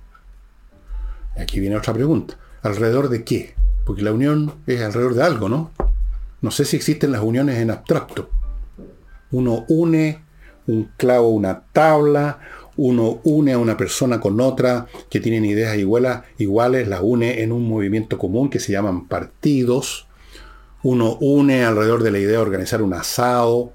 Aquí 1.36 1.60
viene 1.60 1.76
otra 1.76 1.94
pregunta. 1.94 2.36
¿Alrededor 2.62 3.10
de 3.10 3.22
qué? 3.22 3.54
Porque 3.86 4.02
la 4.02 4.12
unión 4.12 4.54
es 4.66 4.80
alrededor 4.80 5.14
de 5.14 5.22
algo, 5.22 5.48
¿no? 5.48 5.70
No 6.40 6.50
sé 6.50 6.64
si 6.64 6.76
existen 6.76 7.12
las 7.12 7.22
uniones 7.22 7.58
en 7.58 7.70
abstracto 7.70 8.28
uno 9.32 9.64
une 9.68 10.22
un 10.66 10.90
clavo 10.96 11.30
una 11.30 11.64
tabla, 11.72 12.38
uno 12.76 13.20
une 13.24 13.52
a 13.52 13.58
una 13.58 13.76
persona 13.76 14.20
con 14.20 14.40
otra 14.40 14.86
que 15.10 15.20
tienen 15.20 15.44
ideas 15.44 15.76
iguales, 15.76 16.20
iguales, 16.38 16.88
las 16.88 17.00
une 17.02 17.42
en 17.42 17.52
un 17.52 17.68
movimiento 17.68 18.18
común 18.18 18.48
que 18.48 18.60
se 18.60 18.72
llaman 18.72 19.08
partidos. 19.08 20.06
Uno 20.84 21.16
une 21.20 21.64
alrededor 21.64 22.02
de 22.02 22.10
la 22.10 22.18
idea 22.18 22.32
de 22.32 22.38
organizar 22.38 22.82
un 22.82 22.94
asado. 22.94 23.72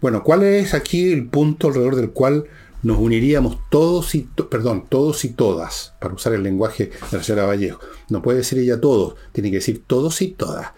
Bueno, 0.00 0.22
¿cuál 0.22 0.42
es 0.42 0.74
aquí 0.74 1.12
el 1.12 1.28
punto 1.28 1.68
alrededor 1.68 1.96
del 1.96 2.10
cual 2.10 2.46
nos 2.82 2.98
uniríamos 2.98 3.58
todos 3.68 4.14
y, 4.14 4.28
perdón, 4.50 4.86
todos 4.88 5.24
y 5.24 5.30
todas, 5.30 5.94
para 6.00 6.14
usar 6.14 6.32
el 6.32 6.42
lenguaje 6.42 6.90
de 7.10 7.18
la 7.18 7.22
señora 7.22 7.46
Vallejo. 7.46 7.80
No 8.08 8.22
puede 8.22 8.38
decir 8.38 8.58
ella 8.58 8.80
todos, 8.80 9.16
tiene 9.32 9.50
que 9.50 9.56
decir 9.56 9.84
todos 9.86 10.22
y 10.22 10.28
todas. 10.28 10.68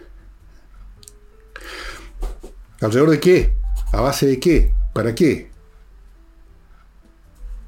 ¿Alrededor 2.81 3.11
de 3.11 3.19
qué? 3.21 3.62
¿A 3.93 4.01
base 4.01 4.25
de 4.25 4.39
qué? 4.39 4.73
¿Para 4.91 5.13
qué? 5.13 5.51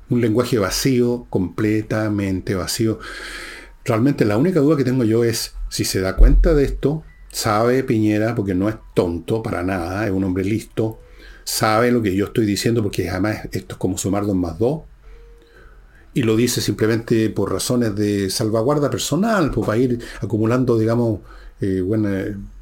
Un 0.10 0.22
lenguaje 0.22 0.58
vacío, 0.58 1.28
completamente 1.30 2.56
vacío. 2.56 3.00
Realmente 3.86 4.26
la 4.26 4.36
única 4.36 4.60
duda 4.60 4.76
que 4.76 4.84
tengo 4.84 5.04
yo 5.04 5.24
es 5.24 5.54
si 5.70 5.86
se 5.86 6.02
da 6.02 6.16
cuenta 6.16 6.56
de 6.56 6.66
esto, 6.66 7.04
sabe 7.32 7.84
Piñera, 7.84 8.34
porque 8.34 8.56
no 8.56 8.70
es 8.70 8.76
tonto 8.96 9.44
para 9.44 9.62
nada, 9.62 10.08
es 10.08 10.12
un 10.12 10.24
hombre 10.24 10.44
listo, 10.44 11.00
sabe 11.44 11.92
lo 11.92 12.02
que 12.02 12.16
yo 12.16 12.26
estoy 12.26 12.48
diciendo, 12.48 12.82
porque 12.82 13.08
además 13.08 13.48
esto 13.52 13.76
es 13.76 13.78
como 13.78 13.96
sumar 14.00 14.26
dos 14.26 14.36
más 14.36 14.58
dos, 14.58 14.82
y 16.16 16.24
lo 16.24 16.36
dice 16.36 16.60
simplemente 16.60 17.30
por 17.30 17.52
razones 17.52 17.96
de 17.96 18.32
salvaguarda 18.32 18.90
personal, 18.90 19.52
pues, 19.52 19.68
para 19.68 19.78
ir 19.78 20.00
acumulando, 20.22 20.76
digamos, 20.80 21.20
eh, 21.62 21.84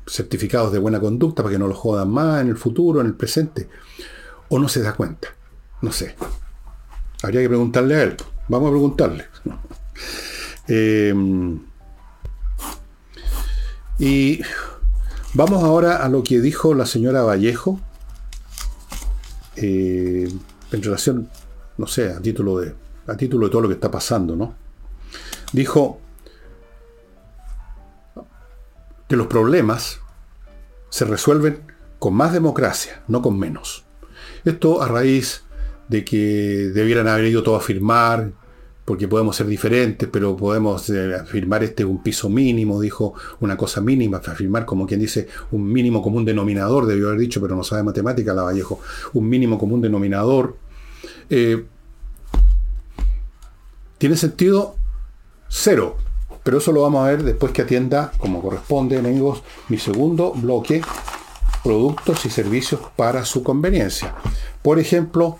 certificados 0.06 0.72
de 0.72 0.80
buena 0.80 1.00
conducta 1.00 1.44
para 1.44 1.54
que 1.54 1.60
no 1.60 1.68
lo 1.68 1.76
jodan 1.76 2.10
más 2.10 2.42
en 2.42 2.50
el 2.50 2.58
futuro, 2.58 3.02
en 3.02 3.08
el 3.08 3.16
presente. 3.16 3.70
O 4.50 4.60
no 4.60 4.68
se 4.68 4.82
da 4.82 4.94
cuenta. 4.94 5.30
No 5.82 5.92
sé. 5.92 6.16
Habría 7.22 7.42
que 7.42 7.50
preguntarle 7.50 7.96
a 7.96 8.04
él. 8.04 8.18
Vamos 8.48 8.68
a 8.68 8.72
preguntarle. 8.72 9.26
Eh, 10.68 11.14
y 14.00 14.42
vamos 15.34 15.64
ahora 15.64 15.98
a 15.98 16.10
lo 16.10 16.24
que 16.24 16.40
dijo 16.40 16.74
la 16.74 16.86
señora 16.86 17.24
Vallejo 17.24 17.80
eh, 19.56 20.32
en 20.72 20.84
relación, 20.84 21.30
no 21.78 21.88
sé, 21.88 22.12
a 22.12 22.20
título, 22.20 22.60
de, 22.60 22.74
a 23.08 23.16
título 23.16 23.48
de 23.48 23.52
todo 23.52 23.62
lo 23.62 23.68
que 23.68 23.76
está 23.76 23.92
pasando, 23.92 24.36
¿no? 24.36 24.56
Dijo 25.52 26.00
que 29.08 29.16
los 29.16 29.28
problemas 29.28 30.00
se 30.90 31.06
resuelven 31.06 31.60
con 32.00 32.14
más 32.14 32.34
democracia, 32.34 33.04
no 33.08 33.22
con 33.22 33.38
menos. 33.40 33.86
Esto 34.46 34.82
a 34.82 34.88
raíz 34.88 35.44
de 35.88 36.04
que 36.04 36.72
debieran 36.74 37.08
haber 37.08 37.26
ido 37.26 37.44
todos 37.44 37.62
a 37.62 37.66
firmar, 37.66 38.32
porque 38.86 39.08
podemos 39.08 39.36
ser 39.36 39.48
diferentes, 39.48 40.10
pero 40.12 40.36
podemos 40.36 40.90
eh, 40.90 41.16
afirmar 41.16 41.64
este 41.64 41.86
un 41.86 42.04
piso 42.04 42.30
mínimo, 42.30 42.82
dijo 42.82 43.14
una 43.40 43.56
cosa 43.56 43.80
mínima, 43.80 44.18
afirmar 44.18 44.66
como 44.66 44.86
quien 44.86 45.00
dice 45.00 45.28
un 45.52 45.72
mínimo 45.72 46.02
común 46.02 46.26
denominador, 46.26 46.86
debió 46.86 47.08
haber 47.08 47.20
dicho, 47.20 47.42
pero 47.42 47.56
no 47.56 47.64
sabe 47.64 47.84
matemática 47.84 48.34
la 48.34 48.44
Vallejo, 48.44 48.82
un 49.14 49.30
mínimo 49.30 49.58
común 49.58 49.82
denominador. 49.82 50.58
Eh, 51.30 51.66
tiene 53.98 54.18
sentido 54.18 54.76
cero, 55.48 55.96
pero 56.44 56.58
eso 56.58 56.72
lo 56.72 56.82
vamos 56.82 57.06
a 57.06 57.10
ver 57.10 57.24
después 57.24 57.52
que 57.52 57.64
atienda, 57.64 58.12
como 58.18 58.42
corresponde, 58.42 58.98
amigos, 58.98 59.44
mi 59.70 59.78
segundo 59.78 60.34
bloque, 60.34 60.82
productos 61.64 62.26
y 62.26 62.30
servicios 62.30 62.82
para 62.96 63.26
su 63.26 63.44
conveniencia. 63.44 64.14
Por 64.62 64.80
ejemplo, 64.80 65.40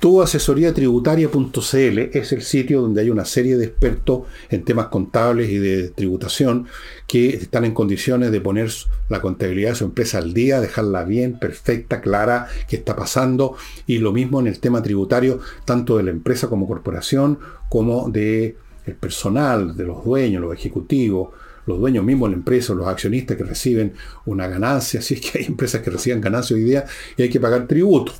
tuasesoriatributaria.cl 0.00 1.98
es 2.12 2.32
el 2.32 2.42
sitio 2.42 2.82
donde 2.82 3.00
hay 3.00 3.08
una 3.08 3.24
serie 3.24 3.56
de 3.56 3.64
expertos 3.64 4.24
en 4.50 4.62
temas 4.64 4.88
contables 4.88 5.48
y 5.48 5.56
de 5.56 5.88
tributación 5.88 6.66
que 7.06 7.30
están 7.30 7.64
en 7.64 7.72
condiciones 7.72 8.30
de 8.30 8.40
poner 8.40 8.70
la 9.08 9.22
contabilidad 9.22 9.70
de 9.70 9.76
su 9.76 9.84
empresa 9.84 10.18
al 10.18 10.34
día, 10.34 10.60
dejarla 10.60 11.04
bien, 11.04 11.38
perfecta, 11.38 12.02
clara, 12.02 12.48
qué 12.68 12.76
está 12.76 12.96
pasando. 12.96 13.56
Y 13.86 13.96
lo 13.98 14.12
mismo 14.12 14.40
en 14.40 14.48
el 14.48 14.58
tema 14.58 14.82
tributario, 14.82 15.40
tanto 15.64 15.96
de 15.96 16.02
la 16.02 16.10
empresa 16.10 16.48
como 16.48 16.66
corporación, 16.66 17.38
como 17.70 18.10
de 18.10 18.56
el 18.86 18.94
personal, 18.94 19.76
de 19.76 19.84
los 19.84 20.04
dueños, 20.04 20.42
los 20.42 20.54
ejecutivos, 20.54 21.30
los 21.66 21.78
dueños 21.78 22.04
mismos 22.04 22.28
de 22.28 22.36
la 22.36 22.38
empresa, 22.38 22.74
los 22.74 22.86
accionistas 22.86 23.36
que 23.36 23.44
reciben 23.44 23.94
una 24.26 24.46
ganancia, 24.46 25.00
si 25.00 25.14
es 25.14 25.20
que 25.20 25.38
hay 25.38 25.44
empresas 25.46 25.80
que 25.80 25.90
reciben 25.90 26.20
ganancia 26.20 26.56
hoy 26.56 26.64
día 26.64 26.84
y 27.16 27.22
hay 27.22 27.30
que 27.30 27.40
pagar 27.40 27.66
tributo. 27.66 28.12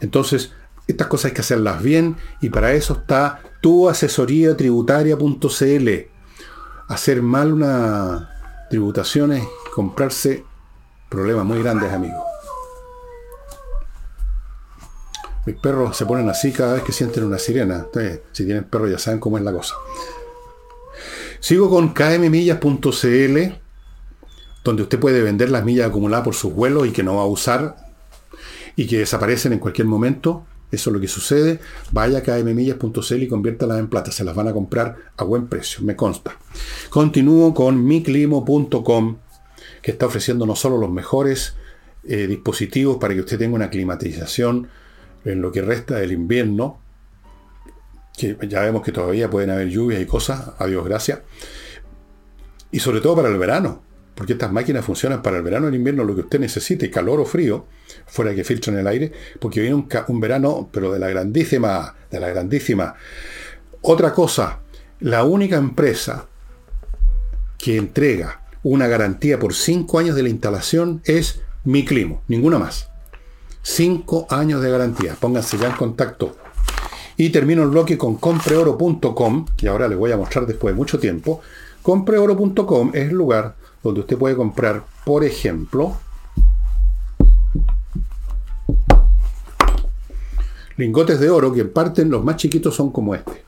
Entonces, 0.00 0.52
estas 0.86 1.06
cosas 1.06 1.26
hay 1.26 1.34
que 1.34 1.40
hacerlas 1.42 1.82
bien 1.82 2.16
y 2.40 2.48
para 2.48 2.72
eso 2.72 2.94
está 2.94 3.42
tu 3.60 3.88
asesoría 3.88 4.56
tributaria.cl. 4.56 5.88
Hacer 6.88 7.22
mal 7.22 7.52
una 7.52 8.30
tributación 8.70 9.32
es 9.32 9.44
comprarse 9.74 10.44
problemas 11.08 11.44
muy 11.44 11.62
grandes, 11.62 11.92
amigos. 11.92 12.27
Mis 15.46 15.56
perros 15.56 15.96
se 15.96 16.06
ponen 16.06 16.28
así 16.28 16.52
cada 16.52 16.74
vez 16.74 16.82
que 16.82 16.92
sienten 16.92 17.24
una 17.24 17.38
sirena. 17.38 17.86
si 18.32 18.44
tienen 18.44 18.64
perros 18.64 18.90
ya 18.90 18.98
saben 18.98 19.20
cómo 19.20 19.38
es 19.38 19.44
la 19.44 19.52
cosa. 19.52 19.74
Sigo 21.40 21.70
con 21.70 21.94
kmmillas.cl, 21.94 23.38
donde 24.64 24.82
usted 24.82 24.98
puede 24.98 25.22
vender 25.22 25.50
las 25.50 25.64
millas 25.64 25.88
acumuladas 25.88 26.24
por 26.24 26.34
sus 26.34 26.52
vuelos 26.52 26.86
y 26.86 26.90
que 26.90 27.02
no 27.02 27.16
va 27.16 27.22
a 27.22 27.26
usar 27.26 27.76
y 28.76 28.86
que 28.86 28.98
desaparecen 28.98 29.52
en 29.52 29.58
cualquier 29.58 29.86
momento. 29.86 30.46
Eso 30.70 30.90
es 30.90 30.94
lo 30.94 31.00
que 31.00 31.08
sucede. 31.08 31.60
Vaya 31.92 32.18
a 32.18 32.22
kmmillas.cl 32.22 33.22
y 33.22 33.28
conviértalas 33.28 33.78
en 33.78 33.88
plata. 33.88 34.12
Se 34.12 34.24
las 34.24 34.34
van 34.34 34.48
a 34.48 34.52
comprar 34.52 34.96
a 35.16 35.24
buen 35.24 35.46
precio, 35.46 35.82
me 35.82 35.96
consta. 35.96 36.36
Continúo 36.90 37.54
con 37.54 37.84
miclimo.com, 37.84 39.16
que 39.80 39.90
está 39.90 40.06
ofreciendo 40.06 40.44
no 40.44 40.56
solo 40.56 40.76
los 40.76 40.90
mejores 40.90 41.54
eh, 42.04 42.26
dispositivos 42.26 42.98
para 42.98 43.14
que 43.14 43.20
usted 43.20 43.38
tenga 43.38 43.56
una 43.56 43.70
climatización 43.70 44.68
en 45.24 45.42
lo 45.42 45.52
que 45.52 45.62
resta 45.62 45.96
del 45.96 46.12
invierno, 46.12 46.80
que 48.16 48.36
ya 48.48 48.62
vemos 48.62 48.82
que 48.82 48.92
todavía 48.92 49.30
pueden 49.30 49.50
haber 49.50 49.68
lluvias 49.68 50.00
y 50.02 50.06
cosas, 50.06 50.52
adiós 50.58 50.84
gracias, 50.84 51.20
y 52.70 52.80
sobre 52.80 53.00
todo 53.00 53.16
para 53.16 53.28
el 53.28 53.38
verano 53.38 53.82
porque 54.18 54.32
estas 54.32 54.50
máquinas 54.50 54.84
funcionan 54.84 55.22
para 55.22 55.36
el 55.36 55.44
verano 55.44 55.68
el 55.68 55.76
invierno, 55.76 56.02
lo 56.02 56.12
que 56.12 56.22
usted 56.22 56.40
necesite, 56.40 56.90
calor 56.90 57.20
o 57.20 57.24
frío, 57.24 57.66
fuera 58.04 58.34
que 58.34 58.42
filtren 58.42 58.76
el 58.76 58.88
aire, 58.88 59.12
porque 59.38 59.60
viene 59.60 59.76
un, 59.76 60.20
verano, 60.20 60.68
pero 60.72 60.92
de 60.92 60.98
la 60.98 61.08
grandísima, 61.08 61.94
de 62.10 62.18
la 62.18 62.28
grandísima. 62.28 62.96
Otra 63.80 64.12
cosa, 64.12 64.58
la 64.98 65.22
única 65.22 65.54
empresa 65.54 66.26
que 67.58 67.76
entrega 67.76 68.42
una 68.64 68.88
garantía 68.88 69.38
por 69.38 69.54
cinco 69.54 70.00
años 70.00 70.16
de 70.16 70.24
la 70.24 70.30
instalación 70.30 71.00
es 71.04 71.42
Mi 71.62 71.84
Climo, 71.84 72.24
ninguna 72.26 72.58
más. 72.58 72.87
Cinco 73.70 74.26
años 74.30 74.62
de 74.62 74.70
garantía. 74.70 75.14
Pónganse 75.20 75.58
ya 75.58 75.68
en 75.68 75.76
contacto. 75.76 76.34
Y 77.18 77.28
termino 77.28 77.62
el 77.62 77.68
bloque 77.68 77.98
con 77.98 78.16
compreoro.com, 78.16 79.44
y 79.60 79.66
ahora 79.66 79.86
les 79.86 79.98
voy 79.98 80.10
a 80.10 80.16
mostrar 80.16 80.46
después 80.46 80.74
de 80.74 80.76
mucho 80.76 80.98
tiempo. 80.98 81.42
Compreoro.com 81.82 82.90
es 82.94 83.10
el 83.10 83.14
lugar 83.14 83.56
donde 83.82 84.00
usted 84.00 84.16
puede 84.16 84.34
comprar, 84.34 84.84
por 85.04 85.22
ejemplo, 85.22 85.96
lingotes 90.78 91.20
de 91.20 91.28
oro 91.28 91.52
que 91.52 91.60
en 91.60 91.72
parte 91.72 92.06
los 92.06 92.24
más 92.24 92.36
chiquitos 92.36 92.74
son 92.74 92.90
como 92.90 93.14
este. 93.14 93.44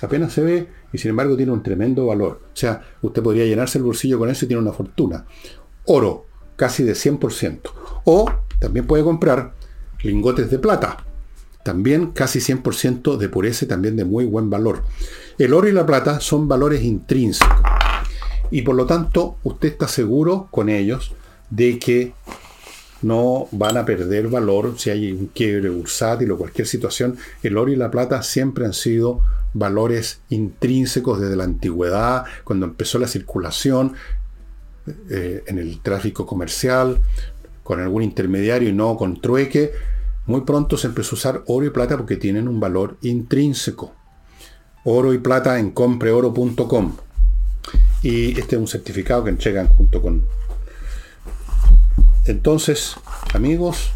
Apenas 0.00 0.32
se 0.32 0.40
ve 0.40 0.68
y 0.94 0.98
sin 0.98 1.10
embargo 1.10 1.36
tiene 1.36 1.52
un 1.52 1.62
tremendo 1.62 2.06
valor. 2.06 2.40
O 2.46 2.56
sea, 2.56 2.82
usted 3.02 3.22
podría 3.22 3.44
llenarse 3.44 3.76
el 3.76 3.84
bolsillo 3.84 4.18
con 4.18 4.30
eso 4.30 4.46
y 4.46 4.48
tiene 4.48 4.62
una 4.62 4.72
fortuna. 4.72 5.26
Oro, 5.84 6.24
casi 6.56 6.82
de 6.84 6.94
100%. 6.94 7.77
O 8.10 8.24
también 8.58 8.86
puede 8.86 9.04
comprar 9.04 9.52
lingotes 10.02 10.50
de 10.50 10.58
plata. 10.58 11.04
También 11.62 12.12
casi 12.12 12.38
100% 12.38 13.18
de 13.18 13.28
pureza 13.28 13.66
y 13.66 13.68
también 13.68 13.96
de 13.96 14.06
muy 14.06 14.24
buen 14.24 14.48
valor. 14.48 14.82
El 15.36 15.52
oro 15.52 15.68
y 15.68 15.72
la 15.72 15.84
plata 15.84 16.18
son 16.18 16.48
valores 16.48 16.82
intrínsecos. 16.84 17.60
Y 18.50 18.62
por 18.62 18.76
lo 18.76 18.86
tanto, 18.86 19.36
usted 19.42 19.68
está 19.68 19.88
seguro 19.88 20.48
con 20.50 20.70
ellos 20.70 21.12
de 21.50 21.78
que 21.78 22.14
no 23.02 23.46
van 23.50 23.76
a 23.76 23.84
perder 23.84 24.28
valor 24.28 24.76
si 24.78 24.88
hay 24.88 25.12
un 25.12 25.26
quiebre 25.26 25.68
bursátil 25.68 26.30
o 26.30 26.38
cualquier 26.38 26.66
situación. 26.66 27.18
El 27.42 27.58
oro 27.58 27.70
y 27.70 27.76
la 27.76 27.90
plata 27.90 28.22
siempre 28.22 28.64
han 28.64 28.72
sido 28.72 29.20
valores 29.52 30.22
intrínsecos 30.30 31.20
desde 31.20 31.36
la 31.36 31.44
antigüedad, 31.44 32.24
cuando 32.44 32.64
empezó 32.64 32.98
la 32.98 33.06
circulación 33.06 33.92
eh, 35.10 35.44
en 35.46 35.58
el 35.58 35.80
tráfico 35.80 36.24
comercial, 36.24 37.02
con 37.68 37.80
algún 37.80 38.02
intermediario 38.02 38.70
y 38.70 38.72
no 38.72 38.96
con 38.96 39.20
trueque. 39.20 39.72
Muy 40.24 40.40
pronto 40.40 40.78
se 40.78 40.86
empezó 40.86 41.14
a 41.14 41.18
usar 41.18 41.42
oro 41.48 41.66
y 41.66 41.70
plata 41.70 41.98
porque 41.98 42.16
tienen 42.16 42.48
un 42.48 42.60
valor 42.60 42.96
intrínseco. 43.02 43.92
Oro 44.84 45.12
y 45.12 45.18
plata 45.18 45.58
en 45.58 45.72
compreoro.com. 45.72 46.96
Y 48.02 48.40
este 48.40 48.56
es 48.56 48.60
un 48.62 48.68
certificado 48.68 49.22
que 49.22 49.28
entregan 49.28 49.68
junto 49.68 50.00
con... 50.00 50.24
Entonces, 52.24 52.94
amigos, 53.34 53.90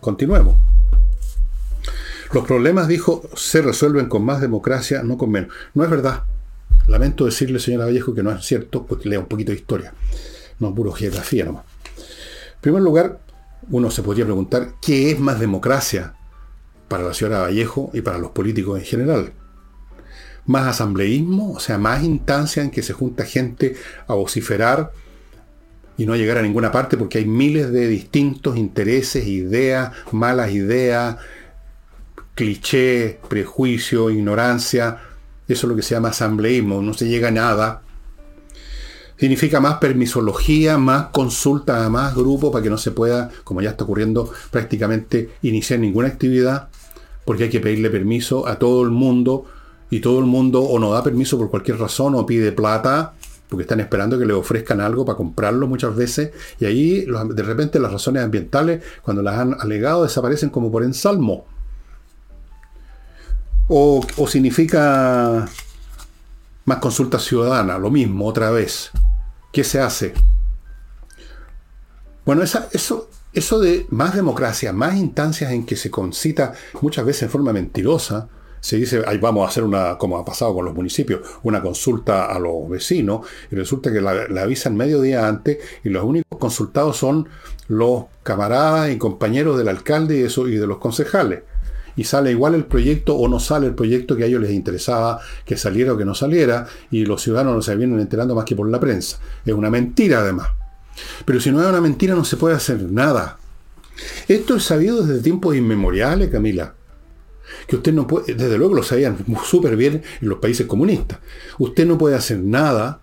continuemos. 0.00 0.54
Los 2.32 2.46
problemas, 2.46 2.86
dijo, 2.86 3.22
se 3.34 3.62
resuelven 3.62 4.08
con 4.08 4.24
más 4.24 4.40
democracia, 4.40 5.02
no 5.02 5.18
con 5.18 5.32
menos. 5.32 5.52
No 5.74 5.82
es 5.82 5.90
verdad. 5.90 6.22
Lamento 6.86 7.24
decirle, 7.24 7.58
señora 7.58 7.86
Vallejo, 7.86 8.14
que 8.14 8.22
no 8.22 8.30
es 8.30 8.46
cierto, 8.46 8.86
porque 8.86 9.08
lea 9.08 9.18
un 9.18 9.26
poquito 9.26 9.50
de 9.50 9.58
historia. 9.58 9.92
No 10.60 10.72
puro 10.72 10.92
geografía 10.92 11.44
nomás. 11.46 11.69
En 12.60 12.62
primer 12.62 12.82
lugar, 12.82 13.20
uno 13.70 13.90
se 13.90 14.02
podría 14.02 14.26
preguntar, 14.26 14.74
¿qué 14.82 15.10
es 15.10 15.18
más 15.18 15.40
democracia 15.40 16.12
para 16.88 17.04
la 17.04 17.14
señora 17.14 17.38
Vallejo 17.38 17.90
y 17.94 18.02
para 18.02 18.18
los 18.18 18.32
políticos 18.32 18.78
en 18.78 18.84
general? 18.84 19.32
¿Más 20.44 20.66
asambleísmo? 20.66 21.52
O 21.52 21.58
sea, 21.58 21.78
más 21.78 22.02
instancia 22.02 22.62
en 22.62 22.70
que 22.70 22.82
se 22.82 22.92
junta 22.92 23.24
gente 23.24 23.76
a 24.06 24.12
vociferar 24.12 24.92
y 25.96 26.04
no 26.04 26.14
llegar 26.16 26.36
a 26.36 26.42
ninguna 26.42 26.70
parte 26.70 26.98
porque 26.98 27.16
hay 27.16 27.24
miles 27.24 27.72
de 27.72 27.88
distintos 27.88 28.58
intereses, 28.58 29.26
ideas, 29.26 29.92
malas 30.12 30.50
ideas, 30.50 31.16
cliché, 32.34 33.20
prejuicio, 33.30 34.10
ignorancia. 34.10 34.98
Eso 35.48 35.66
es 35.66 35.70
lo 35.70 35.76
que 35.76 35.82
se 35.82 35.94
llama 35.94 36.10
asambleísmo. 36.10 36.82
No 36.82 36.92
se 36.92 37.08
llega 37.08 37.28
a 37.28 37.30
nada. 37.30 37.82
Significa 39.20 39.60
más 39.60 39.74
permisología, 39.76 40.78
más 40.78 41.08
consulta 41.08 41.84
a 41.84 41.90
más 41.90 42.14
grupos 42.14 42.50
para 42.50 42.62
que 42.62 42.70
no 42.70 42.78
se 42.78 42.90
pueda, 42.90 43.30
como 43.44 43.60
ya 43.60 43.68
está 43.68 43.84
ocurriendo, 43.84 44.32
prácticamente 44.50 45.28
iniciar 45.42 45.78
ninguna 45.78 46.08
actividad, 46.08 46.70
porque 47.26 47.44
hay 47.44 47.50
que 47.50 47.60
pedirle 47.60 47.90
permiso 47.90 48.48
a 48.48 48.58
todo 48.58 48.82
el 48.82 48.88
mundo 48.88 49.44
y 49.90 50.00
todo 50.00 50.20
el 50.20 50.24
mundo 50.24 50.62
o 50.62 50.78
no 50.78 50.90
da 50.90 51.04
permiso 51.04 51.36
por 51.36 51.50
cualquier 51.50 51.78
razón 51.78 52.14
o 52.14 52.24
pide 52.24 52.50
plata 52.50 53.12
porque 53.50 53.64
están 53.64 53.80
esperando 53.80 54.18
que 54.18 54.24
le 54.24 54.32
ofrezcan 54.32 54.80
algo 54.80 55.04
para 55.04 55.18
comprarlo 55.18 55.66
muchas 55.66 55.94
veces, 55.94 56.30
y 56.58 56.64
ahí 56.64 57.04
de 57.04 57.42
repente 57.42 57.78
las 57.78 57.92
razones 57.92 58.22
ambientales, 58.22 58.82
cuando 59.02 59.22
las 59.22 59.38
han 59.38 59.54
alegado, 59.60 60.04
desaparecen 60.04 60.48
como 60.48 60.70
por 60.70 60.84
ensalmo. 60.84 61.44
O, 63.68 64.06
o 64.16 64.28
significa 64.28 65.46
más 66.64 66.78
consulta 66.78 67.18
ciudadana, 67.18 67.76
lo 67.76 67.90
mismo, 67.90 68.26
otra 68.26 68.50
vez. 68.50 68.92
¿Qué 69.52 69.64
se 69.64 69.80
hace? 69.80 70.14
Bueno, 72.24 72.42
eso, 72.42 73.08
eso 73.32 73.60
de 73.60 73.86
más 73.90 74.14
democracia, 74.14 74.72
más 74.72 74.96
instancias 74.96 75.52
en 75.52 75.66
que 75.66 75.76
se 75.76 75.90
concita 75.90 76.54
muchas 76.80 77.04
veces 77.04 77.24
en 77.24 77.30
forma 77.30 77.52
mentirosa, 77.52 78.28
se 78.60 78.76
dice, 78.76 79.02
ahí 79.06 79.18
vamos 79.18 79.46
a 79.46 79.48
hacer 79.48 79.64
una, 79.64 79.96
como 79.96 80.18
ha 80.18 80.24
pasado 80.24 80.54
con 80.54 80.64
los 80.66 80.74
municipios, 80.74 81.20
una 81.42 81.62
consulta 81.62 82.26
a 82.26 82.38
los 82.38 82.68
vecinos, 82.68 83.26
y 83.50 83.56
resulta 83.56 83.90
que 83.90 84.00
la, 84.00 84.26
avisan 84.42 84.76
medio 84.76 85.00
día 85.00 85.26
antes, 85.26 85.58
y 85.82 85.88
los 85.88 86.04
únicos 86.04 86.38
consultados 86.38 86.96
son 86.96 87.28
los 87.68 88.04
camaradas 88.22 88.90
y 88.90 88.98
compañeros 88.98 89.56
del 89.56 89.68
alcalde 89.68 90.18
y 90.18 90.56
de 90.56 90.66
los 90.66 90.78
concejales. 90.78 91.42
Y 92.00 92.04
sale 92.04 92.30
igual 92.30 92.54
el 92.54 92.64
proyecto 92.64 93.14
o 93.14 93.28
no 93.28 93.38
sale 93.38 93.66
el 93.66 93.74
proyecto 93.74 94.16
que 94.16 94.24
a 94.24 94.26
ellos 94.26 94.40
les 94.40 94.52
interesaba 94.52 95.20
que 95.44 95.58
saliera 95.58 95.92
o 95.92 95.98
que 95.98 96.06
no 96.06 96.14
saliera, 96.14 96.66
y 96.90 97.04
los 97.04 97.20
ciudadanos 97.20 97.54
no 97.54 97.60
se 97.60 97.76
vienen 97.76 98.00
enterando 98.00 98.34
más 98.34 98.46
que 98.46 98.56
por 98.56 98.70
la 98.70 98.80
prensa. 98.80 99.18
Es 99.44 99.52
una 99.52 99.68
mentira 99.68 100.20
además. 100.20 100.48
Pero 101.26 101.40
si 101.40 101.50
no 101.50 101.60
es 101.60 101.68
una 101.68 101.82
mentira 101.82 102.14
no 102.14 102.24
se 102.24 102.38
puede 102.38 102.56
hacer 102.56 102.80
nada. 102.90 103.36
Esto 104.28 104.56
es 104.56 104.64
sabido 104.64 105.02
desde 105.02 105.20
tiempos 105.20 105.54
inmemoriales, 105.54 106.30
Camila 106.30 106.72
que 107.66 107.76
usted 107.76 107.92
no 107.92 108.06
puede, 108.06 108.34
desde 108.34 108.56
luego 108.56 108.74
lo 108.74 108.82
sabían 108.82 109.18
súper 109.44 109.76
bien 109.76 110.02
en 110.22 110.28
los 110.28 110.38
países 110.38 110.66
comunistas, 110.66 111.18
usted 111.58 111.84
no 111.84 111.98
puede 111.98 112.16
hacer 112.16 112.38
nada 112.38 113.02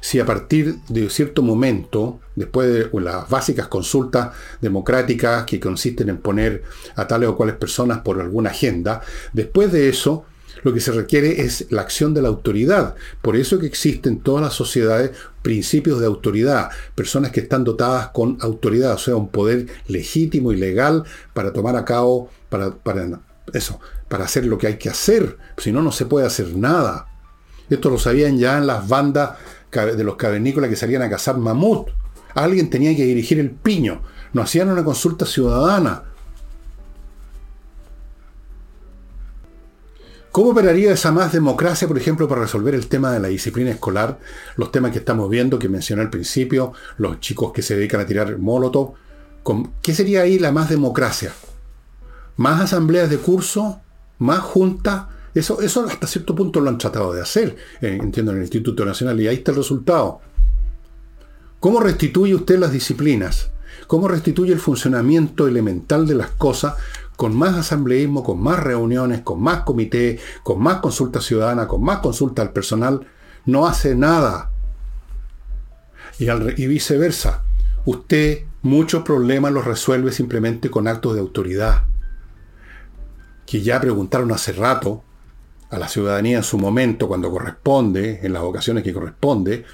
si 0.00 0.18
a 0.18 0.26
partir 0.26 0.76
de 0.88 1.08
cierto 1.10 1.42
momento, 1.42 2.20
después 2.34 2.68
de 2.68 3.00
las 3.00 3.28
básicas 3.28 3.68
consultas 3.68 4.34
democráticas 4.60 5.44
que 5.44 5.60
consisten 5.60 6.08
en 6.08 6.18
poner 6.18 6.62
a 6.96 7.06
tales 7.06 7.28
o 7.28 7.36
cuales 7.36 7.56
personas 7.56 8.00
por 8.00 8.20
alguna 8.20 8.50
agenda, 8.50 9.02
después 9.32 9.70
de 9.72 9.88
eso, 9.88 10.24
lo 10.62 10.72
que 10.72 10.80
se 10.80 10.92
requiere 10.92 11.42
es 11.42 11.66
la 11.70 11.82
acción 11.82 12.14
de 12.14 12.22
la 12.22 12.28
autoridad. 12.28 12.94
Por 13.20 13.36
eso 13.36 13.58
que 13.58 13.66
existen 13.66 14.14
en 14.14 14.20
todas 14.20 14.42
las 14.42 14.54
sociedades 14.54 15.12
principios 15.42 15.98
de 16.00 16.06
autoridad, 16.06 16.70
personas 16.94 17.32
que 17.32 17.40
están 17.40 17.64
dotadas 17.64 18.08
con 18.08 18.38
autoridad, 18.40 18.94
o 18.94 18.98
sea, 18.98 19.16
un 19.16 19.28
poder 19.28 19.66
legítimo 19.88 20.52
y 20.52 20.56
legal 20.56 21.04
para 21.32 21.52
tomar 21.52 21.76
a 21.76 21.84
cabo, 21.84 22.30
para, 22.48 22.70
para 22.70 23.20
eso, 23.52 23.80
para 24.08 24.24
hacer 24.24 24.46
lo 24.46 24.58
que 24.58 24.68
hay 24.68 24.76
que 24.76 24.88
hacer. 24.88 25.36
Si 25.56 25.72
no, 25.72 25.82
no 25.82 25.90
se 25.90 26.06
puede 26.06 26.26
hacer 26.26 26.54
nada. 26.56 27.08
Esto 27.68 27.90
lo 27.90 27.98
sabían 27.98 28.38
ya 28.38 28.58
en 28.58 28.66
las 28.66 28.86
bandas 28.86 29.30
de 29.72 30.04
los 30.04 30.16
cavernícolas 30.16 30.70
que 30.70 30.76
salían 30.76 31.02
a 31.02 31.10
cazar 31.10 31.38
mamut. 31.38 31.88
Alguien 32.34 32.70
tenía 32.70 32.94
que 32.94 33.04
dirigir 33.04 33.38
el 33.38 33.50
piño. 33.50 34.02
No 34.32 34.42
hacían 34.42 34.70
una 34.70 34.84
consulta 34.84 35.26
ciudadana. 35.26 36.04
¿Cómo 40.30 40.50
operaría 40.50 40.92
esa 40.92 41.12
más 41.12 41.32
democracia, 41.32 41.86
por 41.88 41.98
ejemplo, 41.98 42.26
para 42.26 42.42
resolver 42.42 42.74
el 42.74 42.86
tema 42.86 43.12
de 43.12 43.20
la 43.20 43.28
disciplina 43.28 43.70
escolar? 43.70 44.18
Los 44.56 44.72
temas 44.72 44.92
que 44.92 44.98
estamos 44.98 45.28
viendo, 45.28 45.58
que 45.58 45.68
mencioné 45.68 46.02
al 46.02 46.10
principio, 46.10 46.72
los 46.96 47.20
chicos 47.20 47.52
que 47.52 47.60
se 47.60 47.76
dedican 47.76 48.00
a 48.00 48.06
tirar 48.06 48.38
molotov. 48.38 48.94
¿Qué 49.82 49.94
sería 49.94 50.22
ahí 50.22 50.38
la 50.38 50.52
más 50.52 50.70
democracia? 50.70 51.32
más 52.36 52.60
asambleas 52.60 53.10
de 53.10 53.18
curso, 53.18 53.80
más 54.18 54.40
juntas. 54.40 55.04
Eso, 55.34 55.62
eso 55.62 55.86
hasta 55.86 56.06
cierto 56.06 56.34
punto 56.34 56.60
lo 56.60 56.68
han 56.68 56.78
tratado 56.78 57.12
de 57.12 57.22
hacer, 57.22 57.56
eh, 57.80 57.98
entiendo, 58.00 58.32
en 58.32 58.38
el 58.38 58.44
Instituto 58.44 58.84
Nacional, 58.84 59.20
y 59.20 59.28
ahí 59.28 59.36
está 59.36 59.52
el 59.52 59.58
resultado. 59.58 60.20
¿Cómo 61.58 61.80
restituye 61.80 62.34
usted 62.34 62.58
las 62.58 62.72
disciplinas? 62.72 63.50
¿Cómo 63.86 64.08
restituye 64.08 64.52
el 64.52 64.58
funcionamiento 64.58 65.46
elemental 65.46 66.06
de 66.06 66.14
las 66.14 66.30
cosas 66.30 66.74
con 67.16 67.36
más 67.36 67.56
asambleísmo, 67.56 68.22
con 68.22 68.42
más 68.42 68.58
reuniones, 68.58 69.22
con 69.22 69.40
más 69.40 69.62
comité, 69.62 70.18
con 70.42 70.60
más 70.60 70.80
consulta 70.80 71.20
ciudadana, 71.20 71.68
con 71.68 71.82
más 71.82 72.00
consulta 72.00 72.42
al 72.42 72.52
personal? 72.52 73.06
No 73.46 73.66
hace 73.66 73.94
nada. 73.94 74.50
Y, 76.18 76.30
y 76.30 76.66
viceversa. 76.66 77.42
Usted 77.84 78.44
muchos 78.62 79.02
problemas 79.02 79.52
los 79.52 79.64
resuelve 79.64 80.12
simplemente 80.12 80.70
con 80.70 80.88
actos 80.88 81.14
de 81.14 81.20
autoridad 81.20 81.84
que 83.46 83.60
ya 83.60 83.80
preguntaron 83.80 84.32
hace 84.32 84.52
rato 84.52 85.02
a 85.72 85.78
la 85.78 85.88
ciudadanía 85.88 86.36
en 86.36 86.42
su 86.44 86.58
momento, 86.58 87.08
cuando 87.08 87.30
corresponde, 87.30 88.20
en 88.22 88.34
las 88.34 88.42
ocasiones 88.42 88.84
que 88.84 88.92
corresponde, 88.92 89.64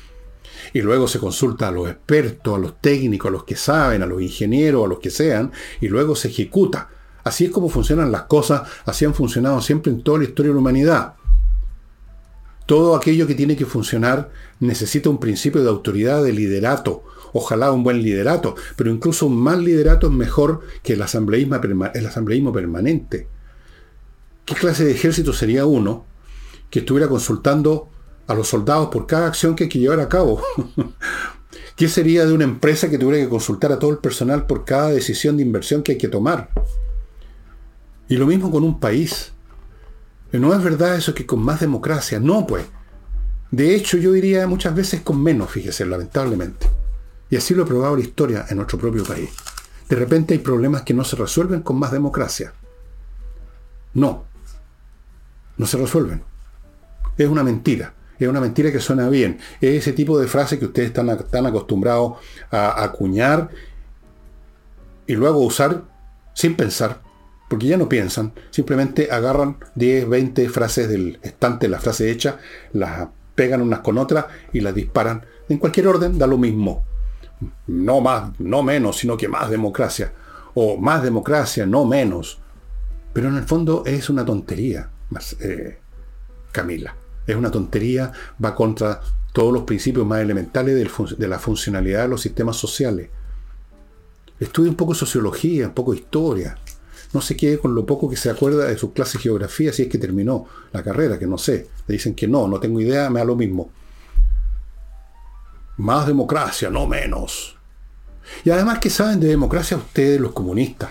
y 0.72 0.80
luego 0.80 1.08
se 1.08 1.18
consulta 1.18 1.68
a 1.68 1.72
los 1.72 1.88
expertos, 1.88 2.54
a 2.54 2.58
los 2.58 2.80
técnicos, 2.80 3.28
a 3.28 3.32
los 3.32 3.42
que 3.42 3.56
saben, 3.56 4.02
a 4.02 4.06
los 4.06 4.22
ingenieros, 4.22 4.84
a 4.84 4.88
los 4.88 5.00
que 5.00 5.10
sean, 5.10 5.50
y 5.80 5.88
luego 5.88 6.14
se 6.14 6.28
ejecuta. 6.28 6.88
Así 7.24 7.46
es 7.46 7.50
como 7.50 7.68
funcionan 7.68 8.12
las 8.12 8.22
cosas, 8.22 8.62
así 8.86 9.04
han 9.04 9.12
funcionado 9.12 9.60
siempre 9.60 9.90
en 9.90 10.02
toda 10.02 10.18
la 10.18 10.24
historia 10.24 10.50
de 10.50 10.54
la 10.54 10.60
humanidad. 10.60 11.14
Todo 12.64 12.94
aquello 12.94 13.26
que 13.26 13.34
tiene 13.34 13.56
que 13.56 13.66
funcionar 13.66 14.30
necesita 14.60 15.10
un 15.10 15.18
principio 15.18 15.64
de 15.64 15.68
autoridad, 15.68 16.22
de 16.22 16.32
liderato, 16.32 17.02
ojalá 17.32 17.72
un 17.72 17.82
buen 17.82 18.02
liderato, 18.02 18.54
pero 18.76 18.92
incluso 18.92 19.26
un 19.26 19.36
mal 19.36 19.64
liderato 19.64 20.06
es 20.06 20.12
mejor 20.12 20.60
que 20.84 20.92
el 20.92 21.02
asambleísmo, 21.02 21.56
el 21.92 22.06
asambleísmo 22.06 22.52
permanente. 22.52 23.26
¿Qué 24.48 24.54
clase 24.54 24.82
de 24.82 24.92
ejército 24.92 25.34
sería 25.34 25.66
uno 25.66 26.06
que 26.70 26.78
estuviera 26.78 27.06
consultando 27.06 27.90
a 28.26 28.32
los 28.32 28.48
soldados 28.48 28.88
por 28.88 29.06
cada 29.06 29.26
acción 29.26 29.54
que 29.54 29.64
hay 29.64 29.68
que 29.68 29.78
llevar 29.78 30.00
a 30.00 30.08
cabo? 30.08 30.42
¿Qué 31.76 31.86
sería 31.86 32.24
de 32.24 32.32
una 32.32 32.44
empresa 32.44 32.88
que 32.88 32.96
tuviera 32.96 33.22
que 33.22 33.28
consultar 33.28 33.72
a 33.72 33.78
todo 33.78 33.90
el 33.90 33.98
personal 33.98 34.46
por 34.46 34.64
cada 34.64 34.88
decisión 34.88 35.36
de 35.36 35.42
inversión 35.42 35.82
que 35.82 35.92
hay 35.92 35.98
que 35.98 36.08
tomar? 36.08 36.48
Y 38.08 38.16
lo 38.16 38.24
mismo 38.24 38.50
con 38.50 38.64
un 38.64 38.80
país. 38.80 39.32
No 40.32 40.54
es 40.54 40.62
verdad 40.62 40.96
eso 40.96 41.12
que 41.12 41.26
con 41.26 41.40
más 41.40 41.60
democracia, 41.60 42.18
no 42.18 42.46
pues. 42.46 42.64
De 43.50 43.74
hecho, 43.74 43.98
yo 43.98 44.12
diría 44.12 44.46
muchas 44.46 44.74
veces 44.74 45.02
con 45.02 45.22
menos, 45.22 45.50
fíjese, 45.50 45.84
lamentablemente. 45.84 46.70
Y 47.28 47.36
así 47.36 47.54
lo 47.54 47.64
ha 47.64 47.66
probado 47.66 47.96
la 47.96 48.02
historia 48.02 48.46
en 48.48 48.56
nuestro 48.56 48.78
propio 48.78 49.04
país. 49.04 49.28
De 49.90 49.96
repente 49.96 50.32
hay 50.32 50.40
problemas 50.40 50.84
que 50.84 50.94
no 50.94 51.04
se 51.04 51.16
resuelven 51.16 51.60
con 51.60 51.78
más 51.78 51.92
democracia. 51.92 52.54
No, 53.94 54.27
no 55.58 55.66
se 55.66 55.76
resuelven. 55.76 56.22
Es 57.16 57.28
una 57.28 57.44
mentira. 57.44 57.94
Es 58.18 58.26
una 58.26 58.40
mentira 58.40 58.72
que 58.72 58.80
suena 58.80 59.08
bien. 59.08 59.38
Es 59.60 59.74
ese 59.74 59.92
tipo 59.92 60.18
de 60.18 60.26
frase 60.26 60.58
que 60.58 60.66
ustedes 60.66 60.88
están, 60.88 61.26
tan 61.30 61.46
acostumbrados 61.46 62.14
a 62.50 62.82
acuñar 62.82 63.50
y 65.06 65.14
luego 65.14 65.38
usar 65.38 65.84
sin 66.34 66.54
pensar, 66.56 67.00
porque 67.48 67.66
ya 67.66 67.76
no 67.76 67.88
piensan, 67.88 68.32
simplemente 68.50 69.10
agarran 69.10 69.56
10, 69.74 70.08
20 70.08 70.48
frases 70.48 70.88
del 70.88 71.18
estante, 71.22 71.68
la 71.68 71.80
frase 71.80 72.10
hecha, 72.10 72.38
las 72.72 73.08
pegan 73.34 73.62
unas 73.62 73.80
con 73.80 73.98
otras 73.98 74.26
y 74.52 74.60
las 74.60 74.74
disparan. 74.74 75.24
En 75.48 75.58
cualquier 75.58 75.88
orden 75.88 76.18
da 76.18 76.26
lo 76.26 76.38
mismo. 76.38 76.84
No 77.68 78.00
más, 78.00 78.38
no 78.38 78.62
menos, 78.62 78.98
sino 78.98 79.16
que 79.16 79.28
más 79.28 79.48
democracia. 79.48 80.12
O 80.54 80.76
más 80.76 81.02
democracia, 81.02 81.64
no 81.66 81.84
menos. 81.84 82.40
Pero 83.12 83.28
en 83.28 83.36
el 83.36 83.44
fondo 83.44 83.84
es 83.86 84.10
una 84.10 84.24
tontería. 84.24 84.90
Eh, 85.40 85.78
Camila. 86.52 86.94
Es 87.26 87.36
una 87.36 87.50
tontería, 87.50 88.12
va 88.42 88.54
contra 88.54 89.00
todos 89.32 89.52
los 89.52 89.64
principios 89.64 90.06
más 90.06 90.20
elementales 90.20 90.74
de 90.74 91.28
la 91.28 91.38
funcionalidad 91.38 92.02
de 92.02 92.08
los 92.08 92.22
sistemas 92.22 92.56
sociales. 92.56 93.10
Estudie 94.40 94.70
un 94.70 94.76
poco 94.76 94.94
sociología, 94.94 95.66
un 95.68 95.74
poco 95.74 95.94
historia. 95.94 96.56
No 97.12 97.20
se 97.20 97.36
quede 97.36 97.58
con 97.58 97.74
lo 97.74 97.84
poco 97.86 98.08
que 98.08 98.16
se 98.16 98.30
acuerda 98.30 98.66
de 98.66 98.78
sus 98.78 98.92
clases 98.92 99.14
de 99.14 99.20
geografía 99.20 99.72
si 99.72 99.82
es 99.82 99.88
que 99.88 99.98
terminó 99.98 100.46
la 100.72 100.82
carrera, 100.82 101.18
que 101.18 101.26
no 101.26 101.38
sé. 101.38 101.68
Le 101.86 101.94
dicen 101.94 102.14
que 102.14 102.28
no, 102.28 102.46
no 102.46 102.60
tengo 102.60 102.80
idea, 102.80 103.10
me 103.10 103.20
da 103.20 103.24
lo 103.24 103.36
mismo. 103.36 103.70
Más 105.78 106.06
democracia, 106.06 106.70
no 106.70 106.86
menos. 106.86 107.56
Y 108.44 108.50
además, 108.50 108.78
¿qué 108.78 108.90
saben 108.90 109.20
de 109.20 109.28
democracia 109.28 109.76
ustedes, 109.76 110.20
los 110.20 110.32
comunistas? 110.32 110.90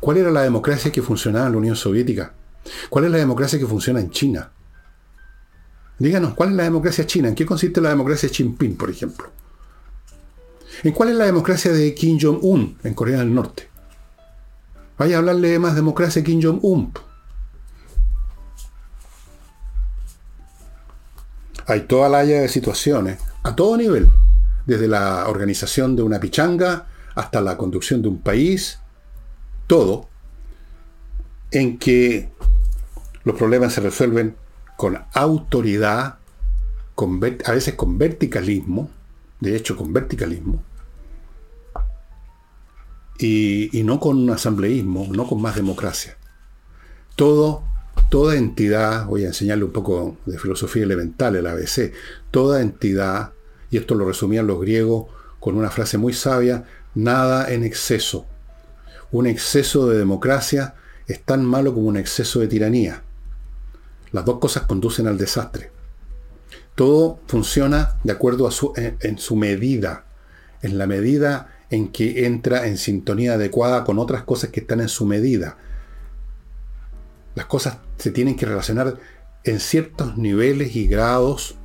¿Cuál 0.00 0.18
era 0.18 0.30
la 0.30 0.42
democracia 0.42 0.92
que 0.92 1.02
funcionaba 1.02 1.46
en 1.46 1.52
la 1.52 1.58
Unión 1.58 1.76
Soviética? 1.76 2.32
¿Cuál 2.88 3.06
es 3.06 3.10
la 3.10 3.18
democracia 3.18 3.58
que 3.58 3.66
funciona 3.66 4.00
en 4.00 4.10
China? 4.10 4.50
Díganos, 5.98 6.34
¿cuál 6.34 6.50
es 6.50 6.56
la 6.56 6.62
democracia 6.62 7.06
china? 7.06 7.28
¿En 7.28 7.34
qué 7.34 7.44
consiste 7.44 7.80
la 7.80 7.88
democracia 7.88 8.28
Xi 8.28 8.44
Jinping, 8.44 8.76
por 8.76 8.90
ejemplo? 8.90 9.30
¿En 10.84 10.92
cuál 10.92 11.08
es 11.08 11.16
la 11.16 11.24
democracia 11.24 11.72
de 11.72 11.92
Kim 11.94 12.18
Jong-un 12.20 12.78
en 12.84 12.94
Corea 12.94 13.18
del 13.18 13.34
Norte? 13.34 13.68
Vaya 14.96 15.16
a 15.16 15.18
hablarle 15.18 15.50
de 15.50 15.58
más 15.58 15.74
democracia 15.74 16.22
a 16.22 16.24
Kim 16.24 16.40
Jong-un. 16.40 16.92
Hay 21.66 21.80
toda 21.82 22.08
la 22.08 22.18
haya 22.18 22.40
de 22.40 22.48
situaciones, 22.48 23.18
a 23.42 23.54
todo 23.56 23.76
nivel, 23.76 24.08
desde 24.66 24.86
la 24.86 25.28
organización 25.28 25.96
de 25.96 26.02
una 26.02 26.20
pichanga 26.20 26.86
hasta 27.14 27.40
la 27.40 27.56
conducción 27.56 28.00
de 28.02 28.08
un 28.08 28.22
país, 28.22 28.78
todo, 29.66 30.08
en 31.50 31.78
que 31.78 32.30
los 33.24 33.36
problemas 33.36 33.72
se 33.72 33.80
resuelven 33.80 34.36
con 34.76 34.98
autoridad, 35.12 36.18
con, 36.94 37.20
a 37.44 37.52
veces 37.52 37.74
con 37.74 37.98
verticalismo, 37.98 38.90
de 39.40 39.56
hecho 39.56 39.76
con 39.76 39.92
verticalismo, 39.92 40.62
y, 43.18 43.82
no 43.84 43.98
con 43.98 44.30
asambleísmo, 44.30 45.08
no 45.10 45.26
con 45.26 45.42
más 45.42 45.56
democracia. 45.56 46.16
Toda 47.16 48.36
entidad, 48.36 49.06
voy 49.06 49.24
a 49.24 49.28
enseñarle 49.28 49.64
un 49.64 49.72
poco 49.72 50.16
de 50.24 50.38
filosofía 50.38 50.84
elemental, 50.84 51.34
el 51.36 51.46
ABC, 51.46 51.92
toda 52.30 52.62
entidad, 52.62 53.32
y 53.70 53.76
esto 53.76 53.94
lo 53.94 54.06
resumían 54.06 54.46
los 54.46 54.60
griegos 54.60 55.06
con 55.40 55.56
una 55.56 55.70
frase 55.70 55.98
muy 55.98 56.12
sabia, 56.12 56.64
nada 56.94 57.52
en 57.52 57.64
exceso. 57.64 58.26
Un 59.10 59.26
exceso 59.26 59.88
de 59.88 59.98
democracia 59.98 60.74
es 61.08 61.22
tan 61.24 61.44
malo 61.44 61.74
como 61.74 61.88
un 61.88 61.96
exceso 61.96 62.40
de 62.40 62.48
tiranía. 62.48 63.02
Las 64.12 64.24
dos 64.24 64.38
cosas 64.38 64.64
conducen 64.64 65.06
al 65.06 65.18
desastre. 65.18 65.70
Todo 66.74 67.18
funciona 67.26 67.96
de 68.04 68.12
acuerdo 68.12 68.46
a 68.46 68.52
su, 68.52 68.72
en, 68.76 69.18
su 69.18 69.34
medida, 69.34 70.04
en 70.62 70.78
la 70.78 70.86
medida 70.86 71.54
en 71.70 71.88
que 71.88 72.26
entra 72.26 72.66
en 72.66 72.78
sintonía 72.78 73.34
adecuada 73.34 73.84
con 73.84 73.98
otras 73.98 74.22
cosas 74.22 74.50
que 74.50 74.60
están 74.60 74.80
en 74.80 74.88
su 74.88 75.04
medida. 75.06 75.56
Las 77.34 77.46
cosas 77.46 77.78
se 77.96 78.10
tienen 78.10 78.36
que 78.36 78.46
relacionar 78.46 78.96
en 79.44 79.60
ciertos 79.60 80.16
niveles 80.16 80.76
y 80.76 80.86
grados, 80.86 81.56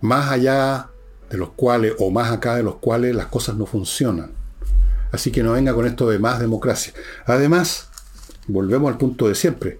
más 0.00 0.30
allá 0.30 0.90
de 1.30 1.36
los 1.36 1.50
cuales, 1.50 1.94
o 1.98 2.10
más 2.10 2.32
acá 2.32 2.56
de 2.56 2.62
los 2.62 2.76
cuales 2.76 3.14
las 3.14 3.26
cosas 3.26 3.56
no 3.56 3.66
funcionan. 3.66 4.32
Así 5.12 5.30
que 5.30 5.42
no 5.42 5.52
venga 5.52 5.74
con 5.74 5.86
esto 5.86 6.08
de 6.08 6.18
más 6.18 6.40
democracia. 6.40 6.92
Además, 7.26 7.90
volvemos 8.46 8.90
al 8.90 8.98
punto 8.98 9.28
de 9.28 9.34
siempre. 9.34 9.78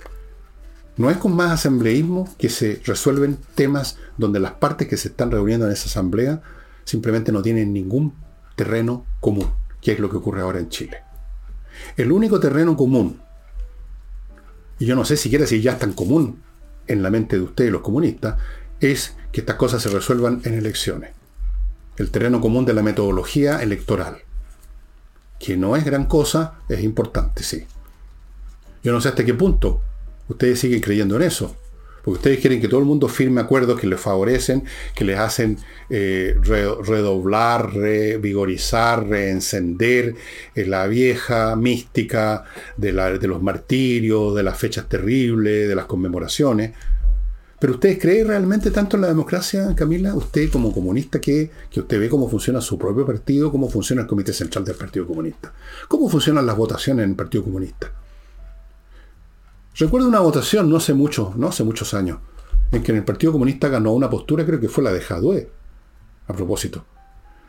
No 0.97 1.11
es 1.11 1.19
con 1.19 1.37
más 1.37 1.53
asambleísmo 1.53 2.29
que 2.39 2.49
se 2.49 2.81
resuelven 2.85 3.39
temas 3.55 3.99
donde 4.17 4.41
las 4.41 4.53
partes 4.53 4.89
que 4.89 4.97
se 4.97 5.09
están 5.09 5.31
reuniendo 5.31 5.67
en 5.67 5.73
esa 5.73 5.87
asamblea 5.87 6.41
simplemente 6.85 7.33
no 7.33 7.43
tienen 7.43 7.73
ningún 7.73 8.14
terreno 8.55 9.05
común, 9.21 9.51
que 9.83 9.93
es 9.93 10.01
lo 10.01 10.09
que 10.09 10.17
ocurre 10.17 10.41
ahora 10.41 10.59
en 10.59 10.71
Chile. 10.71 11.03
El 11.97 12.12
único 12.12 12.41
terreno 12.41 12.77
común, 12.77 13.21
y 14.79 14.87
yo 14.87 14.97
no 14.97 15.05
sé 15.05 15.17
siquiera 15.17 15.47
si 15.47 15.61
ya 15.61 15.73
es 15.73 15.79
tan 15.79 15.93
común 15.93 16.43
en 16.87 17.03
la 17.03 17.11
mente 17.11 17.37
de 17.37 17.43
ustedes 17.43 17.71
los 17.71 17.83
comunistas, 17.83 18.37
es 18.81 19.17
que 19.33 19.41
estas 19.41 19.57
cosas 19.57 19.83
se 19.83 19.91
resuelvan 19.91 20.41
en 20.45 20.55
elecciones. 20.55 21.11
El 21.99 22.11
terreno 22.11 22.41
común 22.41 22.64
de 22.64 22.75
la 22.75 22.83
metodología 22.83 23.62
electoral. 23.62 24.19
Que 25.39 25.57
no 25.57 25.77
es 25.77 25.85
gran 25.85 26.07
cosa, 26.07 26.55
es 26.69 26.83
importante, 26.83 27.43
sí. 27.43 27.67
Yo 28.87 28.93
no 28.93 29.01
sé 29.01 29.09
hasta 29.09 29.24
qué 29.24 29.34
punto 29.34 29.80
ustedes 30.28 30.61
siguen 30.61 30.78
creyendo 30.78 31.16
en 31.16 31.22
eso. 31.22 31.57
Porque 32.05 32.18
ustedes 32.18 32.39
quieren 32.39 32.61
que 32.61 32.68
todo 32.68 32.78
el 32.78 32.87
mundo 32.87 33.09
firme 33.09 33.41
acuerdos 33.41 33.80
que 33.80 33.89
les 33.89 33.99
favorecen, 33.99 34.62
que 34.95 35.05
les 35.05 35.18
hacen 35.18 35.59
eh, 35.91 36.37
redoblar, 36.41 37.74
revigorizar, 37.74 39.09
reencender 39.09 40.14
eh, 40.55 40.66
la 40.66 40.87
vieja 40.87 41.57
mística 41.57 42.45
de, 42.76 42.93
los 42.93 43.43
martirios, 43.43 44.37
de 44.37 44.45
las 44.45 44.57
fechas 44.57 44.89
terribles, 44.89 45.68
de 45.68 45.74
las 45.74 45.87
conmemoraciones. 45.87 46.70
Pero 47.59 47.72
ustedes 47.72 47.99
creen 47.99 48.28
realmente 48.28 48.70
tanto 48.70 48.97
en 48.97 49.01
la 49.01 49.09
democracia, 49.09 49.74
Camila? 49.74 50.14
Usted 50.14 50.49
como 50.49 50.72
comunista, 50.72 51.20
que, 51.20 51.51
que 51.72 51.80
usted 51.80 51.99
ve 51.99 52.09
cómo 52.09 52.30
funciona 52.30 52.61
su 52.61 52.78
propio 52.78 53.05
partido, 53.05 53.51
cómo 53.51 53.68
funciona 53.68 54.03
el 54.03 54.07
Comité 54.07 54.32
Central 54.32 54.64
del 54.64 54.76
Partido 54.76 55.09
Comunista. 55.09 55.53
¿Cómo 55.89 56.09
funcionan 56.09 56.47
las 56.47 56.57
votaciones 56.57 57.03
en 57.03 57.11
el 57.11 57.16
Partido 57.16 57.43
Comunista? 57.43 57.91
Recuerdo 59.79 60.09
una 60.09 60.20
votación 60.20 60.70
no 60.70 60.79
hace 60.79 60.95
mucho, 60.95 61.35
no 61.37 61.49
hace 61.49 61.62
muchos 61.62 61.93
años, 61.93 62.18
en 62.72 62.83
que 62.83 62.93
en 62.93 62.99
el 62.99 63.05
Partido 63.05 63.33
Comunista 63.33 63.68
ganó 63.68 63.93
una 63.93 64.09
postura, 64.09 64.47
creo 64.47 64.59
que 64.59 64.70
fue 64.70 64.83
la 64.83 64.91
de 64.91 65.03
Jadue, 65.03 65.51
a 66.29 66.33
propósito. 66.33 66.87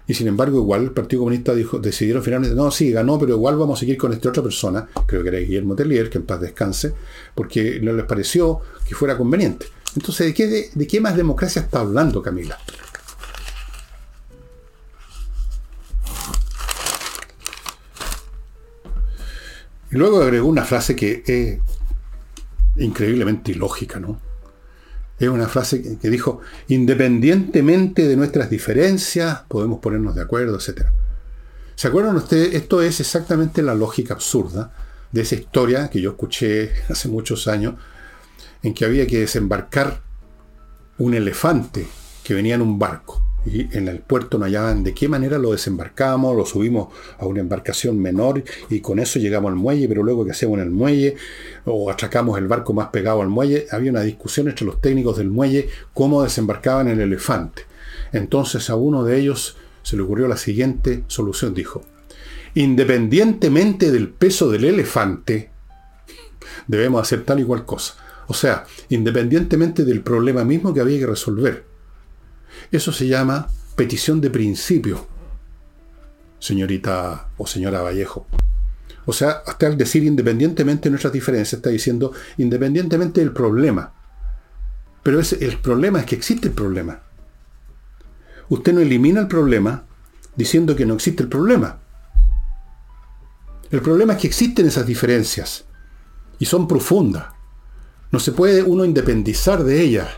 Y 0.07 0.13
sin 0.13 0.27
embargo, 0.27 0.57
igual 0.57 0.83
el 0.83 0.91
Partido 0.91 1.21
Comunista 1.21 1.55
dijo, 1.55 1.79
decidieron 1.79 2.21
finalmente, 2.21 2.53
no, 2.53 2.69
sí, 2.69 2.91
ganó, 2.91 3.17
pero 3.17 3.35
igual 3.35 3.55
vamos 3.55 3.79
a 3.79 3.81
seguir 3.81 3.97
con 3.97 4.11
esta 4.11 4.27
otra 4.27 4.43
persona, 4.43 4.89
creo 5.05 5.23
que 5.23 5.29
era 5.29 5.37
Guillermo 5.37 5.73
Tellier, 5.73 6.09
que 6.09 6.17
en 6.17 6.25
paz 6.25 6.41
descanse, 6.41 6.93
porque 7.33 7.79
no 7.81 7.93
les 7.93 8.05
pareció 8.05 8.59
que 8.85 8.93
fuera 8.93 9.17
conveniente. 9.17 9.67
Entonces, 9.95 10.27
¿de 10.27 10.33
qué, 10.33 10.69
de 10.73 10.87
qué 10.87 10.99
más 10.99 11.15
democracia 11.15 11.61
está 11.61 11.79
hablando 11.79 12.21
Camila? 12.21 12.57
Y 19.91 19.95
luego 19.95 20.21
agregó 20.21 20.49
una 20.49 20.65
frase 20.65 20.93
que 20.93 21.23
es 21.25 21.76
increíblemente 22.77 23.51
ilógica, 23.51 23.99
¿no? 23.99 24.19
Es 25.19 25.29
una 25.29 25.47
frase 25.47 25.97
que 25.99 26.09
dijo, 26.09 26.41
independientemente 26.67 28.07
de 28.07 28.15
nuestras 28.15 28.49
diferencias, 28.49 29.41
podemos 29.47 29.79
ponernos 29.79 30.15
de 30.15 30.21
acuerdo, 30.21 30.57
etc. 30.57 30.87
¿Se 31.75 31.87
acuerdan 31.87 32.15
ustedes? 32.15 32.53
Esto 32.53 32.81
es 32.81 32.99
exactamente 32.99 33.63
la 33.63 33.73
lógica 33.73 34.13
absurda 34.13 34.73
de 35.11 35.21
esa 35.21 35.35
historia 35.35 35.89
que 35.89 36.01
yo 36.01 36.11
escuché 36.11 36.71
hace 36.89 37.07
muchos 37.09 37.47
años, 37.47 37.75
en 38.61 38.73
que 38.73 38.85
había 38.85 39.07
que 39.07 39.19
desembarcar 39.19 40.01
un 40.99 41.13
elefante 41.13 41.87
que 42.23 42.33
venía 42.33 42.55
en 42.55 42.61
un 42.61 42.77
barco 42.77 43.26
y 43.47 43.69
en 43.77 43.87
el 43.87 43.99
puerto 43.99 44.37
no 44.37 44.45
hallaban 44.45 44.83
de 44.83 44.93
qué 44.93 45.07
manera 45.07 45.37
lo 45.37 45.51
desembarcamos, 45.51 46.35
lo 46.35 46.45
subimos 46.45 46.89
a 47.17 47.25
una 47.25 47.39
embarcación 47.39 47.97
menor 47.99 48.43
y 48.69 48.81
con 48.81 48.99
eso 48.99 49.19
llegamos 49.19 49.49
al 49.49 49.55
muelle, 49.55 49.87
pero 49.87 50.03
luego 50.03 50.25
que 50.25 50.31
hacemos 50.31 50.57
en 50.57 50.65
el 50.65 50.71
muelle 50.71 51.15
o 51.65 51.89
atracamos 51.89 52.37
el 52.37 52.47
barco 52.47 52.73
más 52.73 52.89
pegado 52.89 53.21
al 53.21 53.29
muelle, 53.29 53.67
había 53.71 53.91
una 53.91 54.01
discusión 54.01 54.49
entre 54.49 54.65
los 54.65 54.81
técnicos 54.81 55.17
del 55.17 55.29
muelle 55.29 55.69
cómo 55.93 56.23
desembarcaban 56.23 56.89
el 56.89 56.99
elefante. 56.99 57.63
Entonces 58.11 58.69
a 58.69 58.75
uno 58.75 59.03
de 59.03 59.17
ellos 59.17 59.55
se 59.81 59.95
le 59.95 60.01
ocurrió 60.01 60.27
la 60.27 60.37
siguiente 60.37 61.03
solución, 61.07 61.53
dijo, 61.53 61.83
independientemente 62.55 63.91
del 63.91 64.09
peso 64.09 64.49
del 64.51 64.65
elefante, 64.65 65.51
debemos 66.67 67.01
hacer 67.01 67.23
tal 67.23 67.39
y 67.39 67.43
cual 67.45 67.65
cosa. 67.65 67.95
O 68.27 68.33
sea, 68.33 68.65
independientemente 68.89 69.85
del 69.85 70.01
problema 70.01 70.43
mismo 70.43 70.73
que 70.73 70.81
había 70.81 70.99
que 70.99 71.07
resolver. 71.07 71.76
Eso 72.71 72.91
se 72.91 73.07
llama 73.07 73.47
petición 73.75 74.19
de 74.21 74.29
principio, 74.29 75.07
señorita 76.39 77.29
o 77.37 77.47
señora 77.47 77.81
Vallejo. 77.81 78.25
O 79.05 79.13
sea, 79.13 79.41
hasta 79.45 79.67
al 79.67 79.77
decir 79.77 80.03
independientemente 80.03 80.83
de 80.83 80.89
nuestras 80.91 81.13
diferencias, 81.13 81.53
está 81.53 81.69
diciendo 81.69 82.11
independientemente 82.37 83.21
del 83.21 83.31
problema. 83.31 83.93
Pero 85.01 85.21
el 85.21 85.57
problema 85.59 86.01
es 86.01 86.05
que 86.05 86.15
existe 86.15 86.49
el 86.49 86.53
problema. 86.53 87.01
Usted 88.49 88.73
no 88.73 88.81
elimina 88.81 89.21
el 89.21 89.27
problema 89.27 89.85
diciendo 90.35 90.75
que 90.75 90.85
no 90.85 90.95
existe 90.95 91.23
el 91.23 91.29
problema. 91.29 91.79
El 93.71 93.81
problema 93.81 94.13
es 94.13 94.19
que 94.19 94.27
existen 94.27 94.65
esas 94.65 94.85
diferencias 94.85 95.65
y 96.39 96.45
son 96.45 96.67
profundas. 96.67 97.27
No 98.11 98.19
se 98.19 98.31
puede 98.31 98.63
uno 98.63 98.85
independizar 98.85 99.63
de 99.63 99.81
ellas. 99.81 100.09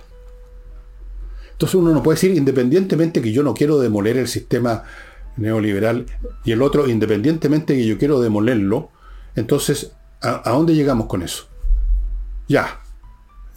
Entonces 1.60 1.76
uno 1.76 1.92
no 1.92 2.02
puede 2.02 2.16
decir, 2.16 2.38
independientemente 2.38 3.22
que 3.22 3.34
yo 3.34 3.44
no 3.44 3.54
quiero 3.54 3.80
demoler 3.80 4.16
el 4.16 4.30
sistema 4.30 4.86
neoliberal 5.36 6.06
y 6.46 6.54
el 6.54 6.62
otro, 6.62 6.88
independientemente 6.88 7.76
que 7.76 7.86
yo 7.86 7.98
quiero 7.98 8.22
demolerlo, 8.22 8.92
entonces, 9.36 9.92
¿a, 10.22 10.50
dónde 10.52 10.74
llegamos 10.74 11.08
con 11.08 11.22
eso? 11.22 11.48
Ya. 12.48 12.80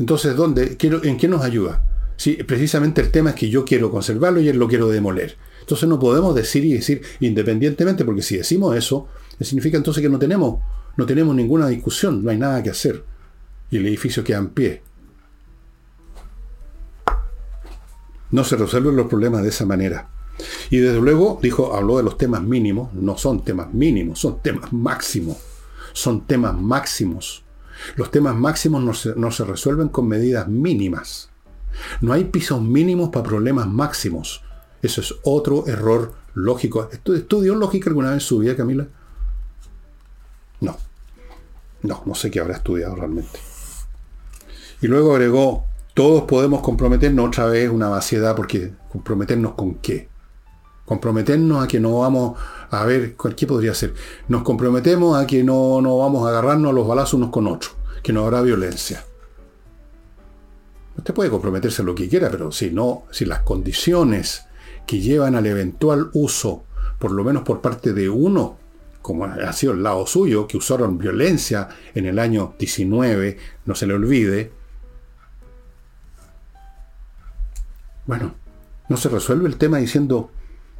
Entonces, 0.00 0.34
¿dónde? 0.34 0.76
¿En 0.80 1.16
qué 1.16 1.28
nos 1.28 1.44
ayuda? 1.44 1.86
Si 2.16 2.42
precisamente 2.42 3.00
el 3.00 3.12
tema 3.12 3.30
es 3.30 3.36
que 3.36 3.48
yo 3.48 3.64
quiero 3.64 3.92
conservarlo 3.92 4.40
y 4.40 4.48
él 4.48 4.59
lo 4.59 4.66
quiero 4.66 4.88
demoler. 4.88 5.36
Entonces 5.61 5.88
no 5.88 6.00
podemos 6.00 6.34
decir 6.34 6.64
y 6.64 6.72
decir 6.72 7.03
independientemente, 7.20 8.05
porque 8.05 8.22
si 8.22 8.36
decimos 8.36 8.76
eso, 8.76 9.07
significa 9.40 9.76
entonces 9.76 10.03
que 10.03 10.09
no 10.09 10.18
tenemos, 10.18 10.59
no 10.96 11.07
tenemos 11.07 11.36
ninguna 11.36 11.68
discusión, 11.68 12.24
no 12.24 12.32
hay 12.32 12.36
nada 12.36 12.64
que 12.64 12.70
hacer. 12.70 13.05
Y 13.70 13.76
el 13.76 13.86
edificio 13.86 14.24
queda 14.24 14.38
en 14.38 14.48
pie. 14.48 14.82
No 18.32 18.44
se 18.44 18.56
resuelven 18.56 18.96
los 18.96 19.06
problemas 19.06 19.42
de 19.42 19.50
esa 19.50 19.64
manera. 19.64 20.08
Y 20.70 20.78
desde 20.78 21.00
luego 21.00 21.38
dijo, 21.40 21.74
habló 21.74 21.98
de 21.98 22.02
los 22.02 22.18
temas 22.18 22.42
mínimos, 22.42 22.92
no 22.94 23.16
son 23.16 23.44
temas 23.44 23.72
mínimos, 23.72 24.18
son 24.18 24.40
temas 24.40 24.72
máximos. 24.72 25.36
Son 25.92 26.26
temas 26.26 26.54
máximos. 26.54 27.44
Los 27.96 28.10
temas 28.10 28.34
máximos 28.34 28.82
no 28.82 28.94
se, 28.94 29.14
no 29.14 29.30
se 29.30 29.44
resuelven 29.44 29.88
con 29.88 30.08
medidas 30.08 30.48
mínimas. 30.48 31.30
No 32.00 32.12
hay 32.12 32.24
pisos 32.24 32.60
mínimos 32.62 33.10
para 33.10 33.24
problemas 33.24 33.66
máximos. 33.66 34.42
Eso 34.82 35.00
es 35.00 35.14
otro 35.22 35.66
error 35.66 36.14
lógico. 36.34 36.88
¿Estudió 36.90 37.54
lógica 37.54 37.90
alguna 37.90 38.08
vez 38.08 38.16
en 38.16 38.20
su 38.20 38.38
vida, 38.38 38.56
Camila? 38.56 38.86
No. 40.60 40.76
No, 41.82 42.02
no 42.06 42.14
sé 42.14 42.30
qué 42.30 42.40
habrá 42.40 42.56
estudiado 42.56 42.94
realmente. 42.94 43.38
Y 44.80 44.86
luego 44.88 45.12
agregó, 45.14 45.66
todos 45.95 46.22
podemos 46.22 46.61
comprometernos 46.61 47.28
otra 47.28 47.47
vez 47.47 47.70
una 47.70 47.88
vaciedad, 47.88 48.34
porque 48.34 48.72
comprometernos 48.90 49.55
con 49.55 49.74
qué? 49.74 50.09
Comprometernos 50.84 51.62
a 51.62 51.68
que 51.68 51.80
no 51.80 51.99
vamos 51.99 52.38
a 52.70 52.84
ver, 52.84 53.14
¿qué 53.36 53.47
podría 53.47 53.74
ser? 53.74 53.95
Nos 54.28 54.43
comprometemos 54.43 55.16
a 55.16 55.26
que 55.26 55.45
no, 55.45 55.80
no 55.82 55.99
vamos 55.99 56.26
a 56.26 56.30
agarrarnos 56.30 56.70
a 56.70 56.74
los 56.74 56.88
balazos 56.88 57.14
unos 57.14 57.30
con 57.30 57.47
otros, 57.47 57.74
que 58.03 58.12
no 58.12 58.24
habrá 58.24 58.40
violencia. 58.40 59.05
Usted 60.97 61.14
puede 61.14 61.30
comprometerse 61.30 61.82
lo 61.82 61.95
que 61.95 62.09
quiera, 62.09 62.30
pero 62.30 62.53
si 62.53 62.70
no, 62.70 63.05
si 63.11 63.24
las 63.24 63.40
condiciones 63.40 64.47
que 64.86 65.01
llevan 65.01 65.34
al 65.34 65.47
eventual 65.47 66.11
uso, 66.14 66.64
por 66.99 67.12
lo 67.12 67.24
menos 67.24 67.43
por 67.43 67.61
parte 67.61 67.93
de 67.93 68.09
uno, 68.09 68.57
como 69.03 69.24
ha 69.24 69.53
sido 69.53 69.72
el 69.72 69.82
lado 69.82 70.07
suyo, 70.07 70.47
que 70.47 70.57
usaron 70.57 70.99
violencia 70.99 71.68
en 71.95 72.07
el 72.07 72.18
año 72.18 72.55
19, 72.59 73.36
no 73.66 73.74
se 73.74 73.86
le 73.86 73.95
olvide, 73.95 74.53
bueno, 78.07 78.34
no 78.88 78.96
se 78.96 79.09
resuelve 79.09 79.48
el 79.48 79.57
tema 79.57 79.78
diciendo 79.78 80.30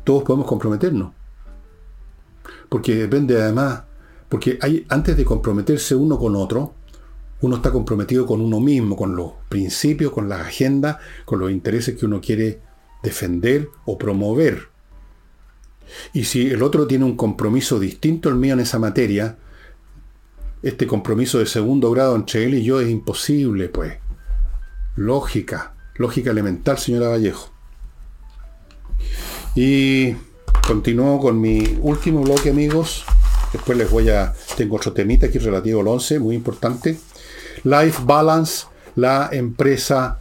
todos 0.05 0.25
podemos 0.25 0.47
comprometernos. 0.47 1.13
Porque 2.69 2.95
depende 2.95 3.41
además, 3.41 3.83
porque 4.29 4.59
hay, 4.61 4.87
antes 4.89 5.17
de 5.17 5.25
comprometerse 5.25 5.95
uno 5.95 6.19
con 6.19 6.35
otro, 6.37 6.75
uno 7.43 7.57
está 7.57 7.71
comprometido 7.71 8.27
con 8.27 8.41
uno 8.41 8.61
mismo, 8.61 8.97
con 8.97 9.17
los 9.17 9.33
principios, 9.49 10.13
con 10.13 10.29
la 10.29 10.41
agenda, 10.41 11.01
con 11.25 11.41
los 11.41 11.51
intereses 11.51 11.97
que 11.97 12.07
uno 12.07 12.21
quiere 12.21 12.61
defender 13.03 13.69
o 13.85 13.99
promover. 13.99 14.69
Y 16.13 16.25
si 16.25 16.51
el 16.51 16.63
otro 16.63 16.87
tiene 16.87 17.05
un 17.05 17.17
compromiso 17.17 17.79
distinto 17.79 18.29
al 18.29 18.37
mío 18.37 18.55
en 18.55 18.61
esa 18.61 18.79
materia, 18.79 19.37
este 20.63 20.87
compromiso 20.87 21.39
de 21.39 21.47
segundo 21.47 21.91
grado 21.91 22.15
entre 22.15 22.45
él 22.45 22.55
y 22.55 22.65
yo 22.65 22.81
es 22.81 22.89
imposible, 22.89 23.69
pues. 23.69 23.99
Lógica, 24.95 25.72
lógica 25.97 26.31
elemental, 26.31 26.79
señora 26.79 27.09
Vallejo. 27.09 27.51
Y 29.55 30.15
continúo 30.67 31.21
con 31.21 31.41
mi 31.41 31.79
último 31.81 32.23
bloque, 32.23 32.51
amigos. 32.51 33.05
Después 33.53 33.77
les 33.77 33.91
voy 33.91 34.09
a... 34.09 34.35
Tengo 34.57 34.77
otro 34.77 34.93
temita 34.93 35.27
aquí 35.27 35.39
relativo 35.39 35.81
al 35.81 35.89
11, 35.89 36.19
muy 36.19 36.35
importante. 36.35 36.99
Life 37.65 38.03
Balance, 38.05 38.67
la 38.97 39.29
empresa 39.33 40.19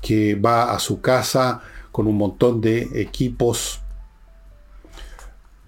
que 0.00 0.34
va 0.34 0.72
a 0.72 0.78
su 0.78 1.00
casa 1.00 1.62
con 1.90 2.06
un 2.06 2.16
montón 2.16 2.60
de 2.60 3.00
equipos 3.00 3.80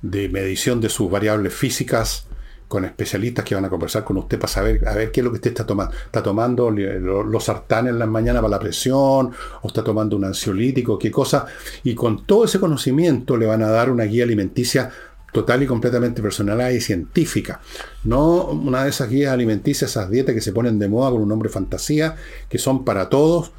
de 0.03 0.29
medición 0.29 0.81
de 0.81 0.89
sus 0.89 1.11
variables 1.11 1.55
físicas, 1.55 2.27
con 2.69 2.85
especialistas 2.85 3.45
que 3.45 3.55
van 3.55 3.65
a 3.65 3.69
conversar 3.69 4.05
con 4.05 4.17
usted 4.17 4.39
para 4.39 4.53
saber 4.53 4.87
a 4.89 4.95
ver 4.95 5.13
qué 5.13 5.21
es 5.21 5.25
lo 5.25 5.31
que 5.31 5.37
usted 5.37 5.51
está 5.51 5.67
tomando. 5.67 5.95
¿Está 5.95 6.23
tomando 6.23 6.71
los 6.71 7.45
sartanes 7.45 7.93
en 7.93 7.99
la 7.99 8.07
mañana 8.07 8.41
para 8.41 8.51
la 8.51 8.59
presión? 8.59 9.31
¿O 9.63 9.69
está 9.69 9.85
tomando 9.85 10.17
un 10.17 10.25
ansiolítico? 10.25 10.99
¿Qué 10.99 11.11
cosa? 11.11 11.47
Y 11.85 11.95
con 11.95 12.27
todo 12.27 12.45
ese 12.45 12.59
conocimiento 12.59 13.37
le 13.37 13.47
van 13.47 13.63
a 13.63 13.69
dar 13.69 13.91
una 13.91 14.05
guía 14.05 14.25
alimenticia 14.25 14.91
total 15.33 15.63
y 15.63 15.67
completamente 15.67 16.23
personal 16.23 16.73
y 16.75 16.81
científica. 16.81 17.61
No 18.05 18.47
una 18.47 18.85
de 18.85 18.91
esas 18.91 19.09
guías 19.11 19.33
alimenticias, 19.33 19.91
esas 19.91 20.11
dietas 20.11 20.35
que 20.35 20.41
se 20.41 20.53
ponen 20.53 20.79
de 20.79 20.89
moda 20.89 21.11
con 21.11 21.23
un 21.23 21.29
nombre 21.29 21.51
fantasía, 21.51 22.17
que 22.49 22.59
son 22.59 22.85
para 22.85 23.09
todos 23.09 23.53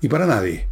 y 0.00 0.08
para 0.08 0.26
nadie. 0.26 0.71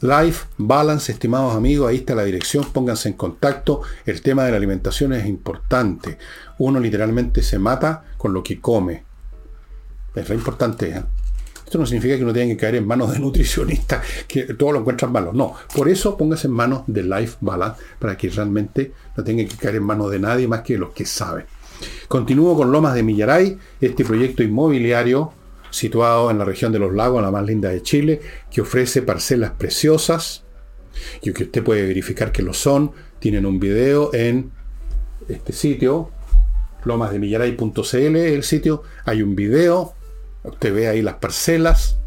Life 0.00 0.46
Balance, 0.58 1.10
estimados 1.10 1.56
amigos, 1.56 1.88
ahí 1.88 1.96
está 1.96 2.14
la 2.14 2.22
dirección, 2.22 2.64
pónganse 2.72 3.08
en 3.08 3.14
contacto. 3.14 3.82
El 4.06 4.22
tema 4.22 4.44
de 4.44 4.52
la 4.52 4.56
alimentación 4.56 5.12
es 5.12 5.26
importante. 5.26 6.18
Uno 6.58 6.78
literalmente 6.78 7.42
se 7.42 7.58
mata 7.58 8.04
con 8.16 8.32
lo 8.32 8.44
que 8.44 8.60
come. 8.60 9.02
Es 10.14 10.28
lo 10.28 10.36
importante. 10.36 10.90
¿eh? 10.90 11.02
Esto 11.64 11.78
no 11.78 11.86
significa 11.86 12.16
que 12.16 12.22
uno 12.22 12.32
tenga 12.32 12.54
que 12.54 12.60
caer 12.60 12.76
en 12.76 12.86
manos 12.86 13.12
de 13.12 13.18
nutricionistas, 13.20 14.06
que 14.28 14.44
todo 14.54 14.70
lo 14.70 14.78
encuentran 14.78 15.10
malo. 15.10 15.32
No, 15.32 15.54
por 15.74 15.88
eso 15.88 16.16
póngase 16.16 16.46
en 16.46 16.52
manos 16.52 16.84
de 16.86 17.02
Life 17.02 17.38
Balance, 17.40 17.82
para 17.98 18.16
que 18.16 18.30
realmente 18.30 18.92
no 19.16 19.24
tenga 19.24 19.44
que 19.48 19.56
caer 19.56 19.76
en 19.76 19.82
manos 19.82 20.12
de 20.12 20.20
nadie 20.20 20.46
más 20.46 20.60
que 20.60 20.78
los 20.78 20.92
que 20.92 21.06
saben. 21.06 21.44
Continúo 22.06 22.56
con 22.56 22.70
Lomas 22.70 22.94
de 22.94 23.02
Millaray, 23.02 23.58
este 23.80 24.04
proyecto 24.04 24.44
inmobiliario 24.44 25.32
situado 25.70 26.30
en 26.30 26.38
la 26.38 26.44
región 26.44 26.72
de 26.72 26.78
los 26.78 26.94
lagos, 26.94 27.22
la 27.22 27.30
más 27.30 27.44
linda 27.44 27.70
de 27.70 27.82
Chile, 27.82 28.20
que 28.50 28.60
ofrece 28.60 29.02
parcelas 29.02 29.52
preciosas 29.52 30.44
y 31.22 31.32
que 31.32 31.44
usted 31.44 31.62
puede 31.62 31.86
verificar 31.86 32.32
que 32.32 32.42
lo 32.42 32.54
son. 32.54 32.92
Tienen 33.18 33.46
un 33.46 33.58
video 33.58 34.14
en 34.14 34.52
este 35.28 35.52
sitio, 35.52 36.10
lomasdemillaray.cl, 36.84 38.16
el 38.16 38.44
sitio. 38.44 38.82
Hay 39.04 39.22
un 39.22 39.34
video, 39.34 39.94
usted 40.44 40.74
ve 40.74 40.88
ahí 40.88 41.02
las 41.02 41.16
parcelas. 41.16 41.98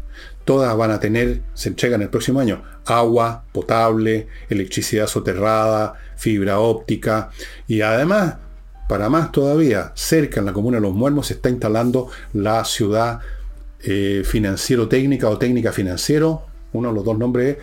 Todas 0.44 0.76
van 0.76 0.90
a 0.90 0.98
tener, 0.98 1.42
se 1.54 1.68
entregan 1.68 2.02
el 2.02 2.08
próximo 2.08 2.40
año, 2.40 2.64
agua 2.84 3.44
potable, 3.52 4.26
electricidad 4.48 5.06
soterrada, 5.06 5.94
fibra 6.16 6.58
óptica 6.58 7.30
y 7.68 7.82
además, 7.82 8.38
para 8.88 9.08
más 9.08 9.30
todavía, 9.30 9.92
cerca 9.94 10.40
en 10.40 10.46
la 10.46 10.52
comuna 10.52 10.78
de 10.78 10.82
Los 10.82 10.94
Muermos 10.94 11.28
se 11.28 11.34
está 11.34 11.48
instalando 11.48 12.08
la 12.32 12.64
ciudad 12.64 13.20
eh, 13.82 14.22
financiero 14.24 14.88
técnica 14.88 15.28
o 15.28 15.38
técnica 15.38 15.72
financiero, 15.72 16.46
uno 16.72 16.88
de 16.88 16.94
los 16.94 17.04
dos 17.04 17.18
nombres, 17.18 17.58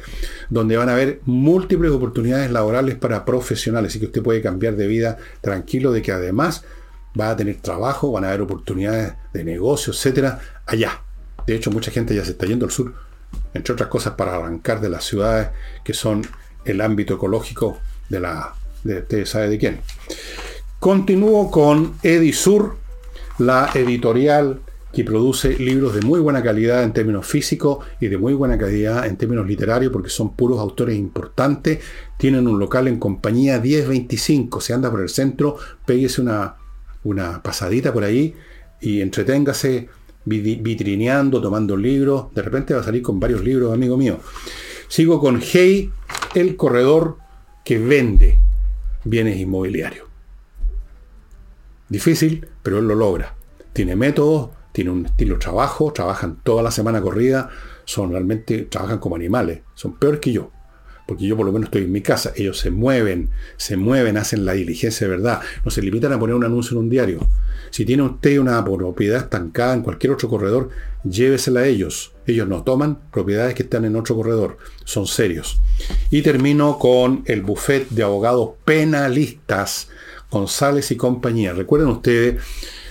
donde 0.49 0.77
van 0.77 0.89
a 0.89 0.93
haber 0.93 1.21
múltiples 1.25 1.91
oportunidades 1.91 2.51
laborales 2.51 2.95
para 2.95 3.25
profesionales 3.25 3.95
y 3.95 3.99
que 3.99 4.05
usted 4.05 4.21
puede 4.21 4.41
cambiar 4.41 4.75
de 4.75 4.87
vida 4.87 5.17
tranquilo 5.41 5.91
de 5.91 6.01
que 6.01 6.11
además 6.11 6.63
va 7.19 7.31
a 7.31 7.35
tener 7.35 7.57
trabajo, 7.57 8.11
van 8.11 8.25
a 8.25 8.29
haber 8.29 8.41
oportunidades 8.41 9.13
de 9.33 9.43
negocio, 9.43 9.93
etcétera, 9.93 10.39
allá. 10.65 11.01
De 11.47 11.55
hecho, 11.55 11.71
mucha 11.71 11.91
gente 11.91 12.13
ya 12.13 12.23
se 12.23 12.31
está 12.31 12.45
yendo 12.45 12.65
al 12.65 12.71
sur, 12.71 12.93
entre 13.53 13.73
otras 13.73 13.89
cosas 13.89 14.13
para 14.13 14.35
arrancar 14.35 14.79
de 14.79 14.89
las 14.89 15.03
ciudades 15.03 15.49
que 15.83 15.93
son 15.93 16.21
el 16.65 16.81
ámbito 16.81 17.15
ecológico 17.15 17.79
de 18.09 18.19
la, 18.19 18.53
de, 18.83 18.99
usted 18.99 19.25
sabe 19.25 19.49
de 19.49 19.57
quién. 19.57 19.79
Continúo 20.79 21.49
con 21.49 21.95
Edisur, 22.03 22.77
la 23.37 23.71
editorial 23.73 24.61
que 24.91 25.03
produce 25.03 25.57
libros 25.59 25.93
de 25.93 26.01
muy 26.01 26.19
buena 26.19 26.41
calidad 26.41 26.83
en 26.83 26.93
términos 26.93 27.25
físicos 27.25 27.85
y 27.99 28.07
de 28.07 28.17
muy 28.17 28.33
buena 28.33 28.57
calidad 28.57 29.05
en 29.05 29.17
términos 29.17 29.45
literarios, 29.45 29.91
porque 29.91 30.09
son 30.09 30.35
puros 30.35 30.59
autores 30.59 30.97
importantes. 30.97 31.79
Tienen 32.17 32.47
un 32.47 32.59
local 32.59 32.87
en 32.87 32.97
compañía 32.97 33.59
1025. 33.59 34.61
Se 34.61 34.73
anda 34.73 34.89
por 34.89 35.01
el 35.01 35.09
centro, 35.09 35.57
péguese 35.85 36.21
una, 36.21 36.55
una 37.03 37.41
pasadita 37.43 37.93
por 37.93 38.03
ahí 38.03 38.33
y 38.81 39.01
entreténgase 39.01 39.89
vitrineando, 40.25 41.39
tomando 41.39 41.77
libros. 41.77 42.33
De 42.33 42.41
repente 42.41 42.73
va 42.73 42.81
a 42.81 42.83
salir 42.83 43.03
con 43.03 43.19
varios 43.19 43.43
libros, 43.43 43.73
amigo 43.73 43.95
mío. 43.95 44.19
Sigo 44.87 45.19
con 45.19 45.39
Hey, 45.41 45.91
el 46.33 46.55
corredor 46.55 47.17
que 47.63 47.77
vende 47.77 48.39
bienes 49.03 49.37
inmobiliarios. 49.37 50.07
Difícil, 51.89 52.47
pero 52.63 52.79
él 52.79 52.87
lo 52.87 52.95
logra. 52.95 53.35
Tiene 53.73 53.95
métodos, 53.95 54.49
tiene 54.79 54.91
un 54.91 55.07
estilo 55.07 55.37
trabajo, 55.37 55.91
trabajan 55.91 56.37
toda 56.41 56.63
la 56.63 56.71
semana 56.71 57.01
corrida, 57.01 57.49
son 57.83 58.11
realmente, 58.11 58.61
trabajan 58.61 58.99
como 58.99 59.17
animales, 59.17 59.59
son 59.75 59.99
peores 59.99 60.21
que 60.21 60.31
yo, 60.31 60.51
porque 61.05 61.27
yo 61.27 61.35
por 61.35 61.45
lo 61.45 61.51
menos 61.51 61.67
estoy 61.67 61.83
en 61.83 61.91
mi 61.91 61.99
casa, 61.99 62.31
ellos 62.37 62.57
se 62.57 62.71
mueven, 62.71 63.29
se 63.57 63.75
mueven, 63.75 64.15
hacen 64.15 64.45
la 64.45 64.53
diligencia 64.53 65.05
de 65.05 65.17
verdad, 65.17 65.41
no 65.65 65.69
se 65.69 65.81
limitan 65.81 66.13
a 66.13 66.17
poner 66.17 66.33
un 66.33 66.45
anuncio 66.45 66.77
en 66.77 66.83
un 66.85 66.89
diario. 66.89 67.19
Si 67.71 67.83
tiene 67.83 68.03
usted 68.03 68.39
una 68.39 68.63
propiedad 68.63 69.19
estancada 69.19 69.73
en 69.73 69.81
cualquier 69.81 70.13
otro 70.13 70.29
corredor, 70.29 70.69
llévesela 71.03 71.59
a 71.59 71.65
ellos. 71.67 72.13
Ellos 72.25 72.47
no 72.47 72.63
toman 72.63 72.99
propiedades 73.11 73.55
que 73.55 73.63
están 73.63 73.83
en 73.83 73.97
otro 73.97 74.15
corredor, 74.15 74.59
son 74.85 75.07
serios. 75.07 75.59
Y 76.09 76.21
termino 76.21 76.79
con 76.79 77.23
el 77.25 77.41
buffet 77.41 77.89
de 77.89 78.03
abogados 78.03 78.51
penalistas, 78.63 79.89
González 80.31 80.89
y 80.91 80.95
compañía. 80.95 81.51
Recuerden 81.51 81.89
ustedes 81.89 82.41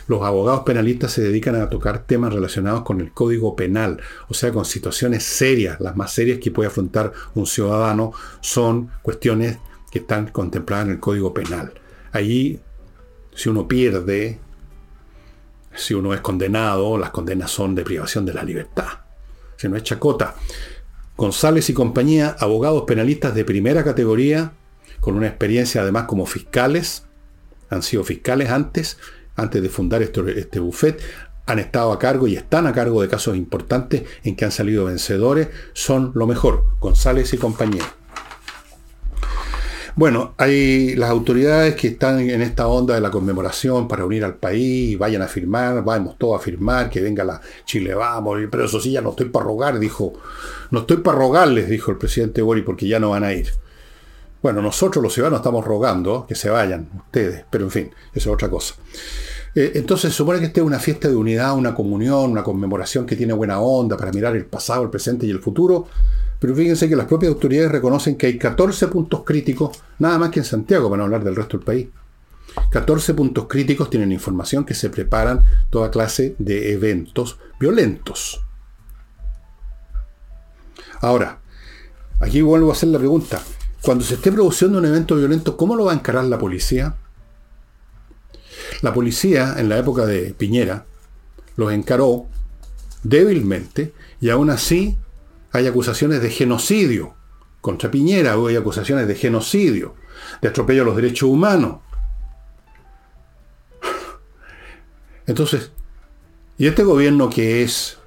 los 0.09 0.23
abogados 0.23 0.63
penalistas 0.63 1.13
se 1.13 1.23
dedican 1.23 1.55
a 1.55 1.69
tocar 1.69 2.05
temas 2.05 2.33
relacionados 2.33 2.83
con 2.83 3.01
el 3.01 3.13
código 3.13 3.55
penal, 3.55 4.01
o 4.29 4.35
sea, 4.35 4.51
con 4.53 4.65
situaciones 4.65 5.23
serias. 5.23 5.81
Las 5.81 5.97
más 5.97 6.13
serias 6.13 6.39
que 6.39 6.51
puede 6.51 6.69
afrontar 6.69 7.13
un 7.35 7.47
ciudadano 7.47 8.13
son 8.41 8.91
cuestiones 9.03 9.59
que 9.91 10.01
están 10.01 10.29
contempladas 10.29 10.87
en 10.87 10.93
el 10.93 11.01
código 11.01 11.35
penal. 11.35 11.75
Allí, 12.11 12.59
si 13.35 13.51
uno 13.51 13.69
pierde, 13.69 14.41
si 15.75 15.93
uno 15.93 16.15
es 16.15 16.23
condenado, 16.23 16.97
las 16.97 17.11
condenas 17.11 17.51
son 17.51 17.75
de 17.75 17.85
privación 17.85 18.25
de 18.25 18.33
la 18.33 18.43
libertad. 18.43 18.89
Si 19.57 19.69
no 19.69 19.77
es 19.77 19.83
chacota. 19.83 20.35
González 21.19 21.69
y 21.69 21.75
compañía, 21.75 22.35
abogados 22.39 22.85
penalistas 22.87 23.35
de 23.35 23.45
primera 23.45 23.85
categoría, 23.85 24.53
con 25.01 25.17
una 25.17 25.27
experiencia 25.27 25.83
además 25.83 26.05
como 26.05 26.25
fiscales, 26.25 27.05
han 27.69 27.83
sido 27.83 28.05
fiscales 28.05 28.51
antes, 28.51 28.99
antes 29.39 29.63
de 29.63 29.69
fundar 29.69 30.03
este, 30.03 30.61
buffet, 30.61 31.01
han 31.47 31.59
estado 31.59 31.93
a 31.93 31.99
cargo 31.99 32.27
y 32.27 32.37
están 32.37 32.67
a 32.67 32.73
cargo 32.73 33.01
de 33.01 33.09
casos 33.09 33.37
importantes 33.37 34.03
en 34.25 34.37
que 34.37 34.45
han 34.45 34.53
salido 34.53 34.85
vencedores, 34.85 35.49
son 35.73 36.13
lo 36.15 36.27
mejor, 36.27 36.65
González 36.81 37.33
y 37.33 37.39
compañía. 37.39 37.85
Bueno, 39.95 40.35
hay 40.37 40.95
las 40.97 41.11
autoridades 41.11 41.75
que 41.75 41.89
están 41.89 42.21
en 42.21 42.43
esta 42.43 42.69
onda 42.69 42.95
de 42.95 43.01
la 43.01 43.11
conmemoración 43.11 43.89
para 43.89 44.05
unir 44.05 44.25
al 44.25 44.37
país, 44.37 44.99
vayan 44.99 45.23
a 45.23 45.29
firmar, 45.29 45.83
vamos 45.83 46.17
todos 46.19 46.41
a 46.41 46.45
firmar, 46.45 46.91
que 46.91 47.01
venga 47.01 47.25
la 47.25 47.41
Chile, 47.65 47.95
vamos, 47.95 48.39
pero 48.51 48.67
eso 48.67 48.81
sí, 48.81 48.93
ya 48.93 49.01
no 49.01 49.11
estoy 49.11 49.29
para 49.31 49.47
rogar, 49.47 49.79
dijo, 49.79 50.13
no 50.71 50.81
estoy 50.81 50.99
para 50.99 51.19
rogarles, 51.19 51.69
dijo 51.69 51.91
el 51.91 51.97
presidente 51.97 52.43
Bori, 52.43 52.63
porque 52.63 52.87
ya 52.87 53.01
no 53.01 53.11
van 53.11 53.25
a 53.25 53.33
ir. 53.33 53.49
Bueno, 54.41 54.63
nosotros 54.63 55.03
los 55.03 55.13
ciudadanos 55.13 55.41
estamos 55.41 55.65
rogando 55.65 56.25
que 56.27 56.35
se 56.35 56.49
vayan, 56.49 56.89
ustedes, 56.97 57.45
pero 57.51 57.65
en 57.65 57.71
fin, 57.71 57.91
eso 58.13 58.31
es 58.31 58.35
otra 58.35 58.49
cosa. 58.49 58.75
Eh, 59.55 59.73
entonces 59.75 60.15
supone 60.15 60.39
que 60.39 60.47
esta 60.47 60.61
es 60.61 60.67
una 60.67 60.79
fiesta 60.79 61.09
de 61.09 61.17
unidad, 61.17 61.57
una 61.57 61.75
comunión, 61.75 62.31
una 62.31 62.45
conmemoración 62.45 63.07
que 63.07 63.17
tiene 63.17 63.33
buena 63.33 63.59
onda 63.59 63.97
para 63.97 64.13
mirar 64.13 64.37
el 64.37 64.47
pasado, 64.47 64.85
el 64.85 64.91
presente 64.91 65.27
y 65.27 65.31
el 65.31 65.41
futuro, 65.41 65.89
pero 66.39 66.55
fíjense 66.55 66.89
que 66.89 66.95
las 66.95 67.07
propias 67.07 67.33
autoridades 67.33 67.73
reconocen 67.73 68.17
que 68.17 68.27
hay 68.27 68.39
14 68.39 68.87
puntos 68.87 69.25
críticos, 69.25 69.83
nada 69.99 70.19
más 70.19 70.31
que 70.31 70.39
en 70.41 70.45
Santiago, 70.45 70.89
para 70.89 70.99
no 70.99 71.05
hablar 71.05 71.25
del 71.25 71.35
resto 71.35 71.57
del 71.57 71.67
país. 71.67 71.89
14 72.71 73.15
puntos 73.15 73.47
críticos 73.49 73.91
tienen 73.91 74.13
información 74.13 74.65
que 74.65 74.75
se 74.75 74.91
preparan 74.91 75.43
toda 75.71 75.91
clase 75.91 76.37
de 76.39 76.73
eventos 76.73 77.39
violentos. 77.59 78.45
Ahora, 81.01 81.41
aquí 82.21 82.43
vuelvo 82.43 82.71
a 82.71 82.73
hacer 82.73 82.91
la 82.91 82.99
pregunta. 82.99 83.41
Cuando 83.83 84.05
se 84.05 84.15
esté 84.15 84.33
produciendo 84.33 84.79
un 84.79 84.87
evento 84.87 85.17
violento, 85.17 85.57
¿cómo 85.57 85.77
lo 85.77 85.85
va 85.85 85.93
a 85.93 85.95
encarar 85.95 86.25
la 86.25 86.39
policía? 86.39 86.97
La 88.83 88.93
policía, 88.93 89.55
en 89.59 89.69
la 89.69 89.79
época 89.79 90.05
de 90.05 90.35
Piñera, 90.35 90.85
los 91.57 91.73
encaró 91.73 92.27
débilmente 93.03 93.93
y 94.21 94.31
aún 94.31 94.51
así 94.51 94.97
hay 95.53 95.67
acusaciones 95.67 96.21
de 96.21 96.31
genocidio. 96.31 97.15
Contra 97.61 97.91
Piñera 97.91 98.35
hay 98.35 98.57
acusaciones 98.57 99.07
de 99.09 99.15
genocidio, 99.15 99.95
de 100.43 100.49
atropello 100.49 100.83
a 100.83 100.87
los 100.87 100.97
derechos 100.97 101.29
humanos. 101.29 101.79
Entonces, 105.27 105.71
y 106.57 106.67
este 106.67 106.83
gobierno 106.83 107.31
que 107.31 107.63
es 107.63 107.99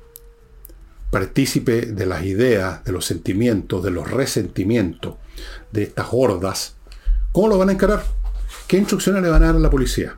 partícipe 1.11 1.85
de 1.85 2.05
las 2.05 2.23
ideas, 2.25 2.83
de 2.83 2.91
los 2.91 3.05
sentimientos, 3.05 3.83
de 3.83 3.91
los 3.91 4.09
resentimientos 4.09 5.15
de 5.71 5.83
estas 5.83 6.07
hordas, 6.11 6.75
¿cómo 7.31 7.47
lo 7.47 7.57
van 7.57 7.69
a 7.69 7.73
encarar? 7.73 8.03
¿Qué 8.67 8.77
instrucciones 8.77 9.21
le 9.21 9.29
van 9.29 9.43
a 9.43 9.47
dar 9.47 9.55
a 9.55 9.59
la 9.59 9.69
policía? 9.69 10.15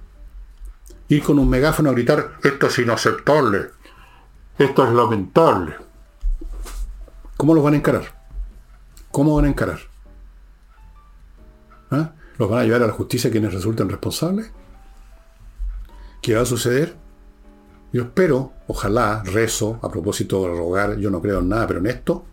Ir 1.07 1.23
con 1.23 1.39
un 1.39 1.49
megáfono 1.49 1.89
a 1.89 1.93
gritar, 1.93 2.37
esto 2.43 2.67
es 2.67 2.79
inaceptable, 2.79 3.71
esto 4.57 4.85
es 4.85 4.93
lamentable. 4.93 5.75
¿Cómo 7.37 7.53
los 7.53 7.63
van 7.63 7.73
a 7.73 7.77
encarar? 7.77 8.23
¿Cómo 9.11 9.35
van 9.35 9.45
a 9.45 9.49
encarar? 9.49 9.79
¿Ah? 11.91 12.13
¿Los 12.37 12.49
van 12.49 12.59
a 12.59 12.63
llevar 12.63 12.83
a 12.83 12.87
la 12.87 12.93
justicia 12.93 13.29
quienes 13.29 13.53
resulten 13.53 13.89
responsables? 13.89 14.51
¿Qué 16.21 16.35
va 16.35 16.41
a 16.41 16.45
suceder? 16.45 16.95
Yo 17.91 18.03
espero, 18.03 18.53
ojalá, 18.67 19.21
rezo, 19.23 19.79
a 19.83 19.89
propósito 19.89 20.41
de 20.41 20.47
rogar, 20.47 20.97
yo 20.97 21.11
no 21.11 21.21
creo 21.21 21.39
en 21.39 21.49
nada, 21.49 21.67
pero 21.67 21.79
en 21.79 21.87
esto, 21.87 22.25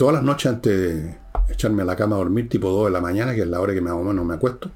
todas 0.00 0.14
las 0.14 0.24
noches 0.24 0.50
antes 0.50 0.80
de 0.80 1.14
echarme 1.50 1.82
a 1.82 1.84
la 1.84 1.94
cama 1.94 2.16
a 2.16 2.20
dormir, 2.20 2.48
tipo 2.48 2.70
2 2.70 2.86
de 2.86 2.90
la 2.90 3.02
mañana, 3.02 3.34
que 3.34 3.42
es 3.42 3.46
la 3.46 3.60
hora 3.60 3.74
que 3.74 3.82
más 3.82 3.92
o 3.92 4.02
menos 4.02 4.24
me 4.24 4.32
acuesto, 4.32 4.70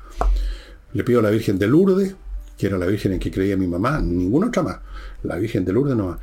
le 0.93 1.03
pido 1.03 1.21
a 1.21 1.23
la 1.23 1.31
Virgen 1.31 1.59
de 1.59 1.67
Lourdes, 1.67 2.15
que 2.59 2.67
era 2.67 2.77
la 2.77 2.85
Virgen 2.85 3.15
en 3.15 3.19
que 3.19 3.31
creía 3.31 3.57
mi 3.57 3.67
mamá, 3.67 4.03
ninguna 4.03 4.49
otra 4.49 4.63
más, 4.63 4.81
la 5.23 5.37
Virgen 5.37 5.65
de 5.65 5.73
Lourdes 5.73 5.97
no 5.97 6.19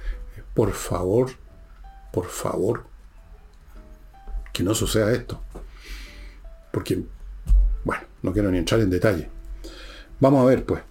por 0.53 0.71
favor, 0.73 1.31
por 2.13 2.27
favor, 2.27 2.83
que 4.53 4.61
no 4.61 4.75
suceda 4.75 5.11
esto. 5.11 5.41
Porque, 6.71 7.03
bueno, 7.83 8.03
no 8.21 8.31
quiero 8.33 8.51
ni 8.51 8.59
entrar 8.59 8.81
en 8.81 8.91
detalle. 8.91 9.29
Vamos 10.19 10.43
a 10.43 10.45
ver, 10.45 10.63
pues. 10.63 10.83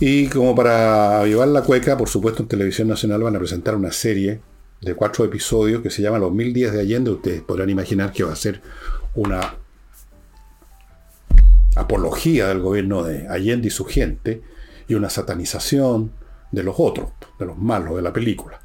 Y 0.00 0.26
como 0.26 0.56
para 0.56 1.20
avivar 1.20 1.46
la 1.46 1.62
cueca, 1.62 1.96
por 1.96 2.08
supuesto 2.08 2.42
en 2.42 2.48
Televisión 2.48 2.88
Nacional 2.88 3.22
van 3.22 3.36
a 3.36 3.38
presentar 3.38 3.76
una 3.76 3.92
serie 3.92 4.40
de 4.82 4.94
cuatro 4.94 5.24
episodios 5.24 5.80
que 5.80 5.88
se 5.88 6.02
llama 6.02 6.18
Los 6.18 6.32
Mil 6.32 6.52
Días 6.52 6.72
de 6.72 6.80
Allende. 6.80 7.10
Ustedes 7.10 7.40
podrán 7.40 7.70
imaginar 7.70 8.12
que 8.12 8.24
va 8.24 8.32
a 8.32 8.36
ser 8.36 8.60
una 9.14 9.54
apología 11.74 12.48
del 12.48 12.60
gobierno 12.60 13.02
de 13.02 13.26
Allende 13.28 13.68
y 13.68 13.70
su 13.70 13.86
gente 13.86 14.42
y 14.88 14.94
una 14.94 15.08
satanización 15.08 16.12
de 16.50 16.62
los 16.62 16.74
otros, 16.76 17.12
de 17.38 17.46
los 17.46 17.56
malos 17.56 17.96
de 17.96 18.02
la 18.02 18.12
película 18.12 18.62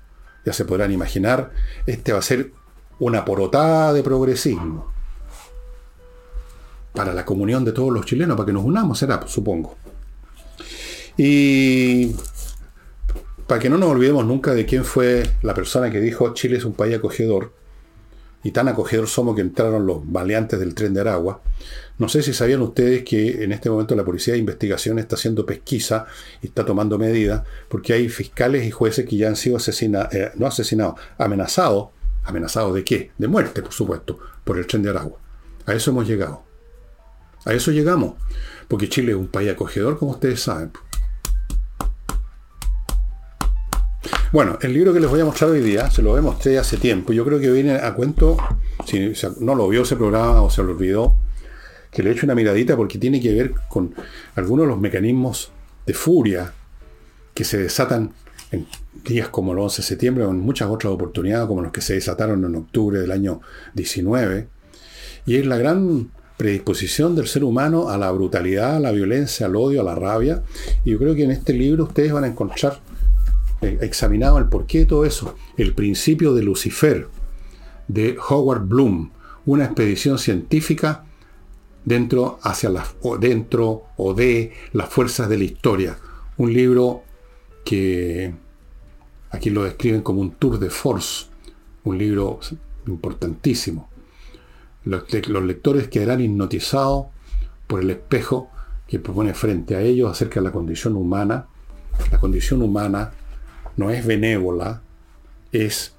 ya 0.48 0.54
se 0.54 0.64
podrán 0.64 0.94
imaginar, 0.94 1.52
este 1.86 2.14
va 2.14 2.20
a 2.20 2.22
ser 2.22 2.54
una 3.00 3.26
porotada 3.26 3.92
de 3.92 4.02
progresismo 4.02 4.90
para 6.94 7.14
la 7.14 7.26
comunión 7.26 7.66
de 7.66 7.74
todos 7.74 7.92
los 7.92 8.06
chilenos, 8.06 8.38
para 8.38 8.48
que 8.48 8.54
nos 8.54 8.64
unamos, 8.64 8.98
será, 8.98 9.28
supongo. 9.28 9.76
Y 11.18 12.16
para 13.48 13.60
que 13.60 13.70
no 13.70 13.78
nos 13.78 13.90
olvidemos 13.90 14.26
nunca 14.26 14.54
de 14.54 14.66
quién 14.66 14.84
fue 14.84 15.24
la 15.42 15.54
persona 15.54 15.90
que 15.90 16.00
dijo 16.02 16.34
Chile 16.34 16.58
es 16.58 16.66
un 16.66 16.74
país 16.74 16.96
acogedor, 16.96 17.52
y 18.44 18.52
tan 18.52 18.68
acogedor 18.68 19.08
somos 19.08 19.36
que 19.36 19.42
entraron 19.42 19.86
los 19.86 20.06
maleantes 20.06 20.60
del 20.60 20.74
tren 20.74 20.94
de 20.94 21.02
Aragua. 21.02 21.42
No 21.98 22.08
sé 22.08 22.22
si 22.22 22.34
sabían 22.34 22.62
ustedes 22.62 23.04
que 23.04 23.44
en 23.44 23.52
este 23.52 23.70
momento 23.70 23.96
la 23.96 24.06
Policía 24.06 24.36
de 24.36 24.40
Investigación 24.40 25.00
está 25.00 25.16
haciendo 25.16 25.46
pesquisa 25.46 26.06
y 26.42 26.48
está 26.48 26.64
tomando 26.64 26.98
medidas 26.98 27.44
porque 27.68 27.94
hay 27.94 28.08
fiscales 28.10 28.66
y 28.66 28.72
jueces 28.72 29.06
que 29.06 29.18
ya 29.18 29.28
han 29.28 29.36
sido 29.36 29.58
asesinados, 29.58 30.14
eh, 30.14 30.32
no 30.36 30.48
asesinados, 30.48 30.96
amenazados. 31.18 31.90
¿Amenazados 32.24 32.74
de 32.74 32.84
qué? 32.84 33.12
De 33.18 33.28
muerte, 33.28 33.62
por 33.62 33.72
supuesto, 33.72 34.20
por 34.44 34.58
el 34.58 34.68
tren 34.68 34.84
de 34.84 34.90
Aragua. 34.90 35.18
A 35.66 35.74
eso 35.74 35.92
hemos 35.92 36.08
llegado. 36.08 36.44
A 37.46 37.54
eso 37.54 37.72
llegamos. 37.72 38.16
Porque 38.68 38.90
Chile 38.90 39.14
es 39.14 39.18
un 39.18 39.28
país 39.28 39.50
acogedor, 39.50 39.98
como 39.98 40.12
ustedes 40.12 40.42
saben. 40.42 40.72
Bueno, 44.32 44.58
el 44.62 44.74
libro 44.74 44.94
que 44.94 45.00
les 45.00 45.10
voy 45.10 45.22
a 45.22 45.26
mostrar 45.26 45.50
hoy 45.52 45.62
día, 45.62 45.90
se 45.90 46.02
lo 46.02 46.22
mostré 46.22 46.58
hace 46.58 46.78
tiempo. 46.78 47.14
Yo 47.14 47.24
creo 47.26 47.40
que 47.40 47.50
viene 47.52 47.76
a 47.76 47.94
cuento, 47.94 48.38
si 48.86 49.14
no 49.40 49.56
lo 49.56 49.68
vio 49.70 49.84
ese 49.84 49.96
programa 49.96 50.42
o 50.42 50.50
se 50.50 50.64
lo 50.64 50.72
olvidó, 50.72 51.16
que 51.92 52.04
le 52.04 52.12
eche 52.12 52.26
una 52.26 52.36
miradita 52.36 52.76
porque 52.76 52.98
tiene 52.98 53.22
que 53.22 53.34
ver 53.34 53.54
con 53.70 53.96
algunos 54.36 54.66
de 54.66 54.72
los 54.72 54.80
mecanismos 54.80 55.52
de 55.86 55.94
furia 55.94 56.54
que 57.34 57.44
se 57.44 57.58
desatan 57.58 58.12
en 58.52 58.68
días 59.04 59.30
como 59.30 59.54
el 59.54 59.60
11 59.60 59.82
de 59.82 59.88
septiembre 59.88 60.26
o 60.26 60.32
en 60.32 60.40
muchas 60.40 60.70
otras 60.70 60.92
oportunidades 60.92 61.48
como 61.48 61.62
los 61.62 61.72
que 61.72 61.82
se 61.82 61.94
desataron 61.94 62.44
en 62.44 62.56
octubre 62.56 63.00
del 63.00 63.12
año 63.12 63.42
19. 63.74 64.48
Y 65.26 65.36
es 65.36 65.46
la 65.46 65.58
gran 65.58 66.12
predisposición 66.38 67.16
del 67.16 67.28
ser 67.28 67.44
humano 67.44 67.90
a 67.90 67.98
la 67.98 68.12
brutalidad, 68.12 68.76
a 68.76 68.80
la 68.80 68.92
violencia, 68.92 69.48
al 69.48 69.56
odio, 69.56 69.82
a 69.82 69.84
la 69.84 69.96
rabia. 69.96 70.44
Y 70.86 70.92
yo 70.92 71.00
creo 71.00 71.16
que 71.16 71.24
en 71.24 71.32
este 71.32 71.54
libro 71.54 71.86
ustedes 71.86 72.14
van 72.14 72.26
a 72.26 72.28
encontrar 72.28 72.80
eh, 73.62 73.80
examinado 73.82 74.38
el 74.38 74.48
porqué 74.48 74.80
de 74.80 74.86
todo 74.86 75.06
eso. 75.06 75.36
El 75.58 75.74
principio 75.74 76.34
de 76.34 76.44
Lucifer, 76.44 77.08
de 77.88 78.18
Howard 78.30 78.68
Bloom, 78.68 79.12
una 79.46 79.66
expedición 79.66 80.20
científica 80.20 81.06
dentro, 81.86 82.40
hacia 82.44 82.70
o 83.02 83.18
dentro 83.18 83.86
o 83.96 84.14
de 84.14 84.54
las 84.74 84.90
fuerzas 84.90 85.30
de 85.30 85.38
la 85.38 85.46
historia. 85.46 85.98
Un 86.38 86.54
libro 86.54 87.04
que 87.66 88.34
aquí 89.32 89.50
lo 89.50 89.64
describen 89.64 90.02
como 90.02 90.22
un 90.22 90.32
tour 90.32 90.60
de 90.60 90.70
force, 90.70 91.26
un 91.84 91.98
libro 91.98 92.40
importantísimo. 92.88 93.90
Los, 94.84 95.04
los 95.28 95.44
lectores 95.44 95.88
quedarán 95.88 96.22
hipnotizados 96.22 97.08
por 97.66 97.82
el 97.82 97.90
espejo 97.90 98.50
que 98.88 99.00
propone 99.00 99.34
frente 99.34 99.76
a 99.76 99.82
ellos 99.82 100.12
acerca 100.12 100.40
de 100.40 100.46
la 100.46 100.52
condición 100.52 100.96
humana, 100.96 101.48
la 102.12 102.20
condición 102.20 102.62
humana 102.62 103.12
no 103.78 103.92
es 103.92 104.06
benévola, 104.06 104.82
es 105.52 105.94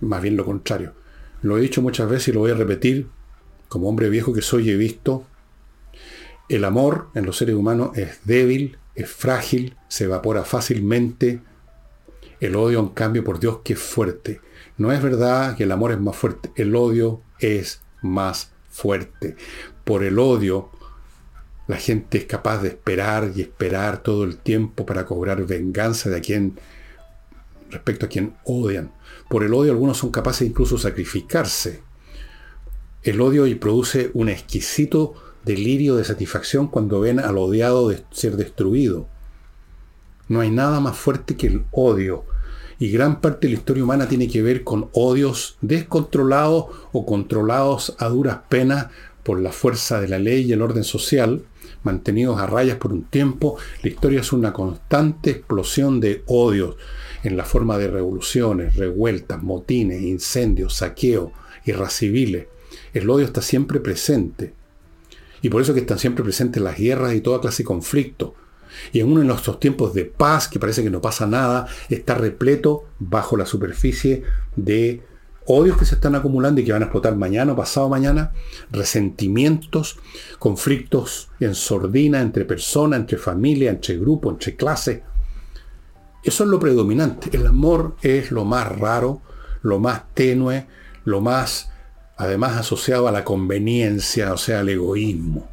más 0.00 0.20
bien 0.20 0.36
lo 0.36 0.44
contrario. 0.44 0.94
Lo 1.42 1.56
he 1.56 1.60
dicho 1.60 1.82
muchas 1.82 2.08
veces 2.08 2.28
y 2.28 2.32
lo 2.32 2.40
voy 2.40 2.50
a 2.50 2.54
repetir, 2.54 3.06
como 3.68 3.88
hombre 3.88 4.08
viejo 4.08 4.32
que 4.32 4.42
soy 4.42 4.70
he 4.70 4.76
visto, 4.76 5.24
el 6.48 6.64
amor 6.64 7.08
en 7.14 7.26
los 7.26 7.36
seres 7.36 7.54
humanos 7.54 7.96
es 7.96 8.20
débil, 8.24 8.78
es 8.94 9.10
frágil, 9.10 9.76
se 9.88 10.04
evapora 10.04 10.44
fácilmente. 10.44 11.40
El 12.40 12.56
odio, 12.56 12.80
en 12.80 12.88
cambio, 12.88 13.22
por 13.22 13.38
Dios, 13.38 13.60
que 13.62 13.74
es 13.74 13.78
fuerte. 13.78 14.40
No 14.78 14.90
es 14.90 15.02
verdad 15.02 15.56
que 15.56 15.64
el 15.64 15.72
amor 15.72 15.92
es 15.92 16.00
más 16.00 16.16
fuerte, 16.16 16.50
el 16.56 16.74
odio 16.74 17.20
es 17.38 17.82
más 18.00 18.52
fuerte. 18.70 19.36
Por 19.84 20.04
el 20.04 20.18
odio 20.18 20.70
la 21.66 21.76
gente 21.76 22.16
es 22.16 22.24
capaz 22.24 22.62
de 22.62 22.68
esperar 22.68 23.32
y 23.34 23.42
esperar 23.42 24.02
todo 24.02 24.24
el 24.24 24.38
tiempo 24.38 24.86
para 24.86 25.04
cobrar 25.04 25.44
venganza 25.44 26.08
de 26.08 26.16
a 26.16 26.20
quien 26.22 26.58
respecto 27.70 28.06
a 28.06 28.08
quien 28.08 28.34
odian. 28.44 28.92
Por 29.28 29.44
el 29.44 29.54
odio 29.54 29.72
algunos 29.72 29.98
son 29.98 30.10
capaces 30.10 30.48
incluso 30.48 30.76
de 30.76 30.82
sacrificarse 30.82 31.82
El 33.02 33.20
odio 33.20 33.46
y 33.46 33.54
produce 33.54 34.10
un 34.14 34.28
exquisito 34.28 35.14
delirio 35.44 35.96
de 35.96 36.04
satisfacción 36.04 36.68
cuando 36.68 37.00
ven 37.00 37.20
al 37.20 37.38
odiado 37.38 37.88
de 37.88 38.02
ser 38.10 38.36
destruido. 38.36 39.06
No 40.28 40.40
hay 40.40 40.50
nada 40.50 40.80
más 40.80 40.96
fuerte 40.96 41.36
que 41.36 41.46
el 41.46 41.64
odio. 41.70 42.24
Y 42.78 42.90
gran 42.90 43.20
parte 43.20 43.46
de 43.46 43.54
la 43.54 43.58
historia 43.58 43.82
humana 43.82 44.08
tiene 44.08 44.28
que 44.28 44.42
ver 44.42 44.62
con 44.62 44.88
odios 44.92 45.56
descontrolados 45.62 46.66
o 46.92 47.06
controlados 47.06 47.96
a 47.98 48.08
duras 48.08 48.40
penas 48.48 48.88
por 49.22 49.40
la 49.40 49.52
fuerza 49.52 50.00
de 50.00 50.08
la 50.08 50.18
ley 50.18 50.44
y 50.44 50.52
el 50.52 50.62
orden 50.62 50.84
social, 50.84 51.42
mantenidos 51.82 52.38
a 52.38 52.46
rayas 52.46 52.76
por 52.76 52.92
un 52.92 53.04
tiempo. 53.04 53.56
La 53.82 53.90
historia 53.90 54.20
es 54.20 54.32
una 54.32 54.52
constante 54.52 55.30
explosión 55.30 55.98
de 55.98 56.22
odios 56.26 56.76
en 57.22 57.36
la 57.36 57.44
forma 57.44 57.78
de 57.78 57.88
revoluciones, 57.88 58.76
revueltas, 58.76 59.42
motines, 59.42 60.02
incendios, 60.02 60.76
saqueos, 60.76 61.32
guerras 61.64 61.94
civiles. 61.94 62.46
El 62.92 63.08
odio 63.10 63.24
está 63.24 63.42
siempre 63.42 63.80
presente. 63.80 64.54
Y 65.42 65.48
por 65.48 65.62
eso 65.62 65.74
que 65.74 65.80
están 65.80 65.98
siempre 65.98 66.24
presentes 66.24 66.62
las 66.62 66.76
guerras 66.76 67.14
y 67.14 67.20
toda 67.20 67.40
clase 67.40 67.62
de 67.62 67.66
conflictos. 67.66 68.32
Y 68.92 69.00
en 69.00 69.08
uno 69.08 69.20
de 69.20 69.26
nuestros 69.26 69.60
tiempos 69.60 69.94
de 69.94 70.04
paz, 70.04 70.48
que 70.48 70.58
parece 70.58 70.82
que 70.82 70.90
no 70.90 71.00
pasa 71.00 71.26
nada, 71.26 71.66
está 71.88 72.14
repleto 72.14 72.84
bajo 72.98 73.36
la 73.36 73.46
superficie 73.46 74.22
de 74.56 75.02
odios 75.46 75.78
que 75.78 75.86
se 75.86 75.94
están 75.94 76.14
acumulando 76.14 76.60
y 76.60 76.64
que 76.64 76.72
van 76.72 76.82
a 76.82 76.86
explotar 76.86 77.16
mañana 77.16 77.52
o 77.52 77.56
pasado 77.56 77.88
mañana, 77.88 78.32
resentimientos, 78.70 79.98
conflictos 80.38 81.30
en 81.40 81.54
sordina 81.54 82.20
entre 82.20 82.44
personas, 82.44 83.00
entre 83.00 83.16
familias, 83.16 83.74
entre 83.74 83.96
grupos, 83.96 84.34
entre 84.34 84.56
clases. 84.56 85.00
Eso 86.28 86.44
es 86.44 86.50
lo 86.50 86.60
predominante. 86.60 87.30
El 87.34 87.46
amor 87.46 87.96
es 88.02 88.30
lo 88.32 88.44
más 88.44 88.78
raro, 88.78 89.22
lo 89.62 89.78
más 89.78 90.12
tenue, 90.12 90.66
lo 91.06 91.22
más 91.22 91.70
además 92.18 92.58
asociado 92.58 93.08
a 93.08 93.12
la 93.12 93.24
conveniencia, 93.24 94.34
o 94.34 94.36
sea, 94.36 94.60
al 94.60 94.68
egoísmo. 94.68 95.48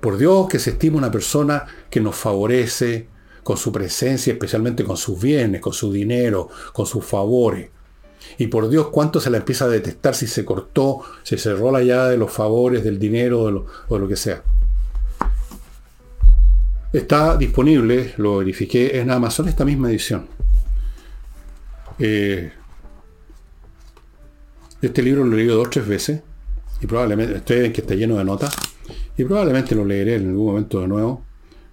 Por 0.00 0.18
Dios 0.18 0.48
que 0.48 0.58
se 0.58 0.70
estima 0.70 0.98
una 0.98 1.12
persona 1.12 1.66
que 1.88 2.00
nos 2.00 2.16
favorece 2.16 3.06
con 3.44 3.56
su 3.56 3.70
presencia, 3.70 4.32
especialmente 4.32 4.82
con 4.82 4.96
sus 4.96 5.20
bienes, 5.22 5.60
con 5.60 5.72
su 5.72 5.92
dinero, 5.92 6.48
con 6.72 6.86
sus 6.86 7.04
favores. 7.04 7.70
Y 8.38 8.48
por 8.48 8.68
Dios, 8.70 8.88
cuánto 8.88 9.20
se 9.20 9.30
la 9.30 9.36
empieza 9.36 9.66
a 9.66 9.68
detestar 9.68 10.16
si 10.16 10.26
se 10.26 10.44
cortó, 10.44 11.02
si 11.22 11.36
se 11.36 11.44
cerró 11.44 11.70
la 11.70 11.84
llave 11.84 12.10
de 12.10 12.16
los 12.16 12.32
favores, 12.32 12.82
del 12.82 12.98
dinero 12.98 13.68
o 13.86 13.94
de 13.94 14.00
lo 14.00 14.08
que 14.08 14.16
sea. 14.16 14.42
Está 16.92 17.36
disponible, 17.36 18.14
lo 18.16 18.38
verifiqué 18.38 18.98
en 18.98 19.12
Amazon, 19.12 19.48
esta 19.48 19.64
misma 19.64 19.90
edición. 19.90 20.26
Eh, 22.00 22.50
este 24.82 25.00
libro 25.00 25.24
lo 25.24 25.34
he 25.34 25.36
leído 25.36 25.56
dos 25.56 25.68
o 25.68 25.70
tres 25.70 25.86
veces 25.86 26.22
y 26.80 26.86
probablemente, 26.86 27.36
estoy 27.36 27.66
en 27.66 27.72
que 27.72 27.82
está 27.82 27.94
lleno 27.94 28.16
de 28.16 28.24
notas 28.24 28.52
y 29.16 29.22
probablemente 29.22 29.76
lo 29.76 29.84
leeré 29.84 30.16
en 30.16 30.30
algún 30.30 30.46
momento 30.46 30.80
de 30.80 30.88
nuevo. 30.88 31.22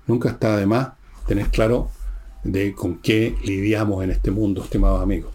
Nunca 0.06 0.30
está 0.30 0.56
de 0.56 0.68
más 0.68 0.90
tener 1.26 1.48
claro 1.48 1.90
de 2.44 2.74
con 2.74 3.00
qué 3.00 3.36
lidiamos 3.44 4.04
en 4.04 4.12
este 4.12 4.30
mundo, 4.30 4.64
estimados 4.64 5.02
amigos. 5.02 5.34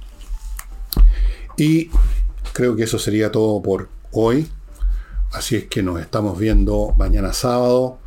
Y 1.56 1.90
creo 2.52 2.76
que 2.76 2.84
eso 2.84 3.00
sería 3.00 3.32
todo 3.32 3.60
por 3.60 3.88
hoy. 4.12 4.46
Así 5.32 5.56
es 5.56 5.64
que 5.64 5.82
nos 5.82 6.00
estamos 6.00 6.38
viendo 6.38 6.94
mañana 6.96 7.32
sábado. 7.32 7.98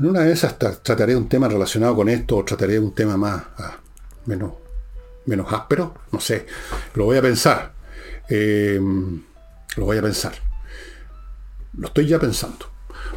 Una 0.00 0.22
de 0.22 0.32
esas 0.32 0.58
trataré 0.58 1.14
un 1.14 1.28
tema 1.28 1.48
relacionado 1.48 1.94
con 1.94 2.08
esto 2.08 2.36
o 2.36 2.44
trataré 2.44 2.78
un 2.78 2.94
tema 2.94 3.16
más 3.16 3.42
ah, 3.58 3.78
menos, 4.26 4.54
menos 5.26 5.52
áspero. 5.52 5.94
No 6.10 6.20
sé. 6.20 6.46
Lo 6.94 7.04
voy 7.04 7.16
a 7.16 7.22
pensar. 7.22 7.72
Em, 8.28 9.22
lo 9.76 9.84
voy 9.84 9.98
a 9.98 10.02
pensar. 10.02 10.32
Lo 11.76 11.88
estoy 11.88 12.06
ya 12.06 12.18
pensando. 12.18 12.66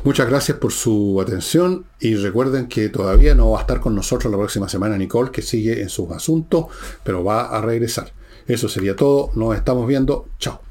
Muchas 0.03 0.29
gracias 0.29 0.57
por 0.57 0.71
su 0.71 1.19
atención 1.19 1.85
y 1.99 2.15
recuerden 2.15 2.67
que 2.67 2.89
todavía 2.89 3.33
no 3.33 3.51
va 3.51 3.59
a 3.59 3.61
estar 3.61 3.79
con 3.79 3.95
nosotros 3.95 4.31
la 4.31 4.37
próxima 4.37 4.69
semana 4.69 4.97
Nicole, 4.97 5.31
que 5.31 5.41
sigue 5.41 5.81
en 5.81 5.89
sus 5.89 6.11
asuntos, 6.11 6.67
pero 7.03 7.23
va 7.23 7.57
a 7.57 7.61
regresar. 7.61 8.11
Eso 8.47 8.69
sería 8.69 8.95
todo. 8.95 9.31
Nos 9.35 9.55
estamos 9.55 9.87
viendo. 9.87 10.29
Chao. 10.39 10.66